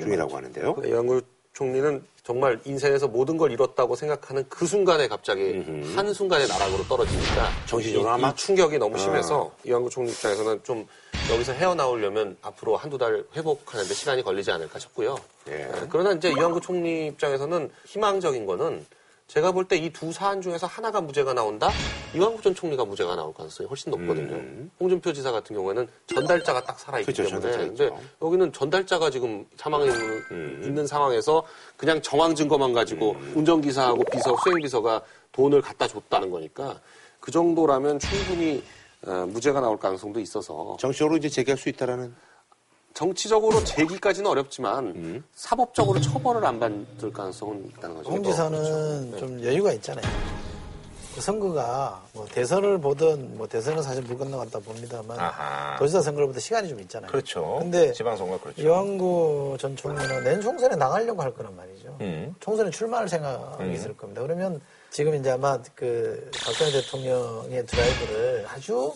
중이라고 0.00 0.36
하는데요. 0.36 0.76
이완구 0.84 1.22
총리는 1.52 2.02
정말 2.24 2.60
인생에서 2.64 3.08
모든 3.08 3.36
걸 3.36 3.50
잃었다고 3.50 3.96
생각하는 3.96 4.44
그 4.48 4.64
순간에 4.64 5.08
갑자기 5.08 5.42
음흠. 5.42 5.96
한 5.96 6.14
순간에 6.14 6.46
나락으로 6.46 6.84
떨어지니까 6.84 7.48
정신적으로 7.66 8.10
이, 8.10 8.12
아마? 8.12 8.28
이 8.30 8.36
충격이 8.36 8.78
너무 8.78 8.94
아. 8.94 8.98
심해서 8.98 9.52
이완구 9.64 9.90
총리 9.90 10.10
입장에서는 10.12 10.60
좀 10.62 10.86
여기서 11.32 11.52
헤어나오려면 11.52 12.36
앞으로 12.42 12.76
한두 12.76 12.96
달 12.96 13.24
회복하는데 13.36 13.92
시간이 13.92 14.22
걸리지 14.22 14.50
않을까 14.52 14.78
싶고요. 14.78 15.16
예. 15.48 15.50
네, 15.50 15.86
그러나 15.90 16.12
이제 16.12 16.30
이완구 16.30 16.60
총리 16.60 17.08
입장에서는 17.08 17.70
희망적인 17.86 18.46
거는 18.46 18.86
제가 19.32 19.50
볼 19.50 19.64
때 19.64 19.78
이 19.78 19.88
두 19.90 20.12
사안 20.12 20.42
중에서 20.42 20.66
하나가 20.66 21.00
무죄가 21.00 21.32
나온다? 21.32 21.70
이완구 22.14 22.42
전 22.42 22.54
총리가 22.54 22.84
무죄가 22.84 23.16
나올 23.16 23.32
가능성이 23.32 23.66
훨씬 23.66 23.90
높거든요. 23.90 24.34
음. 24.34 24.70
홍준표 24.78 25.10
지사 25.14 25.32
같은 25.32 25.56
경우에는 25.56 25.88
전달자가 26.06 26.62
딱 26.64 26.78
살아있기 26.78 27.10
그렇죠, 27.10 27.30
때문에. 27.30 27.40
전달자 27.50 27.66
근데 27.66 27.84
있죠. 27.84 28.00
여기는 28.20 28.52
전달자가 28.52 29.08
지금 29.08 29.46
사망에 29.56 29.88
음. 29.88 30.60
있는 30.62 30.86
상황에서 30.86 31.42
그냥 31.78 32.02
정황 32.02 32.34
증거만 32.34 32.74
가지고 32.74 33.12
음. 33.12 33.32
운전기사하고 33.36 34.04
비서, 34.12 34.36
수행비서가 34.44 35.00
돈을 35.32 35.62
갖다 35.62 35.88
줬다는 35.88 36.30
거니까 36.30 36.78
그 37.18 37.30
정도라면 37.30 38.00
충분히 38.00 38.62
어, 39.06 39.24
무죄가 39.30 39.62
나올 39.62 39.78
가능성도 39.78 40.20
있어서 40.20 40.76
정치적으로 40.78 41.16
이제 41.16 41.30
재개할 41.30 41.56
수 41.56 41.70
있다라는. 41.70 42.14
정치적으로 42.94 43.62
제기까지는 43.64 44.30
어렵지만 44.30 44.86
음. 44.88 45.24
사법적으로 45.34 46.00
처벌을 46.00 46.44
안 46.44 46.60
받을 46.60 47.12
가능성은 47.12 47.70
있다는 47.76 47.96
거죠. 47.96 48.10
홍 48.10 48.22
지사는 48.22 49.18
좀 49.18 49.42
여유가 49.42 49.72
있잖아요. 49.72 50.06
선거가 51.20 52.02
뭐 52.14 52.26
대선을 52.26 52.80
보든 52.80 53.36
뭐 53.36 53.46
대선은 53.46 53.82
사실 53.82 54.02
물 54.02 54.16
건너갔다 54.16 54.60
봅니다만 54.60 55.18
아하. 55.18 55.76
도지사 55.76 56.00
선거로부터 56.00 56.40
시간이 56.40 56.68
좀 56.70 56.80
있잖아요. 56.80 57.10
그렇죠. 57.10 57.58
근데 57.60 57.92
지방선거 57.92 58.40
그렇죠. 58.40 58.62
이왕구 58.62 59.56
전 59.60 59.76
총리는 59.76 60.24
내년 60.24 60.40
총선에 60.40 60.74
나가려고 60.76 61.20
할 61.22 61.34
거란 61.34 61.54
말이죠. 61.54 61.96
음. 62.00 62.34
총선에 62.40 62.70
출마할 62.70 63.08
생각이 63.08 63.62
음. 63.64 63.72
있을 63.72 63.94
겁니다. 63.96 64.22
그러면 64.22 64.60
지금 64.90 65.14
이제 65.14 65.30
아마 65.30 65.58
그 65.74 66.30
박근혜 66.44 66.72
대통령의 66.72 67.66
드라이브를 67.66 68.46
아주 68.48 68.94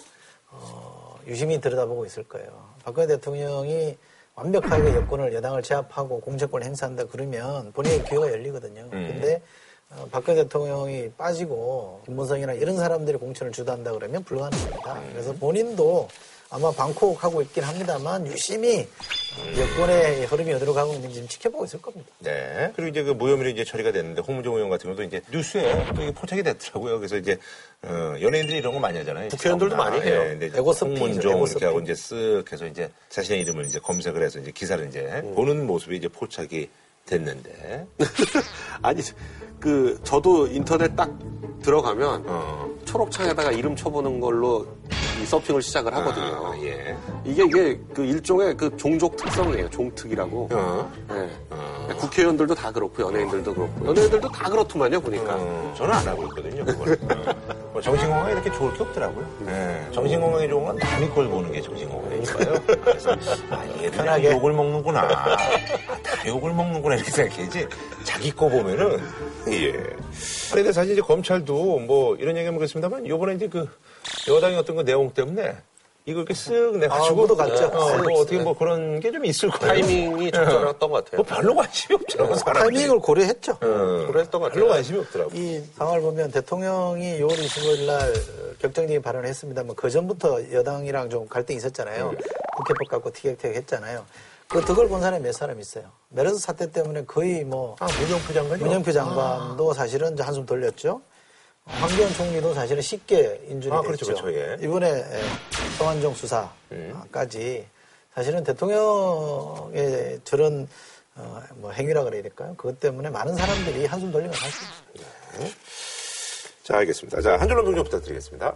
어, 0.51 0.96
유심히 1.27 1.61
들여다보고 1.61 2.07
있을 2.07 2.25
거예요. 2.25 2.49
박근혜 2.85 3.07
대통령이 3.07 3.97
완벽하게 4.35 4.95
여권을 4.95 5.35
여당을 5.35 5.63
제압하고 5.63 6.21
공천권을 6.21 6.67
행사한다 6.67 7.05
그러면 7.07 7.73
본인의 7.73 8.05
기회가 8.05 8.31
열리거든요. 8.31 8.83
음. 8.83 8.91
근데 8.91 9.43
어, 9.91 10.07
박근혜 10.11 10.43
대통령이 10.43 11.13
빠지고 11.13 12.03
김문성이나 12.05 12.53
이런 12.55 12.77
사람들이 12.77 13.19
공천을 13.19 13.53
주도한다 13.53 13.93
그러면 13.93 14.23
불가능합니다. 14.25 15.01
그래서 15.13 15.33
본인도 15.33 16.09
아마 16.51 16.71
방콕하고 16.71 17.43
있긴 17.43 17.65
합니다만 17.65 18.27
유심히 18.27 18.89
여권의 19.59 20.27
흐름이 20.27 20.53
어디로 20.55 20.73
가고 20.73 20.95
있는지 20.95 21.17
좀 21.17 21.29
지켜보고 21.29 21.65
있을 21.65 21.83
겁니다. 21.83 22.09
네. 22.21 22.73
그리고 22.77 22.89
이제 22.89 23.03
그 23.03 23.11
무혐의로 23.11 23.51
이제 23.51 23.65
처리가 23.65 23.93
됐는데 23.93 24.23
홍문종 24.23 24.55
의원 24.55 24.71
같은 24.71 24.85
경우도 24.85 25.03
이제 25.03 25.21
뉴스에 25.31 25.93
또 25.95 26.03
이게 26.03 26.13
포착이 26.13 26.43
됐더라고요. 26.43 26.99
그래서 26.99 27.17
이제 27.17 27.37
어, 27.83 28.15
연예인들이 28.21 28.59
이런 28.59 28.73
거 28.73 28.81
많이 28.81 28.97
하잖아요. 28.99 29.29
국회의원들도 29.29 29.77
많이 29.77 30.01
해요. 30.01 30.23
예, 30.25 30.29
근데 30.31 30.47
이제 30.47 30.59
에고서핑이죠, 30.59 31.31
홍문종 31.31 31.47
이렇게. 31.49 31.67
하고 31.67 31.81
이제 31.81 31.93
쓱 31.93 32.53
해서 32.53 32.67
이제 32.67 32.91
자신의 33.09 33.41
이름을 33.43 33.65
이제 33.67 33.79
검색을 33.81 34.23
해서 34.23 34.39
이제 34.39 34.51
기사를 34.53 34.87
이제 34.87 35.23
보는 35.35 35.67
모습이 35.67 35.97
이제 35.97 36.09
포착이 36.09 36.69
됐는데. 37.07 37.87
아니 38.83 39.03
그 39.61 40.01
저도 40.05 40.47
인터넷 40.47 40.95
딱 40.97 41.11
들어가면 41.63 42.25
어. 42.27 42.76
초록창에다가 42.87 43.53
이름 43.53 43.77
쳐보는 43.77 44.21
걸로 44.21 44.67
이 45.21 45.27
서핑을 45.27 45.63
시작을 45.63 45.95
하거든요. 45.95 46.47
아, 46.47 46.57
예. 46.63 46.97
이게 47.25 47.45
이게 47.45 47.81
그 47.95 48.05
일종의 48.05 48.57
그 48.57 48.75
종족 48.77 49.17
특성이에요. 49.17 49.69
종특이라고. 49.71 50.49
어. 50.53 50.93
예. 51.11 51.95
국회의원들도 51.95 52.55
다 52.55 52.71
그렇고 52.71 53.03
연예인들도 53.03 53.55
그렇고 53.55 53.87
연예인들도 53.87 54.29
다 54.31 54.49
그렇더만요 54.51 55.01
보니까. 55.01 55.37
어, 55.37 55.75
저는 55.77 55.95
안 55.95 56.09
하고 56.09 56.23
있거든요. 56.25 56.65
그걸. 56.65 56.99
어. 57.77 57.79
뭐 57.79 57.81
정신건강에 57.83 58.33
이렇게 58.33 58.51
좋을 58.53 58.73
게 58.75 58.83
없더라고요. 58.83 59.27
예. 59.49 59.93
정신건강에 59.93 60.49
좋은 60.49 60.65
건 60.65 60.77
남이 60.77 61.09
걸 61.11 61.29
보는 61.29 61.53
게 61.53 61.61
정신건강이니까요. 61.61 62.55
그래서 62.83 63.17
아, 63.51 63.67
얘들 63.77 63.91
편하게. 63.91 64.31
욕을 64.33 64.53
먹는구나. 64.53 65.01
아, 65.03 65.37
다 66.03 66.27
욕을 66.27 66.53
먹는구나 66.55 66.97
이렇게 66.97 67.11
생각해야지. 67.11 67.69
자기 68.05 68.31
거 68.35 68.49
보면은 68.49 68.99
예. 69.49 69.73
그런데 70.51 70.73
사실 70.73 70.93
이제 70.93 71.03
검찰도 71.03 71.81
뭐 71.81 72.17
이런 72.17 72.37
얘기 72.37 72.47
하면 72.47 72.59
그렇습니다만 72.59 73.07
요번에 73.07 73.35
이제 73.35 73.47
그 73.47 73.69
여당의 74.29 74.59
어떤 74.59 74.77
그 74.77 74.85
내용 74.85 75.11
때문에 75.13 75.55
이거 76.09 76.21
이렇게 76.21 76.35
쓱 76.35 76.77
내가지고 76.79 77.05
아, 77.05 77.13
묻어갔죠. 77.27 77.65
어, 77.67 77.87
쓱, 77.97 78.09
뭐 78.09 78.21
어떻게 78.21 78.39
쓱. 78.39 78.43
뭐 78.45 78.57
그런 78.57 79.01
게 79.01 79.11
좀 79.11 79.25
있을 79.25 79.51
거예요. 79.51 79.75
타이밍이 79.75 80.31
적절했던 80.31 80.91
것 80.91 81.05
같아요. 81.05 81.17
뭐 81.17 81.25
별로 81.25 81.55
관심이 81.57 81.95
없더라고 81.97 82.35
사람들이. 82.37 82.77
타이밍을 82.77 83.01
고려했죠. 83.01 83.53
어, 83.53 84.07
그랬던 84.07 84.41
것 84.41 84.53
별로 84.53 84.67
같아요. 84.67 84.69
관심이 84.69 84.99
없더라고. 85.01 85.31
이 85.35 85.61
상황을 85.77 86.01
보면 86.03 86.31
대통령이 86.31 87.19
6월 87.19 87.33
25일 87.33 87.87
날 87.87 88.13
격정적인 88.61 89.03
발언을 89.03 89.29
했습니다만 89.29 89.75
그 89.75 89.91
전부터 89.91 90.53
여당이랑 90.53 91.11
좀 91.11 91.27
갈등이 91.27 91.57
있었잖아요. 91.57 92.13
국회법 92.57 92.89
갖고 92.89 93.11
티격태격 93.11 93.57
했잖아요. 93.57 94.05
그 94.49 94.61
덕을 94.65 94.87
본 94.89 95.01
사람이 95.01 95.25
몇 95.25 95.33
사람 95.33 95.59
있어요. 95.59 95.87
메르스 96.11 96.39
사태 96.39 96.71
때문에 96.71 97.05
거의 97.05 97.43
뭐 97.43 97.75
아, 97.81 97.89
문영표 98.01 98.33
장관이요? 98.33 98.65
문영표 98.65 98.93
장관도 98.93 99.73
사실은 99.73 100.17
한숨 100.21 100.47
돌렸죠. 100.47 101.01
황교안 101.67 102.13
총리도 102.15 102.55
사실은 102.55 102.81
쉽게 102.81 103.41
인준이 103.49 103.75
아, 103.75 103.83
됐죠. 103.83 104.07
그렇죠, 104.07 104.23
그렇죠, 104.23 104.39
예. 104.39 104.57
이번에 104.65 105.05
성한종 105.79 106.15
수사까지 106.15 107.67
사실은 108.15 108.45
대통령의 108.45 110.21
저런 110.25 110.69
어, 111.17 111.43
뭐 111.57 111.71
행위라 111.73 112.05
그래야 112.05 112.23
될까요? 112.23 112.55
그것 112.57 112.79
때문에 112.79 113.11
많은 113.11 113.35
사람들이 113.35 113.87
한숨 113.87 114.13
돌린 114.13 114.31
건 114.31 114.39
사실입니다. 114.39 115.57
자, 116.63 116.77
알겠습니다. 116.79 117.21
자, 117.21 117.37
한 117.39 117.49
줄로 117.49 117.65
평좀 117.65 117.85
부탁드리겠습니다. 117.85 118.55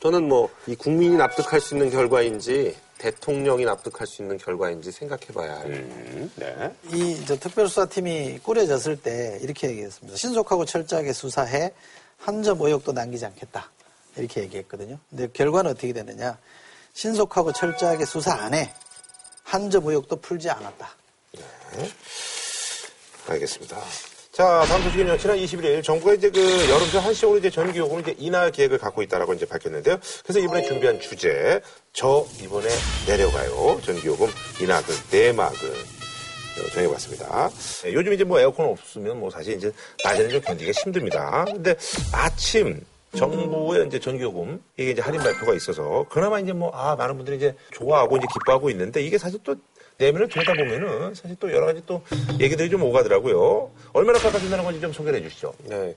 저는 0.00 0.28
뭐 0.28 0.50
이 0.66 0.74
국민이 0.74 1.16
납득할 1.16 1.60
수 1.60 1.74
있는 1.74 1.90
결과인지 1.90 2.76
대통령이 3.02 3.64
납득할 3.64 4.06
수 4.06 4.22
있는 4.22 4.38
결과인지 4.38 4.92
생각해봐야 4.92 5.58
할. 5.58 6.30
네. 6.36 6.72
이저 6.92 7.36
특별수사팀이 7.36 8.38
꾸려졌을 8.44 8.96
때 8.96 9.40
이렇게 9.42 9.68
얘기했습니다. 9.70 10.16
신속하고 10.16 10.64
철저하게 10.64 11.12
수사해 11.12 11.72
한 12.18 12.44
점 12.44 12.60
의혹도 12.60 12.92
남기지 12.92 13.26
않겠다. 13.26 13.68
이렇게 14.16 14.42
얘기했거든요. 14.42 14.98
근데 15.10 15.26
결과는 15.32 15.72
어떻게 15.72 15.92
되느냐. 15.92 16.38
신속하고 16.94 17.52
철저하게 17.52 18.04
수사 18.04 18.34
안 18.34 18.54
해. 18.54 18.72
한 19.42 19.68
점 19.68 19.84
의혹도 19.88 20.14
풀지 20.16 20.48
않았다. 20.50 20.88
알겠습니다. 23.26 23.82
자, 24.32 24.64
다음 24.66 24.82
소식은 24.84 25.08
요 25.08 25.18
지난 25.18 25.36
21일 25.36 25.82
정부가 25.84 26.14
이제 26.14 26.30
그 26.30 26.40
여름철 26.40 27.02
한시적으로 27.02 27.38
이제 27.38 27.50
전기 27.50 27.78
요금을 27.78 28.00
이제 28.00 28.14
인하 28.18 28.48
계획을 28.48 28.78
갖고 28.78 29.02
있다라고 29.02 29.34
이제 29.34 29.44
밝혔는데요. 29.44 29.98
그래서 30.24 30.38
이번에 30.40 30.62
준비한 30.62 30.98
주제, 31.00 31.60
저 31.92 32.26
이번에 32.42 32.66
내려가요. 33.06 33.78
전기 33.84 34.06
요금 34.06 34.28
인하 34.62 34.80
그 34.80 34.92
내막을 35.14 35.68
어, 35.68 36.70
정해봤습니다. 36.72 37.50
네, 37.82 37.92
요즘 37.92 38.14
이제 38.14 38.24
뭐 38.24 38.40
에어컨 38.40 38.68
없으면 38.70 39.20
뭐 39.20 39.28
사실 39.28 39.54
이제 39.54 39.70
낮에는 40.02 40.30
좀 40.30 40.40
견디기가 40.40 40.80
힘듭니다. 40.82 41.44
근데 41.44 41.74
아침 42.12 42.80
정부의 43.14 43.86
이제 43.88 43.98
전기요금 44.00 44.62
이게 44.78 44.92
이제 44.92 45.02
할인 45.02 45.20
발표가 45.20 45.52
있어서 45.52 46.06
그나마 46.08 46.40
이제 46.40 46.54
뭐 46.54 46.70
아 46.72 46.96
많은 46.96 47.16
분들이 47.16 47.36
이제 47.36 47.54
좋아하고 47.72 48.16
이제 48.16 48.26
기뻐하고 48.32 48.70
있는데 48.70 49.02
이게 49.02 49.18
사실 49.18 49.38
또 49.44 49.54
내면을 50.02 50.28
들여다 50.28 50.52
보면은 50.54 51.14
사실 51.14 51.36
또 51.38 51.50
여러 51.52 51.66
가지 51.66 51.82
또 51.86 52.02
얘기들이 52.40 52.68
좀 52.70 52.82
오가더라고요. 52.82 53.70
얼마나 53.92 54.18
깎아준다는 54.18 54.64
건지 54.64 54.80
좀 54.80 54.92
소개를 54.92 55.20
해주시죠. 55.20 55.54
네. 55.64 55.96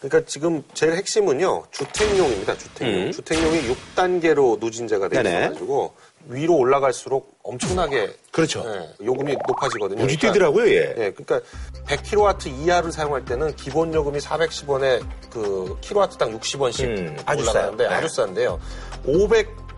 그러니까 0.00 0.28
지금 0.28 0.62
제일 0.74 0.94
핵심은요 0.94 1.64
주택용입니다. 1.70 2.56
주택용. 2.58 3.06
음. 3.06 3.12
주택용이 3.12 3.60
6단계로 3.94 4.58
누진제가 4.58 5.08
되어. 5.08 5.20
있어가지고 5.20 5.94
위로 6.28 6.56
올라갈수록 6.56 7.38
엄청나게 7.44 8.10
그렇죠. 8.32 8.64
네, 8.64 8.88
요금이 9.04 9.36
높아지거든요. 9.46 10.00
무지 10.02 10.16
그러니까 10.16 10.32
뛰더라고요, 10.32 10.68
예. 10.68 10.94
네, 10.94 11.12
그러니까 11.12 11.40
100kW 11.86 12.64
이하를 12.64 12.90
사용할 12.90 13.24
때는 13.24 13.54
기본 13.54 13.94
요금이 13.94 14.18
410원에 14.18 15.06
그 15.30 15.78
킬로와트당 15.80 16.36
60원씩 16.40 16.84
음, 16.84 17.16
아주 17.24 17.42
올라가는데 17.42 17.84
싸요. 17.84 17.90
네. 17.90 17.94
아주 17.94 18.08
싼데요. 18.08 18.60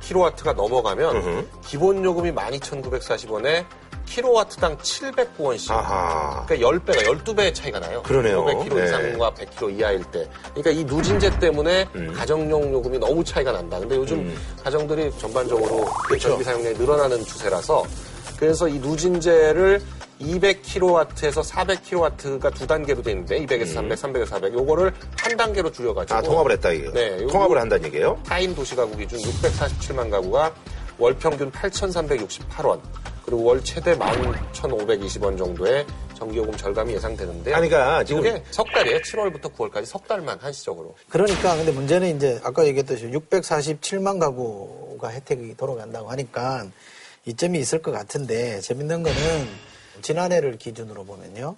500kW가 0.00 0.54
넘어가면 0.54 1.16
음흠. 1.16 1.46
기본 1.64 2.04
요금이 2.04 2.32
12,940원에 2.32 3.64
킬로와트당 4.06 4.78
709원씩. 4.78 5.70
아하. 5.70 6.44
그러니까 6.46 6.68
10배가 6.68 7.04
12배의 7.04 7.54
차이가 7.54 7.78
나요. 7.78 8.02
그러네요. 8.02 8.44
500km 8.44 8.74
네. 8.74 8.84
이상과 8.84 9.34
100km 9.34 9.78
이하일 9.78 10.04
때. 10.04 10.28
그러니까 10.54 10.70
이 10.70 10.84
누진제 10.84 11.38
때문에 11.38 11.88
음. 11.94 12.14
가정용 12.16 12.72
요금이 12.72 12.98
너무 12.98 13.22
차이가 13.22 13.52
난다. 13.52 13.78
근데 13.78 13.96
요즘 13.96 14.34
가정들이 14.64 15.12
전반적으로 15.18 15.86
전기 16.18 16.42
사용량이 16.42 16.78
늘어나는 16.78 17.22
추세라서 17.24 17.84
그래서 18.38 18.68
이 18.68 18.78
누진제를 18.78 19.82
200kW에서 20.20 21.42
400kW가 21.44 22.54
두 22.54 22.66
단계로 22.66 23.02
돼 23.02 23.12
있는데 23.12 23.38
200에서 23.44 23.74
300, 23.74 23.98
300에서 23.98 24.26
400 24.26 24.52
요거를 24.54 24.92
한 25.16 25.36
단계로 25.36 25.70
줄여가지고 25.72 26.18
아, 26.18 26.22
통합을 26.22 26.52
했다, 26.52 26.70
이게. 26.72 26.90
네, 26.92 27.26
통합을 27.26 27.58
한다는 27.58 27.84
얘기예요 27.86 28.20
타인 28.26 28.54
도시 28.54 28.74
가구 28.74 28.96
기준 28.96 29.18
647만 29.20 30.10
가구가 30.10 30.54
월 30.98 31.14
평균 31.16 31.50
8,368원 31.52 32.80
그리고 33.24 33.44
월 33.44 33.62
최대 33.62 33.94
11,520원 33.94 35.36
정도의 35.38 35.86
전기요금 36.16 36.56
절감이 36.56 36.92
예상되는데 36.94 37.52
아니, 37.52 37.68
그러니까 37.68 38.02
지금- 38.02 38.24
이게 38.26 38.42
석 38.50 38.66
달이에요. 38.72 38.98
7월부터 39.00 39.54
9월까지 39.54 39.84
석 39.84 40.08
달만 40.08 40.38
한시적으로. 40.40 40.96
그러니까 41.10 41.54
근데 41.54 41.70
문제는 41.70 42.16
이제 42.16 42.40
아까 42.42 42.66
얘기했듯이 42.66 43.06
647만 43.10 44.18
가구가 44.18 45.08
혜택이 45.10 45.56
돌아간다고 45.56 46.10
하니까 46.10 46.66
이점이 47.26 47.58
있을 47.60 47.82
것 47.82 47.92
같은데 47.92 48.60
재밌는 48.60 49.02
거는 49.02 49.16
지난해를 50.02 50.58
기준으로 50.58 51.04
보면요. 51.04 51.56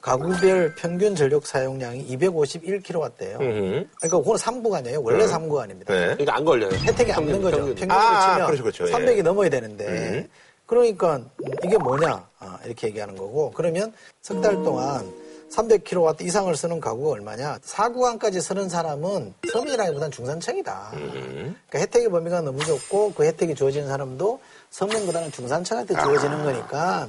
가구별 0.00 0.74
평균 0.76 1.14
전력 1.14 1.46
사용량이 1.46 2.06
251kW대예요. 2.16 3.40
음흠. 3.40 3.86
그러니까 4.00 4.18
그건 4.18 4.36
3구간이에요. 4.36 5.02
원래 5.04 5.26
3구간입니다. 5.26 5.86
네. 5.88 6.04
그러니까 6.14 6.36
안 6.36 6.44
걸려요. 6.44 6.70
혜택이 6.72 7.12
안 7.12 7.16
평균, 7.18 7.32
는 7.34 7.42
거죠. 7.42 7.56
평균. 7.58 7.74
평균으로 7.74 8.00
아, 8.00 8.32
치면 8.34 8.46
그렇죠, 8.46 8.62
그렇죠. 8.62 8.88
예. 8.88 8.92
300이 8.92 9.22
넘어야 9.22 9.50
되는데 9.50 9.86
음. 9.86 10.28
그러니까 10.64 11.20
이게 11.64 11.76
뭐냐 11.76 12.26
아, 12.38 12.58
이렇게 12.64 12.86
얘기하는 12.86 13.16
거고 13.16 13.50
그러면 13.54 13.92
석 14.22 14.40
달 14.40 14.54
동안 14.62 15.12
300kW 15.50 16.22
이상을 16.22 16.54
쓰는 16.56 16.80
가구가 16.80 17.10
얼마냐? 17.10 17.58
4구간까지 17.58 18.40
쓰는 18.40 18.68
사람은 18.68 19.34
서민이라기보다는 19.52 20.12
중산층이다. 20.12 20.90
음. 20.94 21.56
그러니까 21.68 21.78
혜택의 21.80 22.08
범위가 22.08 22.40
너무 22.40 22.64
좁고 22.64 23.14
그 23.14 23.24
혜택이 23.24 23.54
주어지는 23.56 23.88
사람도 23.88 24.40
서민보다는 24.70 25.32
중산층한테 25.32 25.94
주어지는 26.00 26.44
거니까 26.44 27.08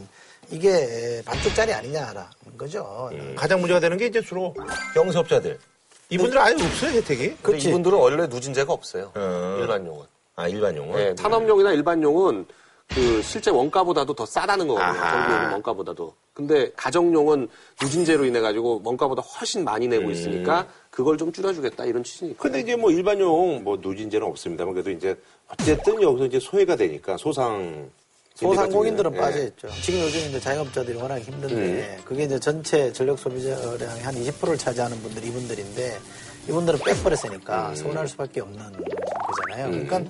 이게 0.51 1.21
반쪽짜리 1.25 1.73
아니냐라는 1.73 2.57
거죠. 2.57 3.09
음, 3.13 3.33
가장 3.35 3.59
문제가 3.59 3.79
되는 3.79 3.97
게 3.97 4.07
이제 4.07 4.21
주로 4.21 4.53
영세업자들. 4.95 5.57
이분들은 6.09 6.41
아예 6.41 6.53
없어요, 6.53 6.91
혜택이? 6.91 7.37
그렇지. 7.41 7.69
이분들은 7.69 7.97
원래 7.97 8.27
누진제가 8.27 8.73
없어요. 8.73 9.11
어. 9.15 9.57
일반용은. 9.61 10.05
아, 10.35 10.47
일반용은? 10.47 10.95
네, 10.97 11.15
산업용이나 11.17 11.71
일반용은 11.71 12.45
그 12.93 13.21
실제 13.21 13.49
원가보다도 13.49 14.13
더 14.13 14.25
싸다는 14.25 14.67
거거든요. 14.67 14.99
전기요금 14.99 15.51
원가보다도. 15.53 16.13
근데 16.33 16.71
가정용은 16.75 17.47
누진제로 17.81 18.25
인해 18.25 18.41
가지고 18.41 18.81
원가보다 18.83 19.21
훨씬 19.21 19.63
많이 19.63 19.87
내고 19.87 20.07
음. 20.07 20.11
있으니까 20.11 20.67
그걸 20.89 21.17
좀 21.17 21.31
줄여주겠다 21.31 21.85
이런 21.85 22.03
취지니까. 22.03 22.41
근데 22.41 22.59
이제 22.59 22.75
뭐 22.75 22.91
일반용 22.91 23.63
뭐 23.63 23.77
누진제는 23.81 24.27
없습니다만 24.27 24.73
그래도 24.73 24.91
이제 24.91 25.17
어쨌든 25.47 26.01
여기서 26.01 26.25
이제 26.25 26.39
소외가 26.39 26.75
되니까 26.75 27.15
소상 27.15 27.89
소상공인들은 28.41 29.13
예. 29.13 29.17
빠져있죠. 29.17 29.67
지금 29.81 30.01
요즘 30.01 30.19
이제 30.29 30.39
자영업자들이 30.39 30.97
워낙 30.97 31.19
힘든데 31.19 31.99
그게 32.03 32.23
이제 32.23 32.39
전체 32.39 32.91
전력 32.91 33.19
소비자량의 33.19 34.03
한 34.03 34.15
20%를 34.15 34.57
차지하는 34.57 34.99
분들이 35.01 35.27
이분들인데 35.27 35.99
이분들은 36.49 36.79
빼버렸으니까 36.79 37.75
서운할 37.75 38.07
수밖에 38.07 38.41
없는 38.41 38.57
거잖아요. 38.57 39.69
그러니까 39.69 40.01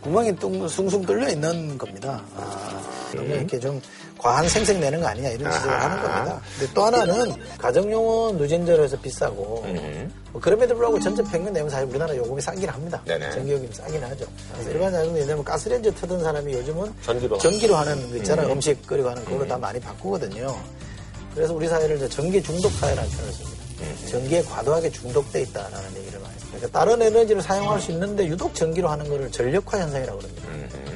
구멍이 0.00 0.36
뚱, 0.36 0.66
숭숭 0.68 1.02
뚫려 1.02 1.28
있는 1.28 1.76
겁니다. 1.76 2.24
아, 2.36 2.82
너무 3.14 3.28
이렇게 3.34 3.58
좀 3.58 3.82
과한 4.20 4.48
생색 4.48 4.78
내는 4.78 5.00
거 5.00 5.06
아니냐 5.06 5.30
이런 5.30 5.50
지적을 5.50 5.74
아하. 5.74 5.84
하는 5.90 6.02
겁니다. 6.02 6.40
근데 6.58 6.72
또 6.74 6.84
하나는 6.84 7.34
가정용은 7.58 8.36
누진제로 8.36 8.84
해서 8.84 8.96
비싸고 9.00 9.62
음. 9.64 10.12
뭐 10.32 10.40
그럼에도 10.40 10.74
불구하고 10.74 11.00
전체 11.00 11.22
평균 11.22 11.52
내면 11.52 11.70
사실 11.70 11.88
우리나라 11.88 12.14
요금이 12.14 12.40
싸긴 12.40 12.68
합니다. 12.68 13.00
네네. 13.06 13.30
전기요금이 13.30 13.72
싸긴 13.72 14.02
하죠. 14.04 14.26
그래서 14.52 14.70
일반 14.70 14.92
자동차 14.92 15.14
예를 15.14 15.26
들면 15.26 15.44
가스레인지 15.44 15.94
트던 15.94 16.22
사람이 16.22 16.52
요즘은 16.52 16.94
전기로. 17.02 17.38
전기로 17.38 17.76
하는 17.76 18.10
거 18.10 18.16
있잖아요. 18.18 18.52
음. 18.52 18.60
식 18.60 18.86
끓이고 18.86 19.08
하는 19.08 19.24
그걸로 19.24 19.46
다 19.46 19.56
많이 19.56 19.80
바꾸거든요. 19.80 20.54
그래서 21.34 21.54
우리 21.54 21.66
사회를 21.68 21.96
이제 21.96 22.08
전기 22.08 22.42
중독 22.42 22.70
사회라는 22.72 23.10
표현을 23.10 23.32
씁니다. 23.32 23.60
전기에 24.10 24.42
과도하게 24.42 24.90
중독돼 24.90 25.40
있다라는 25.42 25.96
얘기를 25.96 26.20
많이 26.20 26.34
해요. 26.34 26.40
그러니까 26.50 26.78
다른 26.78 27.00
에너지를 27.00 27.40
사용할 27.40 27.80
수 27.80 27.90
있는데 27.92 28.26
유독 28.26 28.54
전기로 28.54 28.88
하는 28.88 29.08
거를 29.08 29.30
전력화 29.32 29.78
현상이라고 29.78 30.18
그럽니다. 30.18 30.48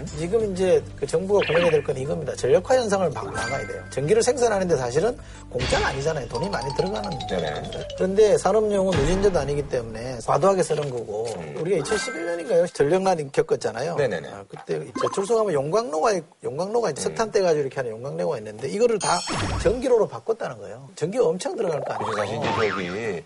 지금 0.07 0.53
이제 0.53 0.83
그 0.99 1.07
정부가 1.07 1.41
고민해야 1.47 1.71
될 1.71 1.85
건 1.85 1.97
이겁니다. 1.97 2.35
전력화 2.35 2.77
현상을 2.77 3.11
막 3.11 3.33
막아야 3.33 3.67
돼요. 3.67 3.83
전기를 3.91 4.23
생산하는데 4.23 4.77
사실은 4.77 5.17
공짜가 5.51 5.89
아니잖아요. 5.89 6.29
돈이 6.29 6.49
많이 6.49 6.75
들어가는. 6.77 7.11
겁니다. 7.11 7.79
그런데 7.97 8.39
산업용은 8.39 8.99
누진제도 8.99 9.39
아니기 9.39 9.69
때문에 9.69 10.19
과도하게 10.27 10.63
쓰는 10.63 10.89
거고 10.91 11.27
우리가 11.61 11.83
2011년인가요? 11.85 12.73
전력난이 12.75 13.33
겪었잖아요. 13.33 13.97
네네네. 13.97 14.29
아, 14.29 14.45
그때 14.49 14.85
제출소 15.01 15.37
가면 15.37 15.53
용광로가 15.55 16.13
있- 16.13 16.25
용광로가 16.43 16.91
있- 16.91 16.99
석탄 16.99 17.31
떼가지고 17.31 17.61
이렇게 17.61 17.77
하는 17.77 17.91
용광로가 17.93 18.39
있는데 18.39 18.69
이거를 18.69 18.99
다 18.99 19.19
전기로로 19.63 20.09
바꿨다는 20.09 20.59
거예요. 20.59 20.89
전기가 20.97 21.25
엄청 21.27 21.55
들어갈 21.57 21.81
거 21.81 21.95
그래서 21.99 22.13
사실 22.17 22.37
아니에요. 22.37 22.41
이제 22.41 22.53
저기 22.55 23.25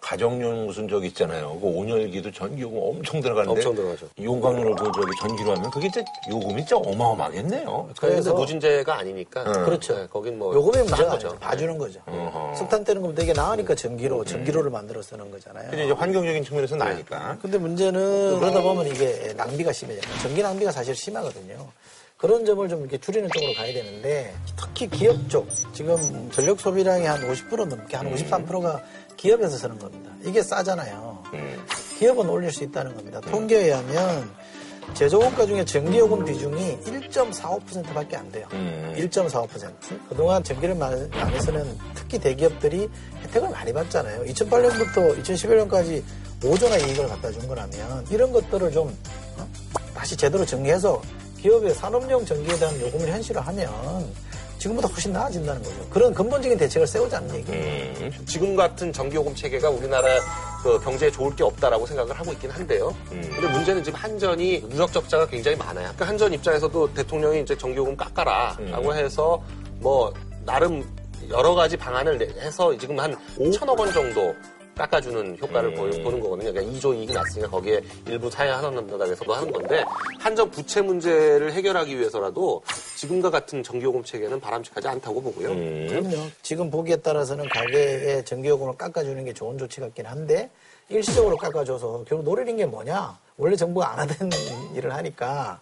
가정용 0.00 0.66
무슨 0.66 0.88
저기 0.88 1.08
있잖아요. 1.08 1.58
그 1.60 1.66
온열기도 1.66 2.32
전기요금 2.32 2.78
엄청 2.78 3.20
들어가는데 3.20 3.60
엄청 3.60 3.74
들어가죠. 3.74 4.06
용광로를 4.20 4.74
그 4.76 4.84
저기 4.94 5.10
전기로 5.20 5.50
하면 5.56 5.70
그게 5.70 5.90
진짜 5.90 6.10
요금이 6.30 6.56
진짜 6.64 6.76
어마어마하겠네요. 6.76 7.88
그래서 7.98 8.00
그래서- 8.00 8.32
누진제가 8.34 8.98
아니니까. 8.98 9.42
음. 9.42 9.64
그렇죠. 9.64 9.94
네, 9.96 10.06
거긴 10.10 10.38
뭐. 10.38 10.54
요금이 10.54 10.74
싼 10.78 10.86
문제가 10.86 11.10
거죠. 11.10 11.36
봐주는 11.38 11.76
거죠. 11.78 12.00
어허. 12.06 12.54
석탄 12.56 12.82
떼는 12.82 13.02
것보다 13.02 13.22
이게 13.22 13.32
나으니까 13.34 13.74
전기로, 13.74 14.24
전기로를 14.24 14.70
만들어 14.70 15.02
쓰는 15.02 15.30
거잖아요. 15.30 15.68
근데 15.70 15.84
이제 15.84 15.92
환경적인 15.92 16.44
측면에서 16.44 16.76
나니까. 16.76 17.36
근데 17.42 17.58
문제는 17.58 18.40
그러다 18.40 18.62
보면 18.62 18.86
이게 18.86 19.34
낭비가 19.36 19.70
심해져요. 19.72 20.02
전기 20.22 20.42
낭비가 20.42 20.72
사실 20.72 20.94
심하거든요. 20.94 21.68
그런 22.16 22.44
점을 22.44 22.68
좀 22.68 22.80
이렇게 22.80 22.98
줄이는 22.98 23.30
쪽으로 23.32 23.54
가야 23.54 23.72
되는데 23.72 24.34
특히 24.54 24.86
기업 24.90 25.16
쪽 25.30 25.48
지금 25.72 25.96
전력 26.30 26.60
소비량의 26.60 27.08
한50% 27.08 27.64
넘게 27.66 27.96
한 27.96 28.12
53%가 28.14 28.82
기업에서 29.20 29.58
쓰는 29.58 29.78
겁니다. 29.78 30.10
이게 30.24 30.42
싸잖아요. 30.42 31.22
기업은 31.98 32.26
올릴 32.28 32.50
수 32.50 32.64
있다는 32.64 32.94
겁니다. 32.96 33.20
통계에 33.20 33.66
의하면 33.66 34.30
제조원가 34.94 35.44
중에 35.44 35.62
전기요금 35.62 36.24
비중이 36.24 36.78
1.45%밖에 36.78 38.16
안 38.16 38.32
돼요. 38.32 38.48
1.45%. 38.50 40.08
그동안 40.08 40.42
전기를 40.42 40.74
많이 40.74 41.06
많이 41.10 41.38
쓰는 41.38 41.78
특히 41.94 42.18
대기업들이 42.18 42.88
혜택을 43.24 43.50
많이 43.50 43.72
받잖아요. 43.74 44.24
2008년부터 44.24 45.22
2011년까지 45.22 46.02
5조나 46.40 46.88
이익을 46.88 47.06
갖다 47.06 47.30
준 47.30 47.46
거라면 47.46 48.06
이런 48.10 48.32
것들을 48.32 48.72
좀 48.72 48.88
어? 49.36 49.46
다시 49.94 50.16
제대로 50.16 50.46
정리해서 50.46 51.00
기업의 51.42 51.74
산업용 51.74 52.24
전기에 52.24 52.58
대한 52.58 52.80
요금을 52.80 53.06
현실화하면 53.08 54.14
지금보다 54.60 54.86
훨씬 54.88 55.12
나아진다는 55.12 55.62
거죠. 55.62 55.88
그런 55.88 56.14
근본적인 56.14 56.56
대책을 56.58 56.86
세우자는 56.86 57.34
얘기예요. 57.36 57.94
음. 58.00 58.12
지금 58.26 58.54
같은 58.54 58.92
전기요금 58.92 59.34
체계가 59.34 59.70
우리나라 59.70 60.06
그 60.62 60.78
경제에 60.80 61.10
좋을 61.10 61.34
게 61.34 61.42
없다라고 61.42 61.86
생각을 61.86 62.12
하고 62.14 62.30
있긴 62.32 62.50
한데요. 62.50 62.94
근데 63.08 63.48
문제는 63.48 63.82
지금 63.82 63.98
한전이 63.98 64.68
누적 64.68 64.92
적자가 64.92 65.26
굉장히 65.26 65.56
많아요. 65.56 65.86
그러니까 65.86 66.06
한전 66.06 66.32
입장에서도 66.34 66.94
대통령이 66.94 67.40
이제 67.40 67.56
전기요금 67.56 67.96
깎아라라고 67.96 68.94
해서 68.94 69.42
뭐 69.78 70.12
나름 70.44 70.84
여러 71.30 71.54
가지 71.54 71.76
방안을 71.76 72.18
내- 72.18 72.26
해서 72.40 72.76
지금 72.76 72.98
한 73.00 73.16
5천억 73.38 73.78
원 73.78 73.90
정도 73.92 74.34
깎아주는 74.80 75.36
효과를 75.40 75.74
보- 75.74 75.90
보는 76.02 76.20
거거든요. 76.20 76.52
그러니까 76.52 76.78
2조 76.78 76.96
이익이 76.96 77.12
났으니까 77.12 77.50
거기에 77.50 77.82
일부 78.06 78.30
사회 78.30 78.48
한원남당에서도 78.48 79.34
하는 79.34 79.52
건데 79.52 79.84
한전 80.18 80.50
부채 80.50 80.80
문제를 80.80 81.52
해결하기 81.52 81.98
위해서라도 81.98 82.62
지금과 82.96 83.28
같은 83.30 83.62
전기요금 83.62 84.02
체계는 84.02 84.40
바람직하지 84.40 84.88
않다고 84.88 85.20
보고요. 85.20 85.48
그럼요. 85.88 86.28
지금 86.42 86.70
보기에 86.70 86.96
따라서는 86.96 87.46
가게에 87.50 88.24
전기요금을 88.24 88.76
깎아주는 88.78 89.22
게 89.24 89.34
좋은 89.34 89.58
조치 89.58 89.80
같긴 89.80 90.06
한데 90.06 90.48
일시적으로 90.88 91.36
깎아줘서 91.36 92.04
결국 92.08 92.24
노리는 92.24 92.56
게 92.56 92.64
뭐냐? 92.64 93.18
원래 93.36 93.56
정부가 93.56 93.92
안 93.92 93.98
하던 94.00 94.30
일을 94.74 94.94
하니까 94.94 95.60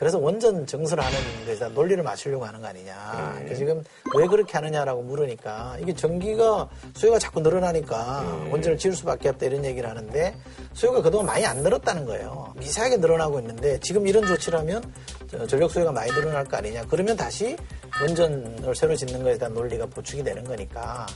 그래서 0.00 0.18
원전 0.18 0.66
정설하는 0.66 1.18
데서 1.44 1.68
논리를 1.68 2.02
맞추려고 2.02 2.46
하는 2.46 2.62
거 2.62 2.68
아니냐. 2.68 3.32
그러니까 3.34 3.54
지금 3.54 3.84
왜 4.16 4.26
그렇게 4.26 4.54
하느냐라고 4.54 5.02
물으니까 5.02 5.76
이게 5.78 5.94
전기가 5.94 6.70
수요가 6.94 7.18
자꾸 7.18 7.40
늘어나니까 7.40 8.48
원전을 8.50 8.78
지을 8.78 8.94
수밖에 8.94 9.28
없다 9.28 9.44
이런 9.44 9.62
얘기를 9.62 9.90
하는데 9.90 10.34
수요가 10.72 11.02
그동안 11.02 11.26
많이 11.26 11.44
안 11.44 11.58
늘었다는 11.58 12.06
거예요. 12.06 12.54
미세하게 12.56 12.96
늘어나고 12.96 13.40
있는데 13.40 13.78
지금 13.80 14.06
이런 14.06 14.24
조치라면 14.26 14.90
저 15.30 15.46
전력 15.46 15.70
수요가 15.70 15.92
많이 15.92 16.10
늘어날 16.12 16.46
거 16.46 16.56
아니냐. 16.56 16.86
그러면 16.88 17.14
다시 17.14 17.54
원전을 18.00 18.74
새로 18.74 18.96
짓는 18.96 19.22
것에 19.22 19.36
대한 19.36 19.52
논리가 19.52 19.84
보충이 19.84 20.24
되는 20.24 20.42
거니까 20.44 21.06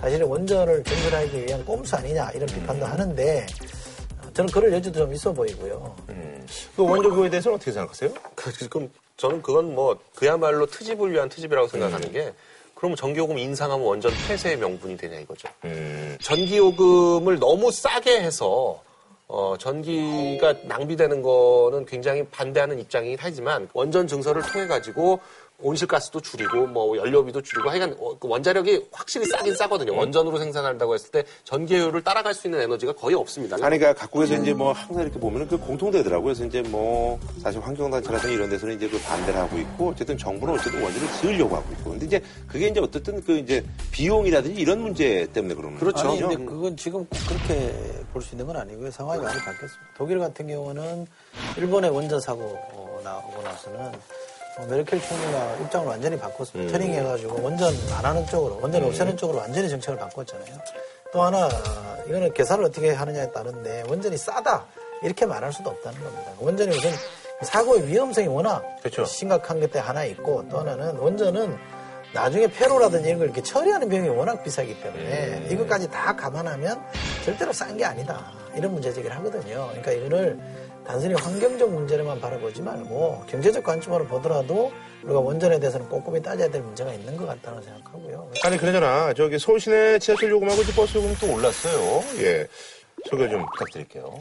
사실은 0.00 0.26
원전을 0.26 0.82
건설하기 0.82 1.44
위한 1.44 1.62
꼼수 1.66 1.94
아니냐 1.94 2.30
이런 2.30 2.46
비판도 2.46 2.86
하는데 2.86 3.46
어, 3.46 3.79
저는 4.34 4.50
그럴 4.52 4.72
여지도 4.72 5.00
좀 5.00 5.12
있어 5.12 5.32
보이고요. 5.32 5.96
그 6.76 6.82
원전 6.82 7.10
그거에 7.10 7.30
대해서는 7.30 7.56
어떻게 7.56 7.72
생각하세요? 7.72 8.12
그, 8.34 8.52
지금 8.52 8.90
저는 9.16 9.42
그건 9.42 9.74
뭐 9.74 9.98
그야말로 10.14 10.66
트집을 10.66 11.12
위한 11.12 11.28
트집이라고 11.28 11.68
생각하는 11.68 12.12
게 12.12 12.32
그러면 12.74 12.96
전기요금 12.96 13.36
인상하면 13.36 13.86
원전 13.86 14.12
폐쇄의 14.26 14.56
명분이 14.56 14.96
되냐 14.96 15.18
이거죠. 15.20 15.48
음. 15.64 16.16
전기요금을 16.22 17.38
너무 17.38 17.70
싸게 17.70 18.20
해서 18.22 18.82
어, 19.28 19.54
전기가 19.58 20.54
낭비되는 20.64 21.22
거는 21.22 21.84
굉장히 21.84 22.24
반대하는 22.24 22.80
입장이긴 22.80 23.18
하지만 23.20 23.68
원전 23.74 24.08
증설을 24.08 24.42
통해 24.42 24.66
가지고 24.66 25.20
온실가스도 25.62 26.20
줄이고 26.20 26.66
뭐 26.66 26.96
연료비도 26.96 27.42
줄이고 27.42 27.70
하여간 27.70 27.96
어, 28.00 28.18
그 28.18 28.28
원자력이 28.28 28.88
확실히 28.92 29.26
싸긴 29.26 29.54
싸거든요. 29.54 29.96
원전으로 29.96 30.38
생산한다고 30.38 30.94
했을 30.94 31.10
때 31.10 31.24
전기효율을 31.44 32.02
따라갈 32.02 32.34
수 32.34 32.46
있는 32.46 32.60
에너지가 32.60 32.92
거의 32.94 33.14
없습니다. 33.14 33.56
아니, 33.56 33.78
그러니까 33.78 33.94
각국에서 33.94 34.34
이제 34.34 34.52
뭐 34.52 34.72
항상 34.72 35.02
이렇게 35.02 35.18
보면은 35.20 35.48
그 35.48 35.58
공통되더라고요. 35.58 36.24
그래서 36.24 36.44
이제 36.44 36.62
뭐 36.62 37.18
사실 37.42 37.60
환경단체라든지 37.60 38.34
이런 38.34 38.48
데서는 38.50 38.76
이제 38.76 38.88
그 38.88 39.00
반대를 39.00 39.40
하고 39.40 39.58
있고 39.58 39.88
어쨌든 39.90 40.16
정부는 40.16 40.54
어쨌든 40.54 40.82
원전을 40.82 41.08
지으려고 41.20 41.56
하고 41.56 41.72
있고. 41.72 41.90
근데 41.90 42.06
이제 42.06 42.22
그게 42.46 42.68
이제 42.68 42.80
어쨌든 42.80 43.22
그 43.22 43.36
이제 43.38 43.64
비용이라든지 43.92 44.60
이런 44.60 44.80
문제 44.80 45.26
때문에 45.32 45.54
그러는 45.54 45.78
그렇죠. 45.78 46.08
아니, 46.10 46.20
근데 46.20 46.34
거죠. 46.36 46.46
그건 46.50 46.76
지금 46.76 47.04
꼭 47.06 47.18
그렇게 47.28 47.72
볼 48.12 48.20
수 48.20 48.34
있는 48.34 48.46
건 48.46 48.56
아니고요. 48.56 48.90
상황이 48.90 49.20
많이 49.22 49.38
바뀌었습니다. 49.38 49.80
독일 49.96 50.18
같은 50.18 50.46
경우는 50.46 51.06
일본의 51.56 51.90
원전 51.90 52.20
사고 52.20 52.42
어, 52.42 53.00
나오고 53.02 53.42
나서는 53.42 53.80
어, 53.80 53.92
메르켈 54.68 55.00
총리가 55.00 55.56
입장을 55.62 55.86
완전히 55.86 56.18
바꿨습니다. 56.18 56.72
터닝해가지고 56.72 57.42
원전 57.42 57.72
안 57.96 58.04
하는 58.04 58.26
쪽으로, 58.26 58.58
원전 58.60 58.84
없애는 58.84 59.16
쪽으로 59.16 59.38
완전히 59.38 59.68
정책을 59.68 59.98
바꿨잖아요. 59.98 60.54
또 61.12 61.22
하나, 61.22 61.46
어, 61.46 61.96
이거는 62.08 62.32
계산을 62.32 62.64
어떻게 62.64 62.90
하느냐에 62.92 63.30
따른데 63.32 63.84
원전이 63.88 64.16
싸다. 64.16 64.64
이렇게 65.02 65.26
말할 65.26 65.52
수도 65.52 65.70
없다는 65.70 66.02
겁니다. 66.02 66.32
원전이 66.38 66.76
우선 66.76 66.92
사고의 67.42 67.86
위험성이 67.86 68.28
워낙 68.28 68.62
그렇죠. 68.80 69.04
심각한 69.04 69.60
것 69.60 69.74
하나 69.76 70.04
있고 70.04 70.46
또 70.50 70.58
하나는 70.58 70.96
원전은 70.98 71.56
나중에 72.12 72.46
폐로라든지 72.48 73.08
이런 73.08 73.18
걸 73.18 73.28
이렇게 73.28 73.42
처리하는 73.42 73.88
비용이 73.88 74.08
워낙 74.08 74.42
비싸기 74.42 74.80
때문에 74.82 75.46
이것까지 75.50 75.88
다 75.90 76.14
감안하면 76.14 76.82
절대로 77.24 77.52
싼 77.52 77.76
게 77.76 77.84
아니다. 77.84 78.32
이런 78.54 78.72
문제 78.72 78.92
제기를 78.92 79.16
하거든요. 79.16 79.68
그러니까 79.68 79.92
이거를 79.92 80.38
단순히 80.90 81.14
환경적 81.14 81.70
문제로만 81.70 82.20
바라보지 82.20 82.62
말고 82.62 83.22
경제적 83.28 83.62
관점으로 83.62 84.06
보더라도 84.06 84.72
우리가 85.04 85.20
원전에 85.20 85.60
대해서는 85.60 85.88
꼼꼼히 85.88 86.20
따져야 86.20 86.50
될 86.50 86.62
문제가 86.62 86.92
있는 86.92 87.16
것 87.16 87.26
같다고 87.26 87.62
생각하고요. 87.62 88.32
아니 88.42 88.56
그러잖아 88.56 89.14
저기 89.14 89.38
서울 89.38 89.60
시내 89.60 90.00
지하철 90.00 90.30
요금하고 90.30 90.62
이제 90.62 90.74
버스 90.74 90.98
요금 90.98 91.14
또 91.20 91.32
올랐어요. 91.32 92.02
예. 92.24 92.48
소개 93.08 93.28
좀 93.28 93.46
부탁드릴게요. 93.52 94.20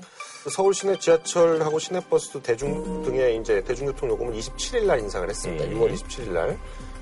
서울 0.51 0.75
시내 0.75 0.99
지하철하고 0.99 1.79
시내버스 1.79 2.39
대중 2.43 3.01
등의 3.01 3.37
이제 3.37 3.63
대중교통 3.63 4.07
요금을 4.11 4.33
27일 4.35 4.85
날 4.85 4.99
인상을 4.99 5.27
했습니다. 5.27 5.65
음. 5.65 5.73
6월 5.73 5.91
27일 5.95 6.29
날. 6.33 6.59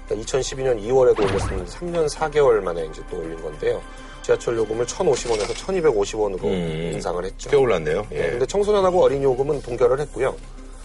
2012년 0.10 0.82
2월에도 0.82 1.20
올렸습니다. 1.20 1.66
3년 1.66 2.10
4개월 2.10 2.62
만에 2.62 2.86
이제 2.86 3.04
또 3.10 3.18
올린 3.20 3.40
건데요. 3.42 3.82
지하철 4.28 4.58
요금을 4.58 4.86
1,050원에서 4.86 5.54
1,250원으로 5.54 6.44
음. 6.44 6.92
인상을 6.94 7.24
했죠. 7.24 7.50
꽤 7.50 7.56
올랐네요. 7.56 8.06
예, 8.12 8.26
예. 8.26 8.30
근데 8.32 8.46
청소년하고 8.46 9.02
어린이 9.02 9.24
요금은 9.24 9.62
동결을 9.62 10.02
했고요. 10.02 10.36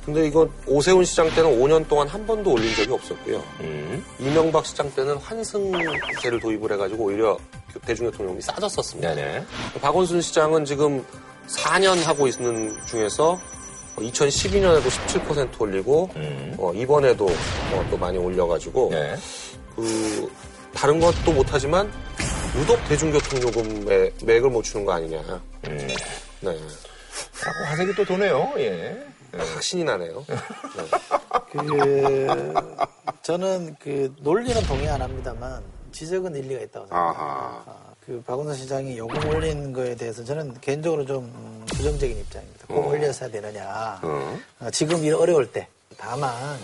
근데 0.07 0.27
이거 0.29 0.49
오세훈 0.67 1.05
시장 1.05 1.29
때는 1.31 1.61
5년 1.61 1.89
동안 1.89 2.07
한 2.07 2.25
번도 2.25 2.53
올린 2.53 2.73
적이 2.75 2.93
없었고요. 2.93 3.43
음. 3.61 4.05
이명박 4.21 4.65
시장 4.65 4.89
때는 4.95 5.17
환승제를 5.17 6.39
도입을 6.41 6.73
해가지고 6.73 7.05
오히려 7.05 7.37
대중교통 7.85 8.27
요금이 8.27 8.43
싸졌었습니다. 8.43 9.15
네네. 9.15 9.45
박원순 9.81 10.21
시장은 10.21 10.65
지금 10.65 11.05
4년 11.49 12.01
하고 12.05 12.29
있는 12.29 12.77
중에서 12.87 13.41
2012년에도 13.97 14.85
17% 14.85 15.61
올리고 15.61 16.11
음. 16.15 16.55
어, 16.59 16.73
이번에도 16.75 17.27
어, 17.27 17.87
또 17.91 17.97
많이 17.97 18.19
올려가지고 18.19 18.91
네. 18.93 19.17
그 19.75 20.31
다른 20.75 21.01
것도 21.01 21.33
못하지만 21.33 21.91
유독 22.55 22.79
대중교통 22.87 23.43
요금에 23.43 24.11
맥을 24.25 24.51
못 24.51 24.63
추는 24.63 24.85
거 24.85 24.93
아니냐. 24.93 25.21
음. 25.69 25.89
네. 26.41 26.59
자꾸 27.41 27.65
화색이 27.65 27.95
또 27.95 28.05
도네요. 28.05 28.53
예. 28.59 29.07
신이 29.61 29.85
나네요. 29.85 30.25
그 31.51 32.57
저는 33.23 33.75
그 33.81 34.15
논리는 34.19 34.61
동의 34.65 34.89
안 34.89 35.01
합니다만 35.01 35.63
지적은 35.93 36.35
일리가 36.35 36.61
있다고 36.63 36.87
생각합니다. 36.87 37.23
아하. 37.23 37.65
아, 37.67 37.95
그 38.05 38.23
박원순 38.27 38.55
시장이 38.55 38.99
요금 38.99 39.29
올린 39.31 39.73
거에 39.73 39.95
대해서 39.95 40.23
저는 40.23 40.61
개인적으로 40.61 41.07
좀 41.07 41.25
음, 41.25 41.65
부정적인 41.75 42.19
입장입니다. 42.19 42.67
꼭 42.67 42.89
올렸어야 42.89 43.31
되느냐. 43.31 44.01
어. 44.03 44.39
아, 44.59 44.71
지금 44.71 45.03
이 45.05 45.11
어려울 45.11 45.51
때. 45.51 45.69
다만 45.97 46.59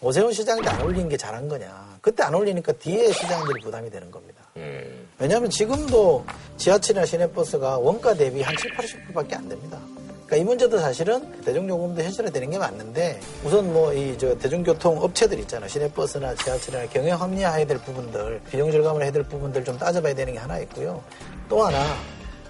오세훈 0.00 0.32
시장 0.32 0.60
때안 0.62 0.82
올린 0.82 1.08
게 1.08 1.16
잘한 1.16 1.48
거냐. 1.48 1.98
그때 2.00 2.22
안 2.22 2.34
올리니까 2.34 2.72
뒤에 2.74 3.10
시장들이 3.12 3.60
부담이 3.62 3.90
되는 3.90 4.10
겁니다. 4.10 4.45
음. 4.56 5.06
왜냐하면 5.18 5.48
지금도 5.50 6.24
지하철이나 6.56 7.06
시내버스가 7.06 7.78
원가 7.78 8.14
대비 8.14 8.42
한 8.42 8.54
7, 8.56 8.70
80%밖에 8.76 9.34
안 9.36 9.48
됩니다. 9.48 9.78
그러니까 10.26 10.36
이 10.36 10.44
문제도 10.44 10.76
사실은 10.78 11.40
대중요금도 11.42 12.02
현실화되는 12.02 12.50
게 12.50 12.58
맞는데 12.58 13.20
우선 13.44 13.72
뭐 13.72 13.92
이 13.94 14.16
저 14.18 14.36
대중교통 14.36 15.00
업체들 15.00 15.38
있잖아요. 15.40 15.68
시내버스나 15.68 16.34
지하철이나 16.34 16.86
경영 16.90 17.20
합리화해야 17.20 17.64
될 17.66 17.78
부분들, 17.78 18.40
비용 18.50 18.72
절감을 18.72 19.02
해야 19.04 19.12
될 19.12 19.22
부분들 19.22 19.64
좀 19.64 19.78
따져봐야 19.78 20.14
되는 20.14 20.32
게 20.32 20.38
하나 20.38 20.58
있고요. 20.60 21.02
또 21.48 21.62
하나 21.64 21.78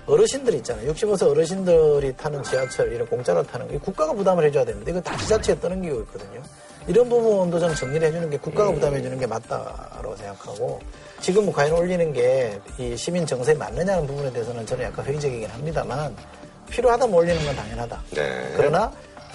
어르신들 0.06 0.54
있잖아요. 0.54 0.92
65세 0.94 1.28
어르신들이 1.28 2.16
타는 2.16 2.42
지하철 2.44 2.92
이런 2.92 3.06
공짜로 3.08 3.42
타는 3.42 3.68
거이 3.68 3.78
국가가 3.78 4.12
부담을 4.12 4.44
해줘야 4.44 4.64
되는데 4.64 4.90
이거 4.92 5.00
다 5.00 5.16
지자체에 5.18 5.60
떠넘기고 5.60 6.00
있거든요. 6.02 6.40
이런 6.86 7.08
부분도 7.08 7.58
좀 7.58 7.74
정리를 7.74 8.06
해주는 8.08 8.30
게 8.30 8.38
국가가 8.38 8.70
부담해주는 8.72 9.18
게 9.18 9.26
맞다고 9.26 10.16
생각하고 10.16 10.80
지금 11.26 11.44
뭐 11.44 11.52
과연 11.52 11.72
올리는 11.72 12.12
게 12.12 12.56
이 12.78 12.96
시민 12.96 13.26
정서에 13.26 13.54
맞느냐는 13.54 14.06
부분에 14.06 14.32
대해서는 14.32 14.64
저는 14.64 14.84
약간 14.84 15.04
회의적이긴 15.04 15.50
합니다만 15.50 16.14
필요하다면 16.70 17.12
올리는 17.12 17.44
건 17.44 17.56
당연하다. 17.56 18.02
네. 18.10 18.52
그러나 18.56 18.92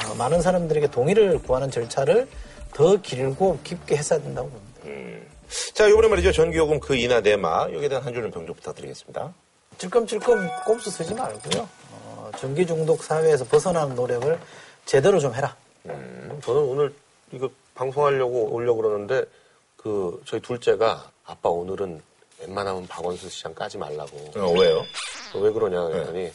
어, 0.07 0.15
많은 0.15 0.41
사람들에게 0.41 0.87
동의를 0.87 1.39
구하는 1.39 1.69
절차를 1.69 2.29
더 2.73 2.95
길고 3.01 3.59
깊게 3.65 3.97
했어야 3.97 4.21
된다고 4.21 4.49
봅니다. 4.49 5.25
자, 5.73 5.85
이번에 5.87 6.07
말이죠. 6.07 6.31
전기요금 6.31 6.79
그 6.79 6.95
인하 6.95 7.19
대마. 7.19 7.63
여기에 7.73 7.89
대한 7.89 8.05
한 8.05 8.13
줄은 8.13 8.31
평좀 8.31 8.55
부탁드리겠습니다. 8.55 9.33
찔끔찔끔 9.77 10.47
꼼수 10.65 10.89
쓰지 10.91 11.13
말고요. 11.13 11.67
어, 11.91 12.31
전기 12.39 12.65
중독 12.65 13.03
사회에서 13.03 13.43
벗어나는 13.43 13.95
노력을 13.95 14.39
제대로 14.85 15.19
좀 15.19 15.35
해라. 15.35 15.53
저는 15.85 16.61
오늘 16.61 16.93
이거 17.33 17.49
방송하려고 17.75 18.53
오려고 18.53 18.81
그러는데 18.81 19.25
그 19.75 20.21
저희 20.25 20.39
둘째가 20.39 21.09
아빠 21.31 21.47
오늘은 21.49 22.01
웬만하면 22.41 22.87
박원순 22.87 23.29
시장 23.29 23.53
까지 23.53 23.77
말라고. 23.77 24.17
어, 24.35 24.51
왜요? 24.51 24.83
왜 25.35 25.49
그러냐 25.51 25.81
그랬더니 25.83 26.29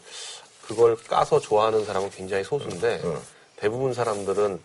그걸 0.66 0.96
까서 0.96 1.38
좋아하는 1.38 1.84
사람은 1.84 2.08
굉장히 2.10 2.42
소수인데 2.44 3.02
응. 3.04 3.20
대부분 3.56 3.92
사람들은 3.92 4.58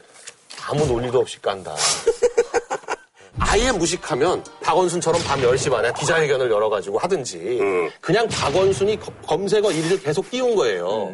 아무 0.67 0.86
논리도 0.86 1.19
없이 1.19 1.41
깐다. 1.41 1.75
아예 3.39 3.71
무식하면 3.73 4.43
박원순처럼 4.63 5.21
밤 5.23 5.41
10시 5.41 5.69
반에 5.69 5.91
기자회견을 5.93 6.49
열어가지고 6.49 6.97
하든지 6.99 7.59
그냥 7.99 8.25
박원순이 8.29 8.99
검- 8.99 9.13
검색어 9.27 9.67
1위를 9.67 10.01
계속 10.03 10.29
띄운 10.29 10.55
거예요. 10.55 11.13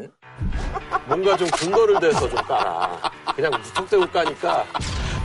뭔가 1.07 1.36
좀 1.38 1.47
근거를 1.49 1.99
대서 1.99 2.20
좀 2.30 2.36
까라. 2.43 3.11
그냥 3.36 3.51
무턱대고 3.51 4.07
까니까 4.11 4.65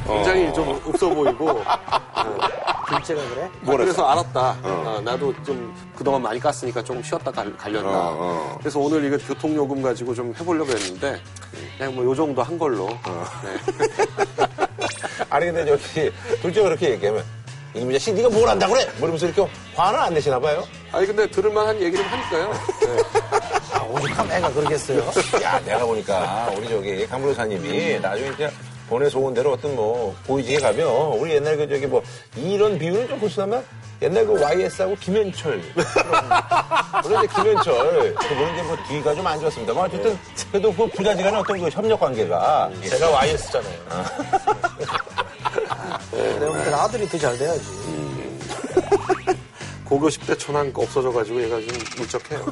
굉장히 0.06 0.52
좀 0.54 0.80
없어 0.86 1.08
보이고 1.10 1.62
둘째가 2.96 3.20
그래? 3.30 3.50
그래서 3.64 4.06
알았다. 4.06 4.56
어, 4.62 5.00
나도 5.04 5.34
좀 5.44 5.74
그동안 5.96 6.22
많이 6.22 6.38
깠으니까 6.40 6.84
조금 6.84 7.02
쉬었다 7.02 7.30
갈, 7.30 7.56
갈렸다. 7.56 7.88
어, 7.88 8.16
어. 8.18 8.56
그래서 8.60 8.78
오늘 8.78 9.04
이거 9.04 9.16
교통요금 9.18 9.82
가지고 9.82 10.14
좀 10.14 10.34
해보려고 10.38 10.70
했는데 10.72 11.20
그냥 11.78 11.94
뭐 11.94 12.04
요 12.04 12.14
정도 12.14 12.42
한 12.42 12.58
걸로. 12.58 12.88
네. 12.88 13.86
아니, 15.30 15.46
근데 15.46 15.64
저기, 15.64 16.12
둘째가 16.42 16.68
그렇게 16.68 16.90
얘기하면, 16.90 17.24
이놈의 17.74 17.98
자식, 17.98 18.12
네가 18.14 18.28
뭘 18.28 18.46
안다고 18.50 18.74
그래? 18.74 18.84
뭐 18.98 19.08
이러면서 19.08 19.26
이렇게 19.26 19.50
화는 19.74 19.98
안 19.98 20.12
내시나 20.12 20.38
봐요? 20.38 20.62
아니 20.92 21.06
근데 21.06 21.26
들을만한 21.30 21.80
얘기 21.80 21.96
좀 21.96 22.04
하니까요. 22.04 22.52
네. 22.80 23.02
아, 23.72 23.82
오죽하면 23.84 24.30
애가 24.36 24.52
그러겠어요. 24.52 25.00
야, 25.42 25.58
내가 25.64 25.86
보니까 25.86 26.52
우리 26.54 26.68
저기 26.68 27.06
강블로사님이 27.06 28.00
나중에 28.00 28.28
이제 28.34 28.50
보내서 28.92 29.18
온 29.18 29.32
대로 29.32 29.52
어떤 29.52 29.74
뭐 29.74 30.14
보이지에 30.26 30.58
가면 30.58 30.86
우리 31.18 31.32
옛날 31.34 31.56
그 31.56 31.66
저기 31.66 31.86
뭐 31.86 32.02
이런 32.36 32.78
비유는 32.78 33.08
좀 33.08 33.18
불순하면 33.20 33.64
옛날 34.02 34.26
그 34.26 34.38
YS하고 34.38 34.94
김현철. 34.96 35.62
물론 37.02 37.24
이제 37.24 37.34
김현철 37.34 38.14
그분은 38.14 38.52
이제 38.52 38.62
뭐 38.64 38.76
뒤가 38.88 39.14
좀 39.14 39.26
안 39.26 39.40
좋았습니다. 39.40 39.72
뭐 39.72 39.84
어쨌든 39.84 40.18
그래도 40.50 40.74
그 40.74 40.86
부자지간의 40.88 41.40
어떤 41.40 41.58
그 41.58 41.68
협력 41.70 42.00
관계가 42.00 42.70
제가 42.86 43.10
YS잖아요. 43.10 43.78
내가 46.12 46.52
볼 46.52 46.58
때는 46.58 46.74
아들이 46.74 47.08
더 47.08 47.18
잘 47.18 47.38
돼야지. 47.38 47.64
고교 49.88 50.08
10대 50.08 50.38
천왕 50.38 50.70
없어져가지고 50.74 51.42
얘가 51.44 51.56
좀 51.60 51.68
울적해요. 51.98 52.44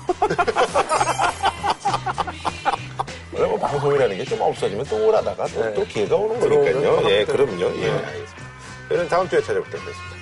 방송이라는 3.61 4.17
게 4.17 4.25
좀 4.25 4.41
없어지면 4.41 4.85
또 4.87 5.07
오라다가 5.09 5.47
또, 5.49 5.61
네. 5.65 5.75
또 5.75 5.85
기회가 5.85 6.17
오는 6.17 6.41
거니까요. 6.41 7.01
또 7.03 7.11
예, 7.11 7.25
그럼요. 7.25 7.63
예, 7.77 7.91
알겠습니다. 7.91 8.51
저는 8.89 9.09
다음 9.09 9.29
주에 9.29 9.41
찾아뵙도록 9.41 9.87
하겠습니다. 9.87 10.20